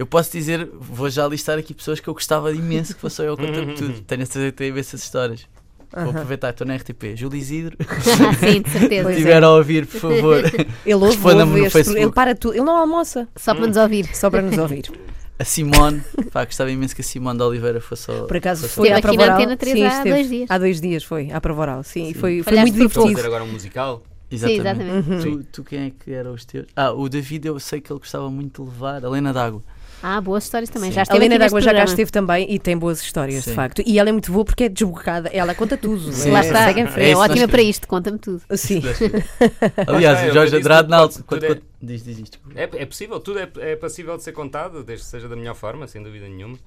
eu 0.01 0.05
posso 0.07 0.31
dizer, 0.31 0.67
vou 0.73 1.09
já 1.09 1.27
listar 1.27 1.57
aqui 1.59 1.73
pessoas 1.73 1.99
que 1.99 2.07
eu 2.07 2.13
gostava 2.13 2.51
imenso 2.51 2.95
que 2.95 3.01
fossem 3.01 3.27
ao 3.27 3.37
conta 3.37 3.65
tudo. 3.75 4.01
Tenho 4.07 4.23
a 4.23 4.25
certeza 4.25 4.45
que 4.51 4.57
tem 4.57 4.69
imensas 4.69 5.03
histórias. 5.03 5.47
Vou 5.93 6.09
aproveitar, 6.09 6.51
estou 6.51 6.65
na 6.65 6.75
RTP. 6.75 7.15
Júlio 7.15 7.37
Isidro, 7.37 7.77
sim, 8.39 8.61
de 8.61 8.69
certeza. 8.69 8.79
se 8.79 8.87
Pois 9.03 9.07
é. 9.07 9.11
estiver 9.11 9.43
a 9.43 9.49
ouvir, 9.51 9.85
por 9.85 9.99
favor. 9.99 10.37
Ele 10.85 10.93
ouve, 10.95 11.07
Responda-me 11.07 11.51
ouve 11.51 11.63
no 11.65 11.69
Facebook. 11.71 12.01
ele 12.01 12.11
para 12.13 12.33
tudo, 12.33 12.53
ele 12.55 12.63
não 12.63 12.77
almoça, 12.77 13.27
Só 13.35 13.53
para 13.53 13.67
nos 13.67 13.75
ouvir. 13.77 14.05
só 14.15 14.29
para 14.29 14.41
nos 14.41 14.57
ouvir. 14.57 14.89
A 15.37 15.43
Simone, 15.43 16.01
pá, 16.31 16.45
gostava 16.45 16.71
imenso 16.71 16.95
que 16.95 17.01
a 17.01 17.03
Simone 17.03 17.37
de 17.37 17.43
Oliveira 17.43 17.81
fosse 17.81 18.09
ao. 18.09 18.25
Por 18.25 18.37
acaso 18.37 18.61
fosse 18.61 18.75
foi 18.75 18.89
à 18.91 18.93
aqui 18.93 19.01
prova 19.01 19.17
na 19.17 19.23
oral. 19.23 19.37
Antena 19.37 19.57
três 19.57 19.75
Sim, 19.77 19.83
há 19.83 19.87
esteve. 19.89 20.09
dois 20.11 20.29
dias. 20.29 20.51
Há 20.51 20.57
dois 20.57 20.81
dias 20.81 21.03
foi, 21.03 21.31
à 21.31 21.41
prova 21.41 21.61
oral, 21.61 21.83
sim. 21.83 22.09
E 22.09 22.13
foi, 22.13 22.41
foi 22.41 22.53
muito 22.59 22.85
a 22.85 22.89
fazer 22.89 23.07
divertido. 23.07 23.27
agora 23.27 23.43
um 23.43 23.51
musical. 23.51 24.03
Exatamente. 24.31 24.61
Sim, 24.63 24.69
exatamente. 24.69 25.09
Uhum. 25.27 25.37
Tu, 25.39 25.43
tu 25.51 25.63
quem 25.65 25.79
é 25.87 25.91
que 25.91 26.11
eram 26.13 26.33
os 26.33 26.45
teus? 26.45 26.67
Ah, 26.73 26.91
o 26.93 27.09
David 27.09 27.47
eu 27.47 27.59
sei 27.59 27.81
que 27.81 27.91
ele 27.91 27.99
gostava 27.99 28.29
muito 28.31 28.63
de 28.63 28.69
levar. 28.69 29.03
A 29.03 29.09
Lena 29.09 29.33
D'Água. 29.33 29.61
Ah, 30.03 30.19
boas 30.19 30.43
histórias 30.43 30.69
também. 30.69 30.89
Sim. 30.89 30.95
Já 30.95 31.03
A 31.09 31.15
Helena 31.15 31.37
D'Água 31.37 31.61
já 31.61 31.73
cá 31.73 31.83
esteve 31.83 32.11
também 32.11 32.51
e 32.51 32.57
tem 32.57 32.77
boas 32.77 33.01
histórias, 33.01 33.43
de 33.43 33.49
Sim. 33.51 33.55
facto. 33.55 33.83
E 33.85 33.99
ela 33.99 34.09
é 34.09 34.11
muito 34.11 34.31
boa 34.31 34.43
porque 34.43 34.63
é 34.63 34.69
desbocada, 34.69 35.29
ela 35.31 35.53
conta 35.53 35.77
tudo. 35.77 36.11
Sim, 36.11 36.29
é, 36.29 36.33
Lá 36.33 36.41
sim, 36.41 36.47
está. 36.49 36.65
segue 36.65 36.79
em 36.79 36.83
É 36.83 36.87
frente. 36.87 37.09
É 37.11 37.13
nós 37.13 37.29
ótima 37.29 37.47
para 37.47 37.61
isto, 37.61 37.87
conta-me 37.87 38.17
tudo. 38.17 38.41
Sim. 38.57 38.81
Aliás, 39.87 40.29
o 40.29 40.33
Jorge 40.33 40.55
Andrade, 40.57 40.89
na 40.89 40.97
altura. 40.97 41.53
é- 41.53 41.71
Diz, 41.83 42.03
diz 42.03 42.19
isto. 42.19 42.39
É, 42.55 42.63
é 42.63 42.85
possível, 42.85 43.19
tudo 43.19 43.39
é, 43.39 43.49
é 43.57 43.75
passível 43.75 44.15
de 44.15 44.21
ser 44.23 44.33
contado, 44.33 44.83
desde 44.83 45.03
que 45.05 45.09
seja 45.11 45.27
da 45.27 45.35
melhor 45.35 45.55
forma, 45.55 45.87
sem 45.87 46.01
dúvida 46.03 46.27
nenhuma. 46.27 46.57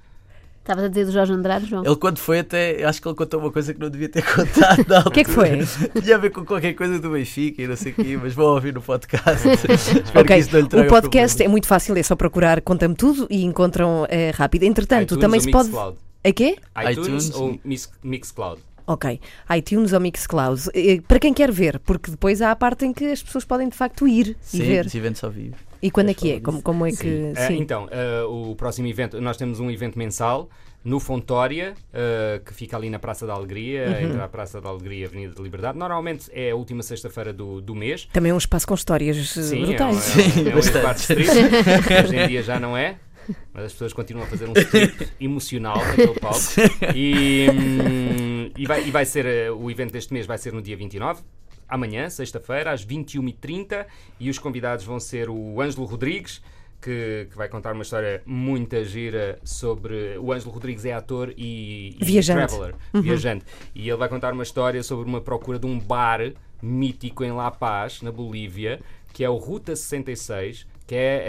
Estavas 0.65 0.85
a 0.85 0.87
dizer 0.87 1.05
do 1.05 1.11
Jorge 1.11 1.31
Andrade, 1.31 1.67
João? 1.67 1.85
Ele 1.85 1.95
quando 1.95 2.17
foi 2.17 2.39
até, 2.39 2.83
acho 2.83 2.99
que 2.99 3.07
ele 3.07 3.13
contou 3.13 3.39
uma 3.39 3.51
coisa 3.51 3.71
que 3.71 3.79
não 3.79 3.87
devia 3.87 4.09
ter 4.09 4.23
contado. 4.33 5.07
O 5.07 5.11
que 5.11 5.19
é 5.19 5.23
que 5.23 5.29
foi? 5.29 5.59
Tinha 6.01 6.15
a 6.15 6.17
ver 6.17 6.31
com 6.31 6.43
qualquer 6.43 6.73
coisa 6.73 6.97
do 6.97 7.11
Benfica 7.11 7.61
e 7.61 7.67
não 7.67 7.75
sei 7.75 7.91
o 7.91 7.95
quê, 7.95 8.17
mas 8.19 8.33
vou 8.33 8.51
ouvir 8.55 8.73
no 8.73 8.81
podcast. 8.81 9.45
Espero 9.47 10.09
Ok, 10.21 10.23
que 10.25 10.37
isso 10.37 10.51
não 10.53 10.61
lhe 10.61 10.67
traga 10.67 10.87
o 10.87 10.89
podcast 10.89 11.43
é 11.43 11.47
muito 11.47 11.67
fácil, 11.67 11.95
é 11.95 12.01
só 12.01 12.15
procurar 12.15 12.61
Conta-me 12.61 12.95
Tudo 12.95 13.27
e 13.29 13.43
encontram 13.45 14.07
eh, 14.09 14.31
rápido. 14.33 14.63
Entretanto, 14.63 15.03
iTunes 15.13 15.21
também 15.21 15.37
ou 15.37 15.43
se 15.43 15.51
pode. 15.51 15.67
Mixcloud? 15.69 15.97
A 16.23 16.31
quê? 16.33 16.55
iTunes, 16.89 17.27
iTunes. 17.27 17.35
ou 17.35 17.59
Mix, 17.63 17.91
Mixcloud? 18.03 18.61
Ok, 18.87 19.19
iTunes 19.55 19.93
ou 19.93 19.99
Mixcloud. 19.99 20.61
Eh, 20.73 20.99
Para 21.07 21.19
quem 21.19 21.33
quer 21.33 21.51
ver, 21.51 21.79
porque 21.79 22.09
depois 22.09 22.41
há 22.41 22.49
a 22.49 22.55
parte 22.55 22.85
em 22.85 22.91
que 22.93 23.05
as 23.11 23.21
pessoas 23.21 23.45
podem 23.45 23.69
de 23.69 23.75
facto 23.75 24.07
ir 24.07 24.35
Sim, 24.41 24.57
e 24.57 24.65
ver. 24.65 24.85
os 24.87 24.95
eventos 24.95 25.23
ao 25.23 25.29
vivo. 25.29 25.55
E 25.81 25.91
quando 25.91 26.09
é 26.09 26.13
que 26.13 26.31
é? 26.33 26.39
Como, 26.39 26.61
como 26.61 26.85
é 26.85 26.91
que. 26.91 27.33
Ah, 27.35 27.47
Sim. 27.47 27.57
então, 27.59 27.87
ah, 27.91 28.25
o 28.27 28.55
próximo 28.55 28.87
evento, 28.87 29.19
nós 29.21 29.37
temos 29.37 29.59
um 29.59 29.69
evento 29.69 29.97
mensal 29.97 30.49
no 30.83 30.99
Fontória, 30.99 31.73
ah, 31.93 32.39
que 32.45 32.53
fica 32.53 32.75
ali 32.77 32.89
na 32.89 32.99
Praça 32.99 33.25
da 33.27 33.33
Alegria, 33.33 33.85
Uhum. 33.87 34.05
entre 34.07 34.21
a 34.21 34.27
Praça 34.27 34.59
da 34.61 34.69
Alegria 34.69 34.99
e 34.99 35.03
a 35.03 35.07
Avenida 35.07 35.33
da 35.33 35.41
Liberdade. 35.43 35.77
Normalmente 35.77 36.29
é 36.33 36.51
a 36.51 36.55
última 36.55 36.81
sexta-feira 36.83 37.31
do, 37.33 37.61
do 37.61 37.73
mês. 37.75 38.07
Também 38.13 38.31
é 38.31 38.33
um 38.33 38.37
espaço 38.37 38.67
com 38.67 38.73
histórias 38.73 39.17
eh, 39.37 39.41
Sim, 39.41 39.63
é, 39.63 39.65
brutais. 39.67 39.95
um- 39.95 39.99
Sim, 39.99 40.21
é, 40.21 40.43
um, 40.43 40.47
é 40.47 40.51
um 40.51 40.55
bastante. 40.55 41.13
Hoje 42.03 42.15
em 42.17 42.27
dia 42.27 42.43
já 42.43 42.59
não 42.59 42.75
é. 42.77 42.97
Mas 43.51 43.65
as 43.65 43.71
pessoas 43.71 43.91
continuam 43.91 44.23
a 44.27 44.29
fazer 44.29 44.47
um 44.47 44.53
strip 44.55 45.07
emocional 45.19 45.77
naquele 45.77 46.13
palco. 46.19 46.37
E, 46.95 47.47
hum, 47.51 48.51
e, 48.55 48.65
vai, 48.67 48.87
e 48.87 48.91
vai 48.91 49.03
ser, 49.03 49.51
o 49.51 49.71
evento 49.71 49.91
deste 49.91 50.13
mês 50.13 50.27
vai 50.27 50.37
ser 50.37 50.53
no 50.53 50.61
dia 50.61 50.77
29, 50.77 51.23
amanhã, 51.67 52.09
sexta-feira, 52.09 52.71
às 52.71 52.85
21h30. 52.85 53.85
E 54.19 54.29
os 54.29 54.39
convidados 54.39 54.85
vão 54.85 54.99
ser 54.99 55.29
o 55.29 55.61
Ângelo 55.61 55.85
Rodrigues, 55.85 56.41
que, 56.81 57.27
que 57.29 57.35
vai 57.35 57.49
contar 57.49 57.73
uma 57.73 57.81
história 57.81 58.21
muito 58.25 58.83
gira 58.83 59.39
sobre. 59.43 60.17
O 60.17 60.31
Ângelo 60.31 60.51
Rodrigues 60.51 60.85
é 60.85 60.93
ator 60.93 61.33
e, 61.35 61.95
e 61.99 62.05
Viajante. 62.05 62.47
traveler, 62.47 62.75
viajante. 62.93 63.45
E 63.73 63.89
ele 63.89 63.97
vai 63.97 64.07
contar 64.07 64.33
uma 64.33 64.43
história 64.43 64.81
sobre 64.83 65.07
uma 65.07 65.21
procura 65.21 65.57
de 65.57 65.65
um 65.65 65.79
bar 65.79 66.19
mítico 66.61 67.23
em 67.23 67.31
La 67.31 67.51
Paz, 67.51 68.01
na 68.01 68.11
Bolívia, 68.11 68.79
que 69.13 69.23
é 69.23 69.29
o 69.29 69.37
Ruta 69.37 69.75
66, 69.75 70.67
que 70.85 70.95
é, 70.95 71.23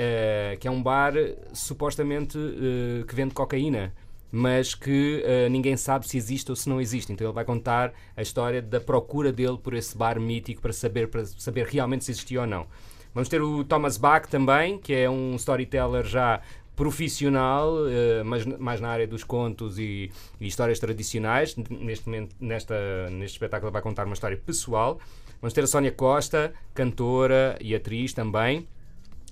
eh, 0.52 0.56
que 0.58 0.68
é 0.68 0.70
um 0.70 0.82
bar 0.82 1.14
supostamente 1.52 2.38
eh, 2.38 3.04
que 3.06 3.14
vende 3.14 3.32
cocaína. 3.32 3.92
Mas 4.30 4.74
que 4.74 5.22
eh, 5.24 5.48
ninguém 5.48 5.76
sabe 5.76 6.08
se 6.08 6.16
existe 6.16 6.50
ou 6.50 6.56
se 6.56 6.68
não 6.68 6.80
existe. 6.80 7.12
Então 7.12 7.26
ele 7.26 7.34
vai 7.34 7.44
contar 7.44 7.92
a 8.16 8.22
história 8.22 8.60
da 8.60 8.80
procura 8.80 9.32
dele 9.32 9.56
por 9.56 9.74
esse 9.74 9.96
bar 9.96 10.20
mítico 10.20 10.60
para 10.60 10.72
saber, 10.72 11.08
para 11.08 11.24
saber 11.24 11.66
realmente 11.66 12.04
se 12.04 12.10
existia 12.10 12.40
ou 12.40 12.46
não. 12.46 12.66
Vamos 13.14 13.28
ter 13.28 13.40
o 13.40 13.64
Thomas 13.64 13.96
Bach 13.96 14.28
também, 14.28 14.78
que 14.78 14.92
é 14.92 15.08
um 15.08 15.36
storyteller 15.36 16.04
já 16.04 16.42
profissional, 16.76 17.88
eh, 17.88 18.22
mas 18.22 18.44
mais 18.44 18.80
na 18.80 18.90
área 18.90 19.06
dos 19.06 19.24
contos 19.24 19.78
e, 19.78 20.10
e 20.38 20.46
histórias 20.46 20.78
tradicionais. 20.78 21.56
Neste, 21.56 22.06
momento, 22.06 22.36
nesta, 22.38 23.08
neste 23.10 23.36
espetáculo 23.36 23.72
vai 23.72 23.80
contar 23.80 24.04
uma 24.04 24.12
história 24.12 24.36
pessoal. 24.36 25.00
Vamos 25.40 25.54
ter 25.54 25.64
a 25.64 25.66
Sónia 25.66 25.92
Costa, 25.92 26.52
cantora 26.74 27.56
e 27.60 27.74
atriz 27.74 28.12
também. 28.12 28.68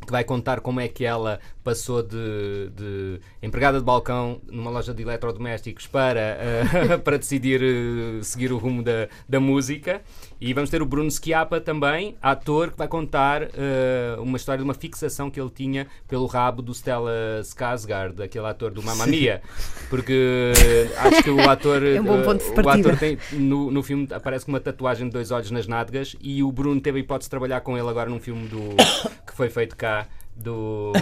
Que 0.04 0.12
vai 0.12 0.24
contar 0.24 0.60
como 0.60 0.80
é 0.80 0.88
que 0.88 1.04
ela 1.04 1.40
passou 1.62 2.02
de, 2.02 2.70
de 2.70 3.20
empregada 3.42 3.78
de 3.78 3.84
balcão 3.84 4.40
numa 4.50 4.70
loja 4.70 4.92
de 4.92 5.02
eletrodomésticos 5.02 5.86
para, 5.86 6.20
eh, 6.20 6.98
para 7.02 7.18
decidir 7.18 7.62
eh, 7.62 8.22
seguir 8.22 8.52
o 8.52 8.58
rumo 8.58 8.82
da, 8.82 9.08
da 9.28 9.40
música. 9.40 10.02
E 10.44 10.52
vamos 10.52 10.68
ter 10.68 10.82
o 10.82 10.84
Bruno 10.84 11.10
Schiappa 11.10 11.58
também, 11.58 12.16
ator, 12.20 12.70
que 12.70 12.76
vai 12.76 12.86
contar 12.86 13.44
eh, 13.44 14.14
uma 14.18 14.36
história 14.36 14.58
de 14.58 14.64
uma 14.64 14.74
fixação 14.74 15.30
que 15.30 15.40
ele 15.40 15.48
tinha 15.48 15.86
pelo 16.06 16.26
rabo 16.26 16.60
do 16.60 16.74
Stella 16.74 17.40
Skarsgård, 17.40 18.22
aquele 18.22 18.44
ator 18.44 18.70
do 18.70 18.82
Mamma 18.82 19.06
Mia. 19.06 19.40
Porque 19.88 20.52
acho 20.98 21.22
que 21.22 21.30
o 21.30 21.40
ator, 21.48 21.82
É 21.82 21.98
um 21.98 22.04
bom 22.04 22.20
ponto 22.20 22.44
de 22.44 22.60
eh, 22.60 22.62
o 22.62 22.68
ator 22.68 22.98
tem, 22.98 23.16
no, 23.32 23.70
no 23.70 23.82
filme 23.82 24.06
aparece 24.12 24.44
com 24.44 24.52
uma 24.52 24.60
tatuagem 24.60 25.06
de 25.06 25.14
dois 25.14 25.30
olhos 25.30 25.50
nas 25.50 25.66
nádegas 25.66 26.14
e 26.20 26.42
o 26.42 26.52
Bruno 26.52 26.78
teve 26.78 26.98
a 26.98 27.00
hipótese 27.00 27.28
de 27.28 27.30
trabalhar 27.30 27.62
com 27.62 27.78
ele 27.78 27.88
agora 27.88 28.10
num 28.10 28.20
filme 28.20 28.46
do, 28.46 28.76
que 29.26 29.34
foi 29.34 29.48
feito 29.48 29.74
cá 29.74 30.06
do, 30.36 30.92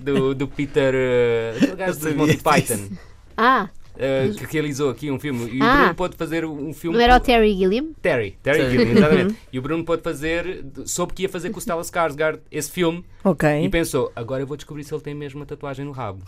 do, 0.00 0.34
do 0.34 0.48
Peter 0.48 0.94
uh, 0.94 1.56
aquele 1.58 1.76
gajo 1.76 1.98
do 2.00 2.14
Monty. 2.16 2.38
Python 2.38 2.88
Ah, 3.36 3.68
uh, 4.00 4.34
que 4.34 4.52
realizou 4.52 4.90
aqui 4.90 5.10
um 5.10 5.18
filme 5.20 5.48
e 5.52 5.60
o 5.60 5.64
Ah. 5.64 5.76
Bruno 5.76 5.94
pôde 5.94 6.16
fazer 6.16 6.44
um 6.44 6.72
filme 6.72 6.96
não 6.96 7.04
era 7.04 7.16
o 7.16 7.20
Terry 7.20 7.54
Gilliam? 7.56 7.86
Terry, 8.00 8.36
Terry 8.42 8.62
Sim. 8.62 8.70
Gilliam, 8.70 8.96
exatamente. 8.96 9.36
e 9.52 9.58
o 9.58 9.62
Bruno 9.62 9.84
pôde 9.84 10.02
fazer, 10.02 10.64
soube 10.86 11.12
que 11.14 11.22
ia 11.22 11.28
fazer 11.28 11.50
com 11.50 11.58
o 11.58 11.60
Stella 11.60 11.82
Skarsgård 11.82 12.38
esse 12.50 12.70
filme 12.70 13.04
Ok. 13.24 13.48
e 13.64 13.68
pensou, 13.68 14.10
agora 14.16 14.42
eu 14.42 14.46
vou 14.46 14.56
descobrir 14.56 14.82
se 14.84 14.94
ele 14.94 15.02
tem 15.02 15.14
mesmo 15.14 15.40
uma 15.40 15.46
tatuagem 15.46 15.84
no 15.84 15.92
rabo. 15.92 16.20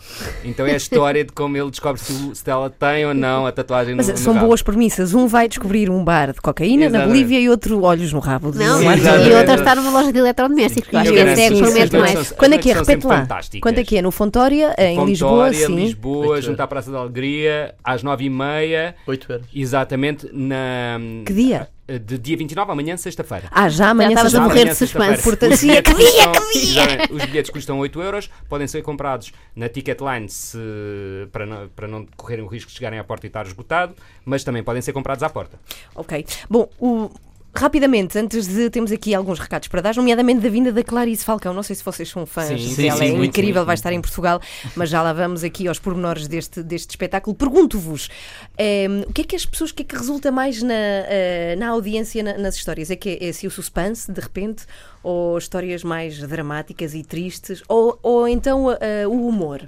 Então 0.43 0.65
é 0.65 0.73
a 0.73 0.77
história 0.77 1.23
de 1.23 1.31
como 1.31 1.57
ele 1.57 1.69
descobre 1.69 1.99
se 2.01 2.11
o 2.11 2.31
Stella 2.35 2.69
tem 2.69 3.05
ou 3.05 3.13
não 3.13 3.45
a 3.45 3.51
tatuagem 3.51 3.95
Mas 3.95 4.07
no, 4.07 4.13
no 4.13 4.19
são 4.19 4.33
rabo. 4.33 4.47
boas 4.47 4.61
premissas. 4.61 5.13
Um 5.13 5.27
vai 5.27 5.47
descobrir 5.47 5.89
um 5.89 6.03
bar 6.03 6.31
de 6.33 6.41
cocaína 6.41 6.81
na 6.83 6.85
Exatamente. 6.99 7.07
Bolívia 7.13 7.39
e 7.39 7.49
outro 7.49 7.81
olhos 7.83 8.13
no 8.13 8.19
rabo. 8.19 8.51
Não, 8.53 8.79
Sim, 8.79 8.85
e 9.29 9.33
outra 9.33 9.55
está 9.55 9.75
numa 9.75 9.89
loja 9.91 10.11
de 10.13 10.19
eletrodomésticos. 10.19 10.93
Acho 10.93 11.11
que 11.11 11.17
esse 11.19 11.41
é 11.41 11.49
que 11.49 11.57
promete 11.61 11.97
mais. 11.97 12.31
Quando 12.31 12.53
é 12.53 12.57
que 12.57 12.69
é? 12.71 12.73
Repete 12.73 13.07
lá. 13.07 13.27
Quando 13.61 13.77
é 13.79 13.83
que 13.83 13.97
é? 13.97 14.01
No 14.01 14.11
Fontória, 14.11 14.75
em 14.77 15.03
Lisboa, 15.05 15.51
Fontória. 15.51 15.67
Lisboa, 15.67 16.41
junto 16.41 16.59
à 16.61 16.67
Praça 16.67 16.91
da 16.91 16.99
Alegria, 16.99 17.62
às 17.83 18.03
nove 18.03 18.25
e 18.25 18.29
meia, 18.29 18.95
8 19.07 19.31
euros. 19.31 19.47
exatamente 19.53 20.29
na... 20.33 20.97
Que 21.25 21.33
dia? 21.33 21.69
De 21.85 22.17
dia 22.17 22.37
29, 22.37 22.71
amanhã, 22.71 22.95
sexta-feira. 22.95 23.47
Ah, 23.51 23.67
já 23.67 23.89
amanhã 23.89 24.09
Já 24.11 24.25
estavas 24.27 24.31
sexta-feira. 24.31 24.45
a 24.45 24.63
morrer 24.63 24.71
de 24.71 24.75
suspense. 24.77 25.23
Portanto, 25.23 25.57
que 25.59 25.65
dia, 25.65 25.83
custam- 25.83 26.51
Exatamente. 26.55 27.13
Os 27.13 27.25
bilhetes 27.25 27.51
custam 27.51 27.79
8 27.79 28.01
euros, 28.01 28.29
podem 28.47 28.67
ser 28.67 28.81
comprados 28.81 29.31
na 29.55 29.67
Ticketline 29.67 30.29
se, 30.29 30.57
para, 31.31 31.45
não, 31.45 31.67
para 31.69 31.87
não 31.87 32.07
correrem 32.15 32.45
o 32.45 32.47
risco 32.47 32.71
de 32.71 32.77
chegarem 32.77 32.97
à 32.99 33.03
porta 33.03 33.25
e 33.25 33.27
estar 33.27 33.45
esgotado, 33.45 33.93
mas 34.23 34.43
também 34.45 34.63
podem 34.63 34.81
ser 34.81 34.93
comprados 34.93 35.23
à 35.23 35.29
porta. 35.29 35.59
Ok. 35.93 36.25
Bom, 36.49 36.69
o- 36.79 37.11
rapidamente, 37.55 38.17
antes 38.17 38.47
de. 38.47 38.69
Temos 38.69 38.91
aqui 38.91 39.13
alguns 39.13 39.39
recados 39.39 39.67
para 39.67 39.81
dar, 39.81 39.95
nomeadamente 39.95 40.41
da 40.41 40.49
vinda 40.49 40.71
da 40.71 40.83
Clarice 40.83 41.23
Falcão. 41.23 41.53
Não 41.53 41.63
sei 41.63 41.75
se 41.75 41.83
vocês 41.83 42.09
são 42.09 42.25
fãs 42.25 42.47
Sim, 42.47 42.57
sim, 42.75 42.87
é 42.87 42.91
sim, 42.91 43.11
muito, 43.11 43.25
incrível, 43.25 43.55
muito, 43.61 43.65
vai 43.67 43.75
estar 43.75 43.91
em. 43.93 44.01
Portugal, 44.01 44.41
mas 44.75 44.89
já 44.89 45.01
lá 45.01 45.13
vamos 45.13 45.43
aqui 45.43 45.67
aos 45.67 45.79
pormenores 45.79 46.27
deste, 46.27 46.61
deste 46.61 46.89
espetáculo. 46.91 47.35
Pergunto-vos, 47.35 48.09
ehm, 48.57 49.03
o 49.07 49.13
que 49.13 49.21
é 49.21 49.23
que 49.23 49.35
as 49.35 49.45
pessoas, 49.45 49.69
o 49.71 49.75
que 49.75 49.81
é 49.83 49.85
que 49.85 49.95
resulta 49.95 50.31
mais 50.31 50.61
na, 50.61 50.73
eh, 50.73 51.55
na 51.57 51.69
audiência 51.69 52.21
na- 52.21 52.37
nas 52.37 52.55
histórias? 52.55 52.91
É 52.91 52.95
que 52.95 53.09
é, 53.09 53.25
é 53.27 53.29
assim 53.29 53.47
o 53.47 53.51
suspense, 53.51 54.11
de 54.11 54.19
repente, 54.19 54.65
ou 55.01 55.37
histórias 55.37 55.83
mais 55.83 56.17
dramáticas 56.19 56.93
e 56.93 57.03
tristes, 57.03 57.63
ou, 57.67 57.97
ou 58.03 58.27
então 58.27 58.71
eh, 58.79 59.07
o 59.07 59.27
humor? 59.27 59.61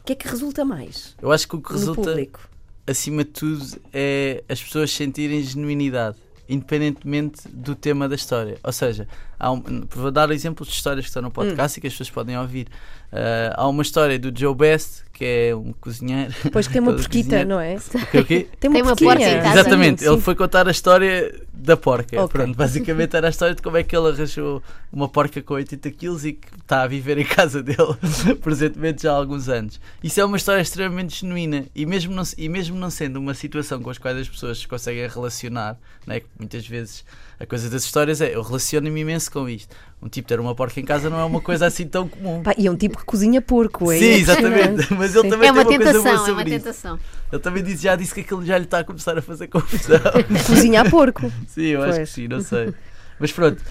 O 0.00 0.04
que 0.04 0.12
é 0.12 0.16
que 0.16 0.28
resulta 0.28 0.64
mais 0.64 1.14
Eu 1.22 1.30
acho 1.32 1.46
que 1.48 1.56
o 1.56 1.60
que 1.60 1.72
resulta, 1.72 2.02
público? 2.02 2.40
acima 2.86 3.24
de 3.24 3.30
tudo, 3.30 3.64
é 3.92 4.42
as 4.48 4.60
pessoas 4.62 4.90
sentirem 4.92 5.40
genuinidade, 5.42 6.16
independentemente 6.48 7.48
do 7.48 7.74
tema 7.74 8.08
da 8.08 8.14
história. 8.14 8.58
Ou 8.62 8.72
seja, 8.72 9.08
um, 9.50 9.86
vou 9.90 10.10
dar 10.10 10.30
exemplos 10.30 10.68
de 10.68 10.74
histórias 10.74 11.04
que 11.04 11.08
estão 11.08 11.22
no 11.22 11.30
podcast 11.30 11.78
e 11.78 11.80
que 11.80 11.86
as 11.86 11.92
pessoas 11.92 12.10
podem 12.10 12.38
ouvir. 12.38 12.68
Ah, 13.12 13.52
há 13.56 13.68
uma 13.68 13.82
história 13.82 14.18
do 14.18 14.32
Joe 14.36 14.54
Best, 14.54 15.04
que 15.12 15.24
é 15.24 15.54
um 15.54 15.74
cozinheiro. 15.74 16.32
Pois 16.50 16.66
que 16.66 16.72
tem 16.72 16.80
uma 16.82 16.94
porquita, 16.94 17.44
não 17.44 17.60
é? 17.60 17.76
O 17.76 18.24
quê? 18.24 18.48
Tem 18.58 18.70
uma, 18.70 18.74
Tem 18.74 18.82
uma 18.82 18.96
porca 18.96 19.22
em 19.22 19.42
casa. 19.42 19.60
Exatamente, 19.60 20.02
Sim, 20.02 20.10
ele 20.10 20.20
foi 20.20 20.34
contar 20.34 20.66
a 20.66 20.70
história 20.70 21.42
da 21.52 21.76
porca. 21.76 22.22
Ok. 22.22 22.28
Pronto, 22.28 22.56
basicamente 22.56 23.14
era 23.14 23.26
a 23.26 23.30
história 23.30 23.54
de 23.54 23.60
como 23.60 23.76
é 23.76 23.82
que 23.82 23.94
ele 23.94 24.08
arranjou 24.08 24.62
uma 24.90 25.08
porca 25.08 25.42
com 25.42 25.54
80 25.54 25.90
quilos 25.90 26.24
e 26.24 26.32
que 26.32 26.48
está 26.58 26.82
a 26.82 26.86
viver 26.86 27.18
em 27.18 27.24
casa 27.24 27.62
dele 27.62 27.94
presentemente 28.40 29.02
já 29.02 29.12
há 29.12 29.16
alguns 29.16 29.48
anos. 29.48 29.78
Isso 30.02 30.18
é 30.18 30.24
uma 30.24 30.38
história 30.38 30.62
extremamente 30.62 31.20
genuína 31.20 31.66
e 31.74 31.84
mesmo 31.84 32.14
não, 32.14 32.22
e 32.38 32.48
mesmo 32.48 32.78
não 32.78 32.90
sendo 32.90 33.18
uma 33.18 33.34
situação 33.34 33.82
com 33.82 33.90
as 33.90 33.98
quais 33.98 34.16
as 34.16 34.28
pessoas 34.28 34.58
se 34.58 34.66
conseguem 34.66 35.06
relacionar, 35.06 35.76
né, 36.06 36.20
que 36.20 36.26
muitas 36.38 36.66
vezes 36.66 37.04
a 37.42 37.46
coisa 37.46 37.68
das 37.68 37.84
histórias 37.84 38.20
é 38.20 38.34
eu 38.34 38.42
relaciono-me 38.42 39.00
imenso 39.00 39.30
com 39.32 39.48
isto. 39.48 39.74
Um 40.00 40.08
tipo 40.08 40.28
ter 40.28 40.38
uma 40.40 40.54
porca 40.54 40.78
em 40.80 40.84
casa 40.84 41.10
não 41.10 41.18
é 41.18 41.24
uma 41.24 41.40
coisa 41.40 41.66
assim 41.66 41.86
tão 41.86 42.06
comum. 42.08 42.42
Pá, 42.42 42.54
e 42.56 42.66
é 42.66 42.70
um 42.70 42.76
tipo 42.76 42.98
que 42.98 43.04
cozinha 43.04 43.42
porco, 43.42 43.90
é 43.90 43.98
Sim, 43.98 44.04
exatamente. 44.12 44.92
Mas 44.94 45.14
ele 45.14 45.24
Sim. 45.24 45.30
também 45.30 45.48
É 45.48 45.52
uma 45.52 45.64
tem 45.64 45.76
uma 45.78 45.84
coisa 45.84 45.92
boa 46.00 46.04
tentação, 46.04 46.10
é 46.12 46.12
uma 46.14 46.26
sobre 46.26 46.44
isso. 46.54 46.64
tentação. 46.64 46.98
Ele 47.32 47.42
também 47.42 47.62
disse, 47.62 47.82
já 47.82 47.96
disse 47.96 48.14
que 48.14 48.20
aquilo 48.20 48.44
já 48.44 48.56
lhe 48.58 48.64
está 48.64 48.78
a 48.80 48.84
começar 48.84 49.16
a 49.18 49.22
fazer 49.22 49.48
confusão. 49.48 49.98
Cozinha 50.46 50.82
a 50.82 50.88
porco. 50.90 51.32
Sim, 51.48 51.62
eu 51.66 51.82
acho 51.82 51.90
que 51.92 51.96
Pois. 51.98 52.10
sim, 52.10 52.28
não 52.28 52.40
sei. 52.40 52.72
Mas 53.18 53.30
pronto, 53.32 53.62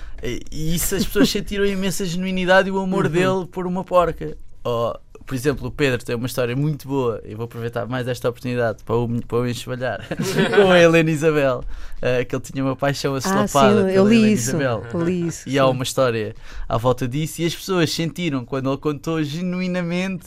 e 0.52 0.76
isso 0.76 0.96
as 0.96 1.06
pessoas 1.06 1.30
sentiram 1.30 1.64
a 1.64 1.68
imensa 1.68 2.06
genuinidade 2.06 2.70
e 2.70 2.72
o 2.72 2.80
amor 2.80 3.06
Uhum. 3.06 3.12
dele 3.12 3.46
por 3.52 3.66
uma 3.68 3.84
porca. 3.84 4.38
Ou, 4.64 4.98
por 5.32 5.36
exemplo, 5.36 5.68
o 5.70 5.72
Pedro 5.72 6.04
tem 6.04 6.14
uma 6.14 6.26
história 6.28 6.54
muito 6.58 6.86
boa, 6.90 7.22
e 7.24 7.34
vou 7.34 7.46
aproveitar 7.46 7.86
mais 7.88 8.06
esta 8.06 8.28
oportunidade 8.28 8.84
para 8.84 8.96
o, 8.98 9.08
para 9.26 9.38
o 9.38 9.48
enxovalhar 9.48 10.06
com 10.58 10.70
a 10.70 10.78
Helena 10.78 11.10
Isabel, 11.10 11.64
eh, 12.02 12.26
que 12.26 12.36
ele 12.36 12.44
tinha 12.44 12.62
uma 12.62 12.76
paixão 12.76 13.14
Ah, 13.16 13.18
assopada 13.20 13.48
sim, 13.48 13.96
eu 13.96 14.04
pela 14.04 14.10
li 14.10 14.16
Helena 14.18 14.34
isso. 14.34 14.50
Isabel. 14.50 14.84
Li 15.06 15.28
isso. 15.28 15.48
E 15.48 15.58
há 15.58 15.66
uma 15.68 15.84
história 15.84 16.36
à 16.68 16.78
volta 16.78 17.08
disso, 17.08 17.42
e 17.42 17.46
as 17.46 17.56
pessoas 17.56 17.90
sentiram 17.94 18.44
quando 18.44 18.70
ele 18.70 18.78
contou 18.78 19.24
genuinamente 19.24 20.26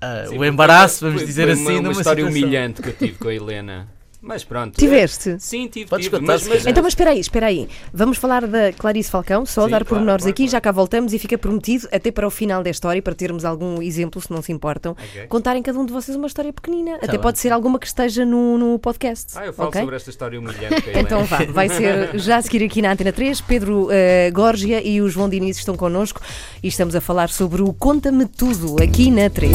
ah, 0.00 0.24
Sim, 0.28 0.34
o 0.36 0.38
foi- 0.38 0.48
embaraço, 0.48 1.00
foi- 1.00 1.08
vamos 1.08 1.22
foi 1.22 1.26
dizer 1.26 1.44
uma, 1.44 1.52
assim, 1.52 1.64
uma 1.64 1.82
numa 1.82 1.92
história 1.92 2.24
situação. 2.24 2.42
humilhante 2.42 2.80
que 2.80 2.88
eu 2.88 2.96
tive 2.96 3.18
com 3.18 3.28
a 3.28 3.34
Helena. 3.34 3.88
Mas 4.20 4.42
pronto. 4.42 4.76
Tiveste? 4.76 5.36
Sim, 5.38 5.68
tive, 5.68 5.88
Podes 5.88 6.06
tive. 6.08 6.20
Mas, 6.20 6.42
se 6.42 6.48
mas. 6.48 6.66
Então, 6.66 6.82
mas 6.82 6.92
espera 6.92 7.10
aí, 7.10 7.20
espera 7.20 7.46
aí. 7.46 7.68
Vamos 7.92 8.18
falar 8.18 8.46
da 8.46 8.72
Clarice 8.72 9.10
Falcão, 9.10 9.46
só 9.46 9.64
Sim, 9.64 9.70
dar 9.70 9.78
claro, 9.78 9.86
pormenores 9.86 10.24
claro, 10.24 10.30
aqui, 10.32 10.42
claro. 10.42 10.50
já 10.52 10.60
cá 10.60 10.72
voltamos 10.72 11.12
e 11.14 11.18
fica 11.18 11.38
prometido, 11.38 11.88
até 11.92 12.10
para 12.10 12.26
o 12.26 12.30
final 12.30 12.62
da 12.62 12.70
história, 12.70 13.00
para 13.00 13.14
termos 13.14 13.44
algum 13.44 13.80
exemplo, 13.80 14.20
se 14.20 14.30
não 14.30 14.42
se 14.42 14.50
importam, 14.50 14.92
Ok. 14.92 15.26
contarem 15.28 15.62
cada 15.62 15.78
um 15.78 15.86
de 15.86 15.92
vocês 15.92 16.16
uma 16.16 16.26
história 16.26 16.52
pequenina. 16.52 16.96
até 16.96 17.12
bem. 17.12 17.20
pode 17.20 17.38
ser 17.38 17.52
alguma 17.52 17.78
que 17.78 17.86
esteja 17.86 18.24
no, 18.24 18.58
no 18.58 18.78
podcast. 18.78 19.38
Ah, 19.38 19.46
eu 19.46 19.52
falo 19.52 19.68
ok? 19.68 19.80
sobre 19.82 19.96
esta 19.96 20.10
história 20.10 20.38
humilhante. 20.38 20.82
Então 20.94 21.24
vá, 21.24 21.38
vai 21.44 21.68
ser 21.68 22.18
já 22.18 22.38
a 22.38 22.42
seguir 22.42 22.64
aqui 22.64 22.82
na 22.82 22.92
Antena 22.92 23.12
3. 23.12 23.40
Pedro 23.42 23.88
Górgia 24.32 24.84
e 24.86 25.00
o 25.00 25.08
João 25.08 25.28
Diniz 25.28 25.58
estão 25.58 25.76
connosco 25.76 26.20
e 26.62 26.68
estamos 26.68 26.94
a 26.96 27.00
falar 27.00 27.28
sobre 27.28 27.62
o 27.62 27.72
Conta-me 27.72 28.26
Tudo 28.26 28.82
aqui 28.82 29.10
na 29.10 29.30
3. 29.30 29.54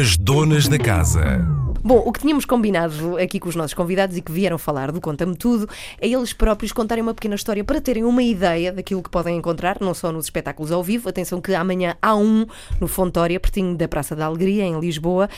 As 0.00 0.16
donas 0.16 0.68
da 0.68 0.78
casa. 0.78 1.61
Bom, 1.84 2.00
o 2.06 2.12
que 2.12 2.20
tínhamos 2.20 2.44
combinado 2.44 3.16
aqui 3.16 3.40
com 3.40 3.48
os 3.48 3.56
nossos 3.56 3.74
convidados 3.74 4.16
e 4.16 4.22
que 4.22 4.30
vieram 4.30 4.56
falar 4.56 4.92
do 4.92 5.00
Conta-me 5.00 5.34
Tudo 5.34 5.68
é 6.00 6.06
eles 6.06 6.32
próprios 6.32 6.70
contarem 6.70 7.02
uma 7.02 7.12
pequena 7.12 7.34
história 7.34 7.64
para 7.64 7.80
terem 7.80 8.04
uma 8.04 8.22
ideia 8.22 8.72
daquilo 8.72 9.02
que 9.02 9.10
podem 9.10 9.36
encontrar, 9.36 9.78
não 9.80 9.92
só 9.92 10.12
nos 10.12 10.26
espetáculos 10.26 10.70
ao 10.70 10.80
vivo. 10.80 11.08
Atenção 11.08 11.40
que 11.40 11.52
amanhã 11.54 11.96
há 12.00 12.14
um 12.14 12.46
no 12.80 12.86
Fontória, 12.86 13.40
pertinho 13.40 13.76
da 13.76 13.88
Praça 13.88 14.14
da 14.14 14.26
Alegria, 14.26 14.64
em 14.64 14.78
Lisboa, 14.78 15.28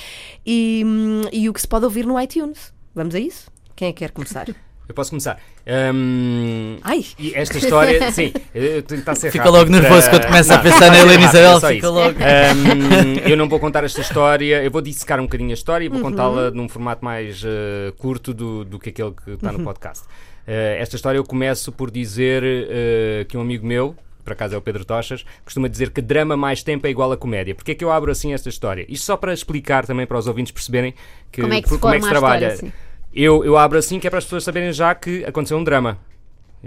e, 0.44 0.82
hum, 0.84 1.22
e 1.32 1.48
o 1.48 1.52
que 1.54 1.60
se 1.62 1.68
pode 1.68 1.86
ouvir 1.86 2.04
no 2.04 2.20
iTunes. 2.20 2.74
Vamos 2.94 3.14
a 3.14 3.18
isso? 3.18 3.50
Quem 3.74 3.88
é 3.88 3.92
que 3.92 4.00
quer 4.00 4.10
começar? 4.10 4.46
Eu 4.88 4.94
posso 4.94 5.10
começar. 5.10 5.38
Hum, 5.66 6.76
Ai! 6.82 7.04
e 7.18 7.32
esta 7.34 7.56
história, 7.56 8.10
sim, 8.12 8.32
eu 8.54 8.82
tenho 8.82 8.84
que 8.84 8.94
estar 8.94 9.12
a 9.12 9.14
ser 9.14 9.30
Fica 9.30 9.44
rápido 9.44 9.58
logo 9.58 9.70
nervoso 9.70 10.02
para- 10.02 10.10
quando 10.10 10.26
começa 10.26 10.54
a 10.54 10.56
Não, 10.58 10.62
pensar 10.62 10.90
na 10.90 10.98
Helena 10.98 11.24
Isabel, 11.24 11.60
fica 11.60 11.74
isso. 11.74 11.90
logo. 11.90 12.18
Hum, 12.18 13.28
eu 13.30 13.36
não 13.36 13.48
vou 13.48 13.58
contar 13.58 13.82
esta 13.84 14.00
história, 14.00 14.62
eu 14.62 14.70
vou 14.70 14.82
dissecar 14.82 15.18
um 15.20 15.24
bocadinho 15.24 15.50
a 15.50 15.54
história 15.54 15.84
e 15.86 15.88
Uhum. 15.88 15.94
vou 15.94 16.02
contá-la 16.10 16.50
num 16.50 16.68
formato 16.68 17.04
mais 17.04 17.42
eh, 17.44 17.92
curto 17.96 18.34
do, 18.34 18.64
do 18.64 18.78
que 18.78 18.90
aquele 18.90 19.12
que 19.12 19.30
está 19.32 19.50
Uhum. 19.52 19.58
no 19.58 19.64
podcast. 19.64 20.04
Eh, 20.46 20.76
esta 20.80 20.96
história 20.96 21.16
eu 21.18 21.24
começo 21.24 21.72
por 21.72 21.90
dizer 21.90 22.42
eh, 22.44 23.24
que 23.26 23.36
um 23.38 23.40
amigo 23.40 23.66
meu, 23.66 23.96
por 24.22 24.34
acaso 24.34 24.54
é 24.54 24.58
o 24.58 24.60
Pedro 24.60 24.84
Tochas, 24.84 25.24
costuma 25.44 25.66
dizer 25.68 25.90
que 25.90 26.02
drama 26.02 26.36
mais 26.36 26.62
tempo 26.62 26.86
é 26.86 26.90
igual 26.90 27.10
a 27.10 27.16
comédia. 27.16 27.54
Porquê 27.54 27.72
é 27.72 27.74
que 27.74 27.84
eu 27.84 27.90
abro 27.90 28.10
assim 28.12 28.34
esta 28.34 28.48
história? 28.50 28.84
Isto 28.88 29.06
só 29.06 29.16
para 29.16 29.32
explicar 29.32 29.86
também 29.86 30.06
para 30.06 30.18
os 30.18 30.26
ouvintes 30.26 30.52
perceberem 30.52 30.94
que, 31.32 31.40
Como 31.40 31.54
é 31.54 31.62
que 31.62 31.68
se 31.70 31.78
como 31.78 31.94
é 31.94 31.96
que 31.96 32.02
se 32.02 32.08
a 32.08 32.10
trabalha. 32.10 32.48
história. 32.52 32.74
Eu, 33.16 33.44
eu 33.44 33.56
abro 33.56 33.78
assim 33.78 34.00
que 34.00 34.08
é 34.08 34.10
para 34.10 34.18
as 34.18 34.24
pessoas 34.24 34.42
saberem 34.42 34.72
já 34.72 34.92
que 34.92 35.24
aconteceu 35.24 35.56
um 35.56 35.62
drama. 35.62 35.96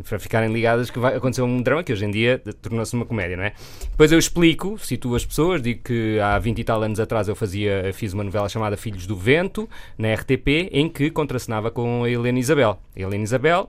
Para 0.08 0.18
ficarem 0.18 0.54
ligadas 0.54 0.90
que 0.90 0.98
vai 0.98 1.14
acontecer 1.14 1.42
um 1.42 1.62
drama 1.62 1.84
que 1.84 1.92
hoje 1.92 2.06
em 2.06 2.12
dia 2.12 2.42
tornou-se 2.62 2.94
uma 2.94 3.06
comédia, 3.06 3.36
não 3.36 3.44
é? 3.44 3.52
Depois 3.90 4.14
eu 4.14 4.20
explico, 4.20 4.78
situo 4.78 5.16
as 5.16 5.26
pessoas, 5.26 5.62
digo 5.62 5.82
que 5.84 6.18
há 6.22 6.40
20 6.40 6.60
e 6.60 6.64
tal 6.64 6.82
anos 6.82 7.02
atrás 7.02 7.28
eu 7.28 7.36
fazia, 7.36 7.92
fiz 7.94 8.14
uma 8.14 8.24
novela 8.24 8.48
chamada 8.48 8.78
Filhos 8.78 9.06
do 9.06 9.16
Vento, 9.18 9.68
na 9.98 10.14
RTP, 10.14 10.70
em 10.72 10.88
que 10.88 11.10
contracenava 11.10 11.70
com 11.70 12.06
a 12.06 12.10
Helena 12.10 12.40
Isabel. 12.40 12.80
A 12.96 13.00
Helena 13.00 13.24
Isabel, 13.24 13.68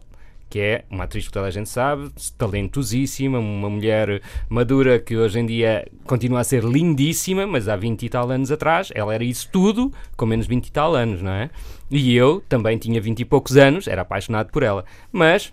que 0.48 0.58
é 0.58 0.84
uma 0.90 1.04
atriz 1.04 1.26
que 1.26 1.32
toda 1.32 1.46
a 1.46 1.50
gente 1.50 1.68
sabe, 1.68 2.10
talentosíssima, 2.36 3.38
uma 3.38 3.68
mulher 3.68 4.22
madura 4.48 4.98
que 4.98 5.16
hoje 5.16 5.38
em 5.38 5.46
dia 5.46 5.86
continua 6.04 6.40
a 6.40 6.44
ser 6.44 6.64
lindíssima, 6.64 7.46
mas 7.46 7.68
há 7.68 7.76
20 7.76 8.02
e 8.02 8.08
tal 8.08 8.30
anos 8.30 8.50
atrás 8.50 8.90
ela 8.94 9.14
era 9.14 9.24
isso 9.24 9.48
tudo 9.52 9.92
com 10.16 10.26
menos 10.26 10.46
20 10.46 10.66
e 10.66 10.72
tal 10.72 10.94
anos, 10.94 11.22
não 11.22 11.32
é? 11.32 11.50
E 11.90 12.14
eu 12.14 12.42
também 12.48 12.78
tinha 12.78 13.00
20 13.00 13.20
e 13.20 13.24
poucos 13.24 13.56
anos, 13.56 13.86
era 13.86 14.02
apaixonado 14.02 14.50
por 14.50 14.62
ela. 14.62 14.84
Mas 15.10 15.52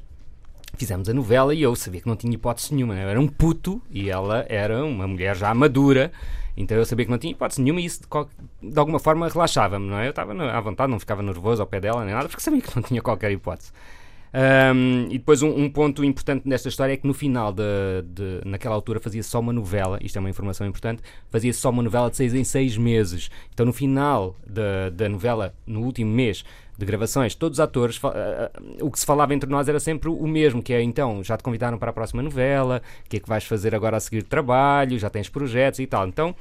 fizemos 0.78 1.10
a 1.10 1.14
novela 1.14 1.54
e 1.54 1.62
eu 1.62 1.76
sabia 1.76 2.02
que 2.02 2.08
não 2.08 2.16
tinha 2.16 2.34
hipótese 2.34 2.74
nenhuma. 2.74 2.96
Eu 2.96 3.10
era 3.10 3.20
um 3.20 3.28
puto 3.28 3.82
e 3.90 4.10
ela 4.10 4.46
era 4.50 4.84
uma 4.84 5.08
mulher 5.08 5.36
já 5.36 5.54
madura. 5.54 6.12
Então 6.58 6.78
eu 6.78 6.86
sabia 6.86 7.06
que 7.06 7.12
não 7.12 7.18
tinha 7.18 7.32
hipótese 7.32 7.62
nenhuma 7.62 7.82
e 7.82 7.86
isso 7.86 8.02
de, 8.02 8.72
de 8.72 8.80
alguma 8.80 9.00
forma 9.00 9.28
relaxava-me, 9.28 9.88
não 9.88 9.98
é? 9.98 10.08
Eu 10.08 10.12
estava 10.12 10.34
à 10.34 10.62
vontade, 10.62 10.92
não 10.92 11.00
ficava 11.00 11.22
nervoso 11.22 11.62
ao 11.62 11.68
pé 11.68 11.80
dela 11.80 12.04
nem 12.06 12.14
nada, 12.14 12.30
porque 12.30 12.42
sabia 12.42 12.62
que 12.62 12.76
não 12.76 12.84
tinha 12.84 13.02
qualquer 13.02 13.32
hipótese. 13.32 13.72
Um, 14.36 15.06
e 15.12 15.18
depois 15.18 15.42
um, 15.42 15.48
um 15.48 15.70
ponto 15.70 16.04
importante 16.04 16.46
nesta 16.46 16.68
história 16.68 16.92
é 16.92 16.98
que 16.98 17.08
no 17.08 17.14
final, 17.14 17.54
de, 17.54 17.64
de- 18.06 18.42
naquela 18.44 18.76
altura, 18.76 19.00
fazia-se 19.00 19.30
só 19.30 19.40
uma 19.40 19.54
novela, 19.54 19.98
isto 20.02 20.18
é 20.18 20.20
uma 20.20 20.30
informação 20.30 20.68
importante, 20.68 21.02
fazia-se 21.30 21.60
só 21.60 21.70
uma 21.70 21.82
novela 21.82 22.10
de 22.10 22.18
seis 22.18 22.34
em 22.34 22.44
seis 22.44 22.76
meses. 22.78 23.32
Então 23.54 23.66
no 23.66 23.72
final 23.72 24.36
da, 24.46 24.90
da 24.90 25.08
novela, 25.08 25.54
no 25.66 25.84
último 25.84 26.12
mês 26.12 26.44
de 26.78 26.86
gravações, 26.86 27.34
todos 27.34 27.60
os 27.60 27.60
atores, 27.62 27.98
ah, 28.04 28.52
ah, 28.54 28.62
o 28.82 28.92
que 28.92 29.00
se 29.00 29.06
falava 29.06 29.34
entre 29.34 29.50
nós 29.50 29.70
era 29.70 29.80
sempre 29.80 30.10
o 30.10 30.28
mesmo, 30.28 30.62
que 30.62 30.74
é 30.74 30.82
então, 30.82 31.24
já 31.24 31.38
te 31.38 31.44
convidaram 31.44 31.78
para 31.78 31.92
a 31.92 31.94
próxima 31.94 32.22
novela, 32.22 32.82
o 33.06 33.10
que 33.10 33.16
é 33.16 33.20
que 33.22 33.30
vais 33.30 33.46
fazer 33.46 33.74
agora 33.74 33.96
a 33.96 34.00
seguir 34.02 34.22
de 34.24 34.28
trabalho, 34.28 35.00
já 35.00 35.10
tens 35.10 35.30
projetos 35.30 35.80
e 35.80 35.88
tal. 35.88 36.10
Então 36.10 36.36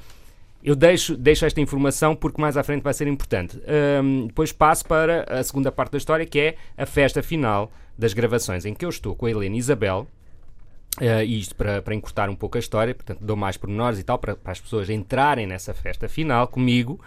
eu 0.65 0.75
deixo, 0.75 1.15
deixo 1.15 1.45
esta 1.45 1.61
informação 1.61 2.15
porque 2.15 2.41
mais 2.41 2.57
à 2.57 2.63
frente 2.63 2.81
vai 2.81 2.93
ser 2.93 3.07
importante. 3.07 3.61
Ahm, 3.67 4.25
depois 4.25 4.51
passo 4.51 4.83
para 4.83 5.23
a 5.29 5.43
segunda 5.43 5.71
parte 5.71 5.91
da 5.91 5.99
história, 5.99 6.25
que 6.25 6.39
é 6.39 6.55
a 6.75 6.87
festa 6.87 7.21
final 7.21 7.71
das 7.95 8.13
gravações, 8.13 8.65
em 8.65 8.73
que 8.73 8.83
eu 8.83 8.89
estou 8.89 9.15
com 9.15 9.27
a 9.27 9.29
Helena 9.29 9.55
Isabel. 9.55 10.07
eh, 10.99 11.25
e 11.25 11.39
isto 11.39 11.55
para, 11.55 11.81
para 11.81 11.93
encurtar 11.93 12.29
um 12.29 12.35
pouco 12.35 12.57
a 12.57 12.59
história, 12.59 12.95
portanto, 12.95 13.19
dou 13.21 13.35
mais 13.35 13.57
pormenores 13.57 13.99
e 13.99 14.03
tal, 14.03 14.17
para, 14.17 14.35
para 14.35 14.53
as 14.53 14.59
pessoas 14.59 14.89
entrarem 14.89 15.45
nessa 15.45 15.73
festa 15.73 16.07
final 16.09 16.47
comigo, 16.47 16.99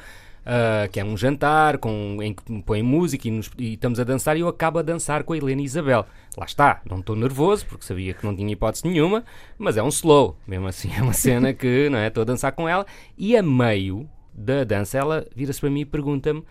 ah, 0.49 0.88
que 0.90 0.99
é 0.99 1.05
um 1.05 1.16
jantar 1.16 1.76
com, 1.78 2.16
em 2.22 2.32
que 2.32 2.51
me 2.51 2.62
põem 2.62 2.82
música 2.82 3.28
e, 3.28 3.30
nos- 3.30 3.51
e 3.59 3.74
estamos 3.74 4.01
a 4.01 4.05
dançar, 4.05 4.36
e 4.36 4.40
eu 4.40 4.49
acabo 4.49 4.78
a 4.78 4.82
dançar 4.82 5.22
com 5.22 5.34
a 5.34 5.36
Helena 5.36 5.61
Isabel. 5.62 6.07
Lá 6.36 6.46
está, 6.46 6.80
não 6.88 7.01
estou 7.01 7.14
nervoso, 7.14 7.66
porque 7.66 7.84
sabia 7.84 8.14
que 8.14 8.24
não 8.24 8.34
tinha 8.34 8.51
hipótese 8.53 8.86
nenhuma, 8.88 9.24
mas 9.59 9.76
é 9.76 9.82
um 9.82 9.88
slow, 9.88 10.36
mesmo 10.46 10.66
assim, 10.66 10.90
é 10.96 11.03
uma 11.03 11.12
cena 11.12 11.53
que 11.53 11.88
não 11.92 11.99
é? 11.99 12.09
estou 12.09 12.22
a 12.22 12.24
dançar 12.24 12.53
com 12.53 12.68
ela, 12.68 12.86
e 13.16 13.36
a 13.36 13.42
meio 13.42 14.09
da 14.32 14.64
dança 14.64 14.96
ela 14.96 15.26
vira-se 15.36 15.61
para 15.61 15.68
mim 15.70 15.80
e 15.80 15.84
pergunta-me: 15.84 16.42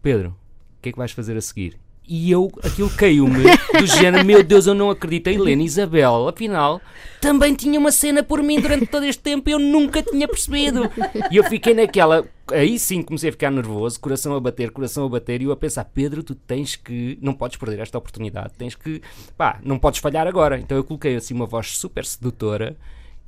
Pedro, 0.00 0.30
o 0.78 0.82
que 0.82 0.90
é 0.90 0.92
que 0.92 0.98
vais 0.98 1.10
fazer 1.12 1.36
a 1.36 1.40
seguir? 1.40 1.76
E 2.12 2.28
eu, 2.28 2.50
aquilo 2.64 2.90
caiu-me 2.90 3.44
do 3.78 3.86
género, 3.86 4.24
meu 4.24 4.42
Deus, 4.42 4.66
eu 4.66 4.74
não 4.74 4.90
acredito. 4.90 5.28
A 5.28 5.32
Helena 5.32 5.62
Isabel, 5.62 6.26
afinal, 6.26 6.80
também 7.20 7.54
tinha 7.54 7.78
uma 7.78 7.92
cena 7.92 8.20
por 8.20 8.42
mim 8.42 8.60
durante 8.60 8.84
todo 8.86 9.06
este 9.06 9.22
tempo 9.22 9.48
e 9.48 9.52
eu 9.52 9.60
nunca 9.60 10.02
tinha 10.02 10.26
percebido. 10.26 10.90
E 11.30 11.36
eu 11.36 11.44
fiquei 11.44 11.72
naquela. 11.72 12.26
Aí 12.50 12.80
sim 12.80 13.00
comecei 13.00 13.28
a 13.28 13.32
ficar 13.32 13.52
nervoso, 13.52 14.00
coração 14.00 14.34
a 14.34 14.40
bater, 14.40 14.72
coração 14.72 15.06
a 15.06 15.08
bater, 15.08 15.40
e 15.40 15.44
eu 15.44 15.52
a 15.52 15.56
pensar: 15.56 15.84
Pedro, 15.84 16.24
tu 16.24 16.34
tens 16.34 16.74
que. 16.74 17.16
Não 17.22 17.32
podes 17.32 17.56
perder 17.56 17.78
esta 17.78 17.96
oportunidade, 17.96 18.54
tens 18.58 18.74
que. 18.74 19.00
pá, 19.36 19.60
não 19.62 19.78
podes 19.78 20.00
falhar 20.00 20.26
agora. 20.26 20.58
Então 20.58 20.76
eu 20.76 20.82
coloquei 20.82 21.14
assim 21.14 21.32
uma 21.32 21.46
voz 21.46 21.78
super 21.78 22.04
sedutora 22.04 22.76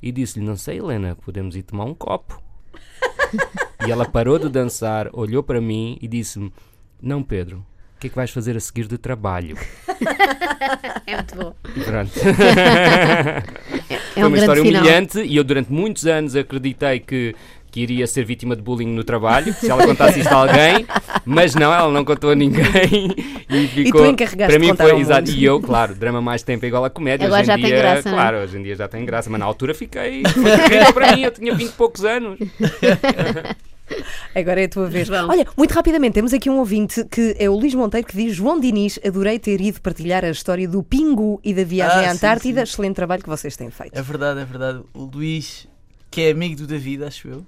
e 0.01 0.11
disse-lhe: 0.11 0.45
Não 0.45 0.57
sei, 0.57 0.79
Helena, 0.79 1.15
podemos 1.23 1.55
ir 1.55 1.63
tomar 1.63 1.85
um 1.85 1.93
copo. 1.93 2.43
E 3.87 3.89
ela 3.89 4.03
parou 4.03 4.37
de 4.37 4.49
dançar, 4.49 5.09
olhou 5.13 5.41
para 5.41 5.61
mim 5.61 5.97
e 6.01 6.07
disse-me: 6.07 6.51
Não, 7.01 7.23
Pedro, 7.23 7.65
que 8.03 8.07
é 8.07 8.09
que 8.09 8.15
vais 8.15 8.31
fazer 8.31 8.57
a 8.57 8.59
seguir 8.59 8.87
de 8.87 8.97
trabalho? 8.97 9.57
É 11.05 11.15
muito 11.17 11.35
bom. 11.35 11.53
E 11.75 11.79
pronto. 11.81 12.11
É 13.89 13.95
Foi 14.13 14.23
um 14.23 14.27
uma 14.27 14.37
história 14.37 14.61
final. 14.63 14.81
humilhante 14.81 15.19
e 15.19 15.35
eu 15.35 15.43
durante 15.43 15.71
muitos 15.71 16.05
anos 16.07 16.33
acreditei 16.35 16.99
que, 16.99 17.35
que 17.69 17.81
iria 17.81 18.07
ser 18.07 18.23
vítima 18.23 18.55
de 18.55 18.61
bullying 18.61 18.87
no 18.93 19.03
trabalho, 19.03 19.53
se 19.53 19.69
ela 19.69 19.85
contasse 19.85 20.21
isto 20.21 20.31
a 20.31 20.37
alguém, 20.37 20.85
mas 21.25 21.55
não, 21.55 21.73
ela 21.73 21.91
não 21.91 22.05
contou 22.05 22.31
a 22.31 22.35
ninguém 22.35 23.13
e 23.49 23.67
ficou. 23.67 24.05
encarregaste 24.05 24.37
para 24.37 24.59
de 24.59 24.59
mim 24.71 24.75
foi 24.75 24.99
exato. 24.99 25.29
E 25.31 25.43
eu, 25.43 25.59
claro, 25.59 25.93
drama 25.93 26.21
mais 26.21 26.41
tempo 26.41 26.63
é 26.65 26.69
igual 26.69 26.85
a 26.85 26.89
comédia. 26.89 27.27
Agora 27.27 27.41
hoje 27.41 27.47
já 27.47 27.57
em 27.57 27.61
tem 27.61 27.69
dia, 27.71 27.77
graça, 27.79 28.09
é? 28.09 28.11
Claro, 28.11 28.37
hoje 28.37 28.57
em 28.57 28.63
dia 28.63 28.75
já 28.75 28.87
tem 28.87 29.05
graça, 29.05 29.29
mas 29.29 29.39
na 29.39 29.45
altura 29.45 29.73
fiquei. 29.73 30.23
Foi 30.25 30.93
para 30.93 31.15
mim, 31.15 31.23
eu 31.23 31.31
tinha 31.31 31.53
20 31.53 31.69
e 31.69 31.73
poucos 31.73 32.05
anos. 32.05 32.39
Agora 34.33 34.61
é 34.61 34.65
a 34.65 34.69
tua 34.69 34.87
vez. 34.89 35.07
João. 35.07 35.29
Olha, 35.29 35.45
muito 35.57 35.71
rapidamente, 35.73 36.13
temos 36.13 36.33
aqui 36.33 36.49
um 36.49 36.57
ouvinte 36.57 37.03
que 37.05 37.35
é 37.37 37.49
o 37.49 37.55
Luís 37.55 37.73
Monteiro 37.75 38.07
que 38.07 38.15
diz: 38.15 38.35
João 38.35 38.59
Diniz, 38.59 38.99
adorei 39.05 39.37
ter 39.39 39.59
ido 39.61 39.81
partilhar 39.81 40.23
a 40.23 40.29
história 40.29 40.67
do 40.67 40.81
Pingu 40.81 41.39
e 41.43 41.53
da 41.53 41.63
viagem 41.63 41.97
Ah, 41.99 42.01
à 42.01 42.09
sim, 42.11 42.15
Antártida. 42.17 42.65
sim. 42.65 42.71
Excelente 42.71 42.95
trabalho 42.95 43.21
que 43.23 43.29
vocês 43.29 43.55
têm 43.55 43.69
feito. 43.69 43.97
É 43.97 44.01
verdade, 44.01 44.39
é 44.39 44.45
verdade. 44.45 44.81
O 44.93 45.03
Luís, 45.03 45.67
que 46.09 46.21
é 46.21 46.31
amigo 46.31 46.55
do 46.55 46.65
David, 46.67 47.03
acho 47.03 47.27
eu, 47.27 47.45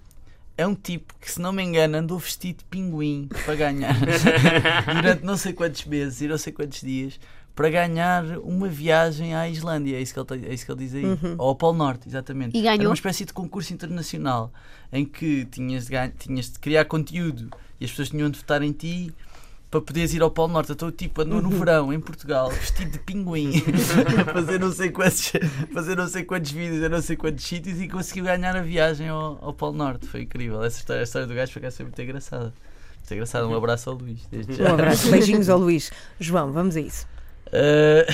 é 0.58 0.66
um 0.68 0.76
tipo 0.76 1.14
que, 1.20 1.32
se 1.32 1.40
não 1.42 1.52
me 1.52 1.64
engano, 1.64 1.98
andou 1.98 2.18
vestido 2.20 2.60
de 2.60 2.66
pinguim 2.66 3.28
para 3.46 3.56
ganhar 3.56 3.94
durante 4.96 5.24
não 5.26 5.36
sei 5.38 5.54
quantos 5.54 5.84
meses 5.86 6.22
e 6.22 6.28
não 6.28 6.38
sei 6.38 6.54
quantos 6.54 6.82
dias 6.82 7.20
para 7.56 7.70
ganhar 7.70 8.24
uma 8.40 8.68
viagem 8.68 9.34
à 9.34 9.48
Islândia. 9.48 9.96
É 9.98 10.02
isso 10.02 10.14
que 10.14 10.34
ele, 10.34 10.46
é 10.48 10.54
isso 10.54 10.66
que 10.66 10.72
ele 10.72 10.80
diz 10.86 10.94
aí. 10.96 11.06
Ou 11.38 11.48
ao 11.50 11.56
Polo 11.56 11.78
Norte, 11.78 12.08
exatamente. 12.08 12.58
E 12.58 12.62
ganhou? 12.62 12.80
Era 12.82 12.90
uma 12.90 12.94
espécie 12.96 13.24
de 13.26 13.32
concurso 13.34 13.74
internacional 13.74 14.52
em 14.92 15.06
que 15.06 15.46
tinhas 15.46 15.86
de, 15.86 15.92
ganha- 15.92 16.14
tinhas 16.18 16.52
de 16.52 16.60
criar 16.60 16.86
conteúdo 16.86 17.50
e 17.80 17.86
as 17.86 17.92
pessoas 17.92 18.10
tinham 18.10 18.30
de 18.30 18.38
votar 18.40 18.62
em 18.62 18.72
ti. 18.72 19.14
Para 19.72 19.82
poderes 19.82 20.14
ir 20.14 20.22
ao 20.22 20.32
Polo 20.32 20.54
Norte, 20.54 20.72
então 20.72 20.90
tipo 20.90 21.22
andou 21.22 21.42
no 21.42 21.50
verão 21.50 21.92
em 21.92 22.00
Portugal, 22.00 22.50
vestido 22.50 22.92
de 22.92 23.00
pinguim, 23.00 23.52
a 24.22 24.32
fazer 24.32 24.58
não 24.58 24.72
sei 24.72 24.90
quantos, 24.90 25.34
fazer 25.74 25.98
não 25.98 26.08
sei 26.08 26.24
quantos 26.24 26.52
vídeos 26.52 26.82
a 26.84 26.88
não 26.88 27.02
sei 27.02 27.18
quantos 27.18 27.44
sítios 27.44 27.82
e 27.82 27.88
conseguiu 27.90 28.24
ganhar 28.26 28.56
a 28.56 28.62
viagem 28.62 29.10
ao, 29.10 29.38
ao 29.42 29.54
Polo 29.54 29.76
Norte. 29.76 30.08
Foi 30.08 30.22
incrível. 30.22 30.64
Essa 30.64 30.80
história, 30.80 31.02
a 31.02 31.04
história 31.04 31.28
do 31.28 31.34
gajo 31.34 31.52
foi 31.52 31.70
foi 31.72 31.86
muito 31.86 32.02
engraçada. 32.02 32.54
Muito 33.00 33.14
engraçada. 33.14 33.48
Um 33.50 33.56
abraço 33.56 33.90
ao 33.90 33.98
Luís. 33.98 34.20
Desde 34.32 34.62
Um 34.62 34.68
abraço, 34.68 35.10
beijinhos 35.12 35.50
ao 35.50 35.58
Luís. 35.60 35.92
João, 36.20 36.54
vamos 36.54 36.78
a 36.78 36.80
isso. 36.82 37.06
Eh, 37.52 38.08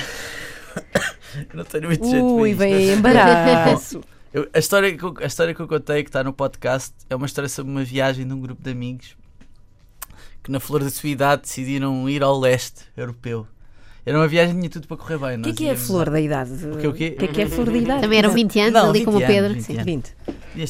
não 1.54 1.64
tenho 1.64 1.86
muito 1.86 2.04
jeito 2.04 2.24
para 2.24 2.34
Ui, 2.34 2.54
vem 2.54 2.74
aí 2.74 2.90
embaraço. 2.92 4.00
Eu- 4.32 4.48
a, 4.52 4.58
história 4.58 4.96
que 4.96 5.04
eu, 5.04 5.14
a 5.20 5.26
história 5.26 5.54
que 5.54 5.60
eu 5.60 5.68
contei, 5.68 6.02
que 6.02 6.08
está 6.08 6.24
no 6.24 6.32
podcast, 6.32 6.94
é 7.10 7.14
uma 7.14 7.26
história 7.26 7.50
sobre 7.50 7.70
uma 7.70 7.84
viagem 7.84 8.26
de 8.26 8.32
um 8.32 8.40
grupo 8.40 8.62
de 8.62 8.70
amigos 8.70 9.14
que, 10.42 10.50
na 10.50 10.58
flor 10.58 10.82
da 10.82 10.88
sua 10.88 11.10
idade, 11.10 11.42
decidiram 11.42 12.08
ir 12.08 12.22
ao 12.22 12.40
leste 12.40 12.80
europeu. 12.96 13.46
Era 14.06 14.16
uma 14.16 14.26
viagem 14.26 14.54
que 14.54 14.60
tinha 14.60 14.70
tudo 14.70 14.88
para 14.88 14.96
correr 14.96 15.18
bem. 15.18 15.38
O 15.38 15.42
que 15.42 15.50
é 15.50 15.52
que 15.52 15.66
é 15.68 15.72
a 15.72 15.76
flor 15.76 16.08
da 16.08 16.18
idade? 16.18 16.50
O 16.66 16.78
quê, 16.78 16.86
o 16.88 16.92
quê? 16.94 17.10
que 17.10 17.24
é 17.26 17.28
que 17.28 17.40
é 17.42 17.44
a 17.44 17.48
flor 17.48 17.66
da 17.66 17.76
idade? 17.76 18.00
Também 18.00 18.18
eram 18.18 18.30
20 18.32 18.58
anos, 18.60 18.72
Não, 18.72 18.88
ali 18.88 19.04
como 19.04 19.18
o 19.18 19.20
20 19.20 19.28
Pedro. 19.28 19.50
anos, 19.52 19.64
Sim. 19.64 19.72
20 19.74 19.78
anos. 19.80 19.84
20. 19.86 20.14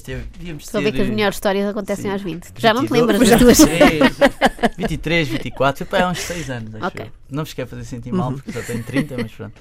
Ter, 0.05 0.25
devíamos 0.39 0.65
Estou 0.65 0.81
a 0.81 0.85
ver 0.85 0.93
que 0.93 1.01
as 1.01 1.07
ter, 1.09 1.13
melhores 1.15 1.37
histórias 1.37 1.69
acontecem 1.69 2.05
sim. 2.05 2.11
aos 2.11 2.23
20. 2.23 2.53
Já 2.59 2.73
não 2.73 2.87
te 2.87 2.93
22, 2.93 3.19
lembras 3.21 3.31
das 3.31 3.41
tuas. 3.41 3.59
23, 3.59 4.77
23, 4.79 5.29
24, 5.29 5.87
foi 5.87 6.01
há 6.01 6.09
uns 6.09 6.19
6 6.21 6.51
anos, 6.51 6.75
acho 6.77 6.87
Ok. 6.87 7.05
eu. 7.07 7.11
Não 7.31 7.45
vos 7.45 7.53
quero 7.53 7.69
fazer 7.69 7.85
sentir 7.85 8.13
mal, 8.13 8.33
porque 8.33 8.53
já 8.53 8.63
tenho 8.63 8.83
30, 8.85 9.17
mas 9.19 9.33
pronto. 9.33 9.55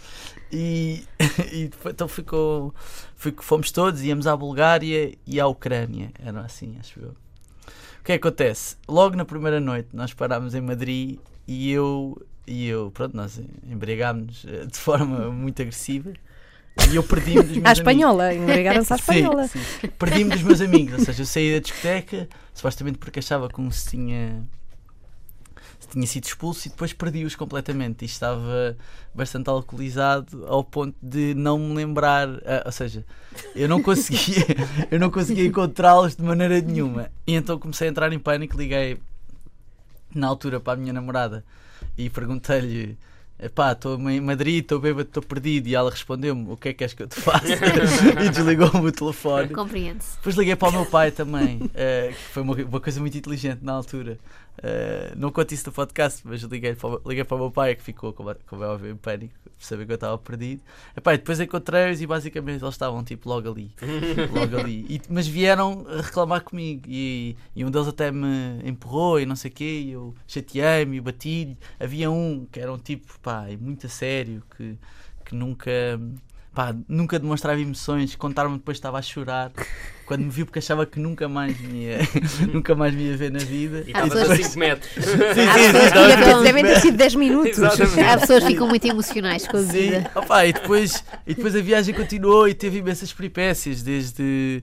E, 0.52 1.04
e 1.52 1.68
depois- 1.70 1.94
então 1.94 2.08
ficou, 2.08 2.74
fui- 3.16 3.34
fomos 3.40 3.72
todos, 3.72 4.02
íamos 4.04 4.28
à 4.28 4.36
Bulgária 4.38 5.14
e 5.26 5.40
à 5.40 5.48
Ucrânia, 5.48 6.12
era 6.24 6.42
assim, 6.42 6.76
acho 6.80 7.00
eu. 7.00 7.10
O 7.10 8.04
que 8.04 8.12
é 8.14 8.18
que 8.18 8.28
acontece? 8.28 8.76
Logo 8.88 9.16
na 9.16 9.26
primeira 9.26 9.60
noite 9.60 9.90
nós 9.94 10.14
parámos 10.14 10.54
em 10.56 10.62
Madrid 10.62 11.20
e 11.48 11.72
eu, 11.72 12.20
e 12.48 12.68
eu 12.68 12.92
pronto, 12.92 13.16
nós 13.16 13.40
embriagámos-nos 13.70 14.46
eh, 14.46 14.66
de 14.66 14.78
forma 14.78 15.30
muito 15.32 15.62
agressiva 15.62 16.12
e 16.92 16.96
eu 16.96 17.04
perdi-me 17.04 17.44
dos 17.44 17.52
meus 17.58 17.66
À 17.66 17.72
espanhola, 17.74 18.34
embriagaram-se 18.34 18.94
à 18.94 18.96
espanhola. 18.96 19.48
Sim, 19.48 19.60
sim. 19.82 19.88
Perdi-me 20.00 20.32
dos 20.32 20.42
meus 20.42 20.62
amigos, 20.62 21.00
ou 21.00 21.06
seja, 21.06 21.22
eu 21.22 21.26
saí 21.26 21.54
da 21.54 21.60
discoteca, 21.60 22.30
supostamente 22.54 22.98
porque 22.98 23.20
achava 23.20 23.50
como 23.50 23.72
se 23.72 23.90
tinha, 23.90 24.44
se 25.80 25.88
tinha 25.90 26.08
sido 26.08 26.26
expulso 26.26 26.68
e 26.68 26.72
depois 26.72 26.94
perdi-os 26.94 27.36
completamente. 27.36 28.04
E 28.04 28.06
estava 28.06 28.78
bastante 29.14 29.50
alcoolizado 29.50 30.46
ao 30.48 30.64
ponto 30.64 30.96
de 31.02 31.34
não 31.34 31.60
me 31.60 31.76
lembrar, 31.76 32.30
ah, 32.46 32.64
ou 32.66 32.72
seja, 32.72 33.06
eu 33.56 33.68
não 33.68 33.82
conseguia, 33.82 34.46
eu 34.90 35.00
não 35.00 35.12
conseguia 35.12 35.46
encontrá-los 35.46 36.16
de 36.16 36.24
maneira 36.24 36.62
nenhuma. 36.62 37.12
E 37.28 37.36
então 37.36 37.60
comecei 37.60 37.88
a 37.88 37.92
entrar 37.92 38.12
em 38.14 38.20
pânico, 38.20 38.58
liguei 38.58 38.98
na 40.14 40.28
altura 40.28 40.60
para 40.60 40.74
a 40.74 40.76
minha 40.76 40.94
namorada 40.94 41.44
e 41.98 42.10
perguntei-lhe. 42.10 42.98
Epá, 43.42 43.72
estou 43.72 43.98
em 44.10 44.22
Madrid, 44.22 44.62
estou 44.62 44.80
bêbado, 44.80 45.08
estou 45.08 45.24
perdido. 45.24 45.68
E 45.68 45.74
ela 45.74 45.90
respondeu-me: 45.90 46.52
O 46.52 46.56
que 46.58 46.70
é 46.70 46.74
que 46.74 46.80
queres 46.80 46.94
que 46.94 47.02
eu 47.02 47.08
te 47.08 47.20
faça? 47.20 47.48
e 48.24 48.30
desligou-me 48.30 48.88
o 48.88 48.92
telefone. 48.92 49.50
Compreende-se. 49.50 50.16
Depois 50.18 50.36
liguei 50.36 50.56
para 50.56 50.70
o 50.70 50.72
meu 50.72 50.86
pai 50.86 51.10
também, 51.10 51.60
eh, 51.74 52.14
que 52.14 52.34
foi 52.34 52.44
uma, 52.44 52.54
uma 52.54 52.80
coisa 52.80 53.00
muito 53.00 53.18
inteligente 53.18 53.60
na 53.64 53.74
altura. 53.74 54.20
Eh, 54.64 55.14
não 55.16 55.32
conto 55.32 55.54
isso 55.54 55.66
no 55.68 55.72
podcast, 55.74 56.22
mas 56.26 56.42
liguei 56.44 56.76
para, 56.76 56.90
o- 56.90 57.02
liguei 57.08 57.24
para 57.24 57.36
o 57.36 57.40
meu 57.40 57.52
pai, 57.52 57.76
que 57.76 57.82
ficou, 57.82 58.14
como, 58.14 58.32
é- 58.32 58.36
como 58.48 58.64
é 58.64 58.68
óbvio, 58.68 58.92
em 58.92 58.96
pânico, 58.96 59.34
por 59.44 59.52
saber 59.66 59.86
que 59.86 59.92
eu 59.92 59.96
estava 59.96 60.18
perdido. 60.18 60.62
Epá, 60.96 61.14
depois 61.14 61.40
encontrei-os 61.40 62.02
e 62.02 62.06
basicamente 62.06 62.62
eles 62.64 62.74
estavam 62.74 63.04
tipo 63.04 63.28
logo 63.30 63.50
ali. 63.50 63.72
logo 64.34 64.58
ali. 64.58 64.86
E- 64.90 65.02
mas 65.10 65.26
vieram 65.28 65.86
a 65.88 66.02
reclamar 66.02 66.44
comigo 66.44 66.84
e, 66.88 67.36
e 67.56 67.64
um 67.66 67.72
deles 67.72 67.88
até 67.88 68.12
me 68.12 68.60
empurrou 68.64 69.20
e 69.20 69.26
não 69.26 69.36
sei 69.36 69.50
o 69.50 69.54
quê. 69.54 69.82
E 69.86 69.92
eu 69.92 70.14
chateei-me 70.28 70.98
e 70.98 71.02
bati-lhe. 71.02 71.58
Havia 71.80 72.12
um 72.12 72.46
que 72.52 72.60
era 72.60 72.72
um 72.72 72.78
tipo, 72.78 73.20
pá, 73.20 73.46
muito 73.60 73.88
a 73.88 73.90
sério, 73.90 74.44
que, 74.56 74.78
que 75.26 75.34
nunca 75.34 75.72
pá, 76.54 76.76
nunca 76.88 77.18
demonstrava 77.18 77.60
emoções, 77.60 78.16
contar-me 78.16 78.58
depois 78.58 78.78
estava 78.78 78.98
a 78.98 79.02
chorar. 79.02 79.52
Quando 80.06 80.24
me 80.26 80.30
viu 80.30 80.46
porque 80.46 80.60
achava 80.60 80.86
que 80.86 81.00
nunca 81.00 81.30
mais 81.30 81.58
me 81.62 81.84
ia, 81.86 82.00
nunca 82.54 82.76
mais 82.76 82.94
me 82.94 83.04
ia 83.04 83.16
ver 83.16 83.32
na 83.32 83.40
vida. 83.40 83.86
E 83.88 83.92
Há 83.96 84.04
estavas 84.06 84.12
a 84.12 84.36
pessoas- 84.36 84.48
5 84.48 84.60
metros. 84.60 84.92
Sim, 84.94 85.02
sim, 85.04 85.10
pessoas 85.14 85.82
sim, 86.14 86.18
estava 86.18 86.44
Devem 86.44 86.64
ter 86.66 86.80
sido 86.82 86.98
10 86.98 87.16
minutos. 87.16 87.58
Exatamente. 87.58 88.00
Há 88.02 88.18
pessoas 88.20 88.44
que 88.44 88.50
ficam 88.50 88.68
muito 88.68 88.86
emocionais 88.86 89.48
com 89.48 89.56
a 89.58 89.62
Sim, 89.62 89.72
vida. 89.72 90.12
opá, 90.14 90.46
e, 90.46 90.52
depois, 90.52 91.04
e 91.26 91.34
depois 91.34 91.56
a 91.56 91.62
viagem 91.62 91.96
continuou 91.96 92.48
e 92.50 92.54
teve 92.54 92.80
imensas 92.80 93.14
peripécias, 93.14 93.82
desde 93.82 94.62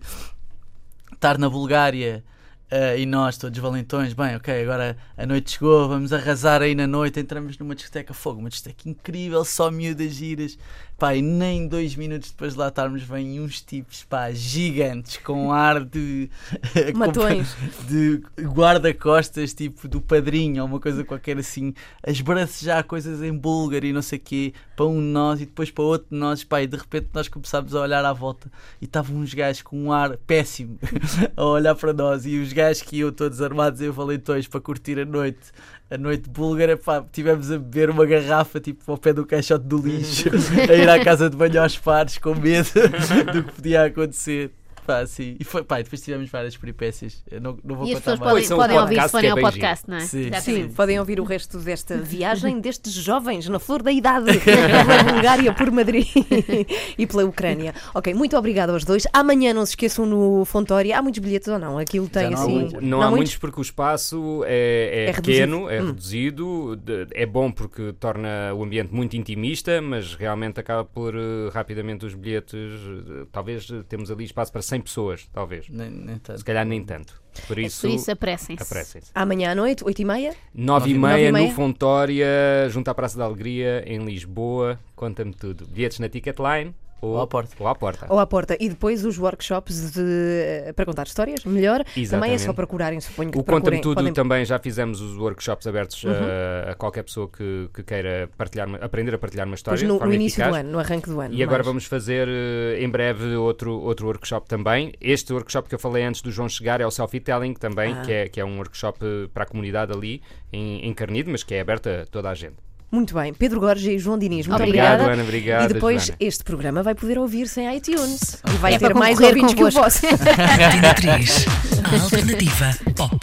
estar 1.15 1.39
na 1.39 1.49
Bulgária 1.49 2.23
eh, 2.71 3.01
e 3.01 3.07
nós, 3.07 3.39
todos 3.39 3.59
valentões, 3.59 4.13
bem, 4.13 4.37
ok, 4.37 4.63
agora 4.63 4.97
a 5.17 5.25
noite 5.25 5.53
chegou, 5.53 5.89
vamos 5.89 6.13
arrasar 6.13 6.61
aí 6.61 6.75
na 6.75 6.87
noite, 6.87 7.19
entramos 7.19 7.57
numa 7.57 7.75
discoteca 7.75 8.13
fogo, 8.13 8.41
uma 8.41 8.51
discoteca 8.51 8.89
incrível, 8.89 9.43
só 9.45 9.71
miúdas 9.71 10.13
giras, 10.13 10.59
pá, 10.99 11.15
e 11.15 11.23
nem 11.23 11.69
dois 11.69 11.95
minutos 11.95 12.31
depois 12.31 12.55
de 12.55 12.59
lá 12.59 12.69
estarmos, 12.69 13.03
vêm 13.03 13.41
uns 13.41 13.63
tipos, 13.63 14.03
pá, 14.03 14.33
gigantes, 14.33 15.17
com 15.19 15.53
ar 15.53 15.85
de. 15.85 16.29
Matões. 16.95 17.57
de 17.89 18.21
guarda-costas, 18.41 19.55
tipo 19.55 19.87
do 19.87 20.01
padrinho, 20.01 20.63
ou 20.63 20.69
uma 20.69 20.81
coisa 20.81 21.05
qualquer 21.05 21.39
assim, 21.39 21.73
a 22.05 22.11
esbracejar 22.11 22.85
coisas 22.85 23.23
em 23.23 23.33
búlgaro 23.33 23.87
e 23.87 23.93
não 23.93 24.03
sei 24.03 24.19
o 24.19 24.23
quê, 24.23 24.53
para 24.75 24.87
um 24.87 24.99
de 24.99 25.07
nós 25.07 25.41
e 25.41 25.47
depois 25.47 25.71
para 25.71 25.85
outro 25.85 26.09
de 26.11 26.17
nós, 26.19 26.43
pá, 26.43 26.61
e 26.63 26.67
de 26.67 26.77
repente 26.77 27.09
nós 27.15 27.29
começámos 27.29 27.75
a 27.77 27.81
olhar 27.81 28.05
à 28.05 28.13
volta 28.13 28.51
e 28.81 28.85
estavam 28.85 29.19
uns 29.19 29.33
gajos 29.33 29.63
com 29.63 29.81
um 29.81 29.93
ar 29.93 30.17
péssimo 30.17 30.79
a 31.37 31.45
olhar 31.45 31.77
para 31.77 31.93
nós 31.93 32.27
e 32.27 32.39
os 32.39 32.53
gajos 32.53 32.83
que 32.83 32.97
iam 32.97 33.13
todos 33.13 33.41
armados 33.41 33.81
em 33.81 33.91
valentões 33.91 34.49
para 34.49 34.61
curtir 34.61 34.99
a 34.99 35.05
noite. 35.05 35.53
A 35.91 35.97
noite 35.97 36.29
búlgara, 36.29 36.77
pá, 36.77 37.03
tivemos 37.11 37.51
a 37.51 37.57
beber 37.57 37.89
uma 37.89 38.05
garrafa 38.05 38.61
tipo 38.61 38.91
ao 38.93 38.99
pé 38.99 39.11
do 39.11 39.25
caixote 39.25 39.65
do 39.65 39.79
lixo, 39.79 40.29
a 40.69 40.75
ir 40.75 40.89
à 40.89 41.03
casa 41.03 41.31
de 41.31 41.37
banho 41.37 41.63
aos 41.63 41.79
pares 41.79 42.19
com 42.19 42.35
medo 42.35 42.69
do 43.33 43.43
que 43.43 43.53
podia 43.53 43.85
acontecer. 43.85 44.51
Pá, 44.89 45.05
sim. 45.07 45.37
E 45.39 45.45
foi, 45.45 45.63
pá, 45.63 45.81
e 45.81 45.83
depois 45.83 46.01
tivemos 46.01 46.31
várias 46.31 46.57
peripécias. 46.57 47.23
Eu 47.31 47.43
não, 47.43 47.59
não 47.63 47.77
vou 47.77 47.87
E 47.87 47.93
as 47.93 47.99
contar 47.99 48.13
pessoas 48.13 48.33
mais. 48.33 48.49
podem, 48.49 48.57
o 48.57 48.57
podem 48.57 48.79
ouvir 48.81 49.03
se 49.03 49.09
forem 49.11 49.29
é 49.29 49.33
ao 49.33 49.39
podcast, 49.39 49.85
não 49.91 49.97
é? 49.99 50.01
Sim, 50.01 50.21
Exatamente. 50.29 50.69
Sim, 50.69 50.75
podem 50.75 50.99
ouvir 50.99 51.21
o 51.21 51.25
resto 51.25 51.59
desta 51.59 51.97
viagem 52.01 52.59
destes 52.59 52.95
jovens 52.95 53.47
na 53.51 53.59
flor 53.59 53.83
da 53.83 53.93
idade 53.93 54.27
pela 54.41 55.03
Bulgária, 55.13 55.53
por 55.53 55.71
Madrid 55.71 56.07
e 56.97 57.07
pela 57.07 57.25
Ucrânia. 57.27 57.75
Ok, 57.95 58.15
muito 58.15 58.35
obrigada 58.35 58.73
aos 58.73 58.83
dois. 58.83 59.07
Amanhã 59.13 59.53
não 59.53 59.67
se 59.67 59.73
esqueçam 59.73 60.07
no 60.07 60.45
Fontória. 60.47 60.99
Há 60.99 61.03
muitos 61.03 61.19
bilhetes 61.19 61.49
ou 61.49 61.59
não? 61.59 61.77
Aquilo 61.77 62.09
tem 62.09 62.31
não 62.31 62.39
há 62.39 62.43
assim. 62.43 62.55
muitos. 62.55 62.83
Não, 62.83 63.03
há 63.03 63.11
muitos 63.11 63.37
porque 63.37 63.61
o 63.61 63.63
espaço 63.63 64.43
é, 64.47 65.05
é 65.07 65.11
É 65.11 65.13
pequeno, 65.13 65.67
reduzido. 65.67 65.71
é 65.71 65.83
Hum. 65.83 65.87
reduzido, 65.89 66.81
é 67.13 67.27
bom 67.27 67.51
porque 67.53 67.93
torna 68.01 68.55
o 68.55 68.63
ambiente 68.65 68.93
muito 68.95 69.17
intimista, 69.19 69.83
mas 69.83 70.15
realmente 70.15 70.59
acaba 70.59 70.83
por 70.83 71.15
eh, 71.15 71.51
rapidamente 71.53 72.07
os 72.07 72.15
bilhetes, 72.15 72.55
eh, 72.55 73.27
talvez 73.31 73.69
temos 73.89 74.11
ali 74.11 74.25
espaço 74.25 74.51
para 74.51 74.63
100 74.63 74.78
pessoas, 74.81 75.29
talvez. 75.33 75.69
Nem, 75.69 75.91
nem 75.91 76.19
tanto. 76.19 76.39
Se 76.39 76.45
calhar 76.45 76.65
nem 76.67 76.83
tanto. 76.85 77.21
Por 77.47 77.59
isso, 77.59 77.87
Por 77.87 77.95
isso, 77.95 78.11
apressem-se. 78.11 78.63
apressem-se. 78.63 79.11
Amanhã 79.15 79.53
à 79.53 79.55
noite, 79.55 79.85
8 79.85 80.03
e 80.03 80.05
meia. 80.05 80.35
Nove 80.55 80.91
e 80.91 80.95
Nove 80.95 81.15
meia 81.15 81.29
e 81.29 81.33
meia. 81.33 81.47
no 81.49 81.55
Fontória, 81.55 82.27
junto 82.69 82.89
à 82.89 82.95
Praça 82.95 83.17
da 83.17 83.25
Alegria, 83.25 83.85
em 83.87 83.99
Lisboa. 84.05 84.79
Conta-me 84.97 85.33
tudo. 85.33 85.67
Bilhetes 85.69 85.99
na 86.01 86.09
Ticketline 86.09 86.75
ou, 87.01 87.21
à 87.21 87.27
porta. 87.27 87.55
Ou 87.59 87.69
à 87.69 87.75
porta. 87.75 88.07
Ou 88.09 88.19
à 88.19 88.27
porta. 88.27 88.57
E 88.61 88.69
depois 88.69 89.05
os 89.05 89.19
workshops 89.19 89.93
de- 89.93 90.73
para 90.75 90.85
contar 90.85 91.07
histórias, 91.07 91.45
melhor. 91.45 91.85
Também 91.85 91.95
é 91.97 92.01
Exatamente. 92.01 92.43
só 92.43 92.53
procurarem, 92.53 93.01
suponho 93.01 93.31
que 93.31 93.39
O 93.39 93.45
Conta-me. 93.45 93.81
Tudo 93.81 93.95
podem- 93.97 94.13
também 94.13 94.45
já 94.45 94.59
fizemos 94.59 95.01
os 95.01 95.17
workshops 95.17 95.67
abertos 95.67 96.03
Uhum. 96.05 96.13
a, 96.13 96.71
a 96.73 96.75
qualquer 96.75 97.03
pessoa 97.05 97.29
que, 97.29 97.69
que 97.73 97.83
queira 97.83 98.29
partilhar, 98.37 98.69
aprender 98.83 99.15
a 99.15 99.19
partilhar 99.19 99.47
uma 99.47 99.55
história. 99.55 99.79
Depois 99.79 99.99
de 99.99 100.05
no, 100.05 100.07
no 100.09 100.15
início 100.15 100.41
eficaz. 100.43 100.53
do 100.53 100.59
ano, 100.61 100.73
no 100.73 100.79
arranque 100.79 101.09
do 101.09 101.21
ano. 101.21 101.35
E 101.35 101.43
agora 101.43 101.59
mais. 101.59 101.67
vamos 101.67 101.85
fazer 101.85 102.29
eh, 102.29 102.83
em 102.83 102.89
breve 102.89 103.37
outro, 103.37 103.73
outro 103.81 104.07
workshop 104.07 104.49
também. 104.49 104.93
Este 105.01 105.33
workshop 105.33 105.69
que 105.69 105.75
eu 105.75 105.79
falei 105.79 106.03
antes 106.05 106.23
do 106.23 106.31
João 106.31 106.49
chegar 106.49 106.81
é 106.81 106.87
o 106.87 106.91
Selfie 106.91 107.21
Telling 107.21 107.55
também, 107.55 107.93
Ah. 107.95 108.03
que, 108.03 108.13
é, 108.13 108.29
que 108.29 108.41
é 108.41 108.45
um 108.45 108.57
workshop 108.59 108.99
eh, 109.03 109.29
para 109.33 109.45
a 109.45 109.47
comunidade 109.47 109.93
ali, 109.93 110.21
em, 110.53 110.87
em 110.87 110.93
Carnido, 110.95 111.31
mas 111.31 111.43
que 111.43 111.55
é 111.55 111.61
aberto 111.61 111.89
a 111.89 112.07
toda 112.07 112.31
a 112.31 112.35
gente. 112.35 112.57
Muito 112.91 113.15
bem. 113.15 113.35
Pedro 113.35 113.61
Gorges 113.61 113.87
e 113.87 113.99
João 113.99 114.19
Diniz, 114.19 114.47
muito 114.47 114.63
Obrigada. 114.63 114.95
obrigada. 114.95 115.13
Ana, 115.13 115.23
obrigado. 115.23 115.65
E 115.71 115.75
depois 115.75 116.07
Joana. 116.07 116.17
este 116.21 116.43
programa 116.45 116.83
vai 116.83 116.95
poder 116.95 117.19
ouvir-se 117.19 117.61
em 117.61 117.77
iTunes. 117.77 118.43
E 118.49 118.57
vai 118.59 118.75
É 118.75 118.79
ter 118.79 118.95
mais 118.95 119.21
ouvintes 119.21 119.55
que 119.55 119.63
o 119.65 119.71
vosso. 119.71 120.07
Antena 120.07 120.95
3, 120.95 121.47
a 121.85 122.03
alternativa 122.03 122.75
pop. 122.97 123.17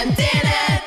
Antena 0.00 0.80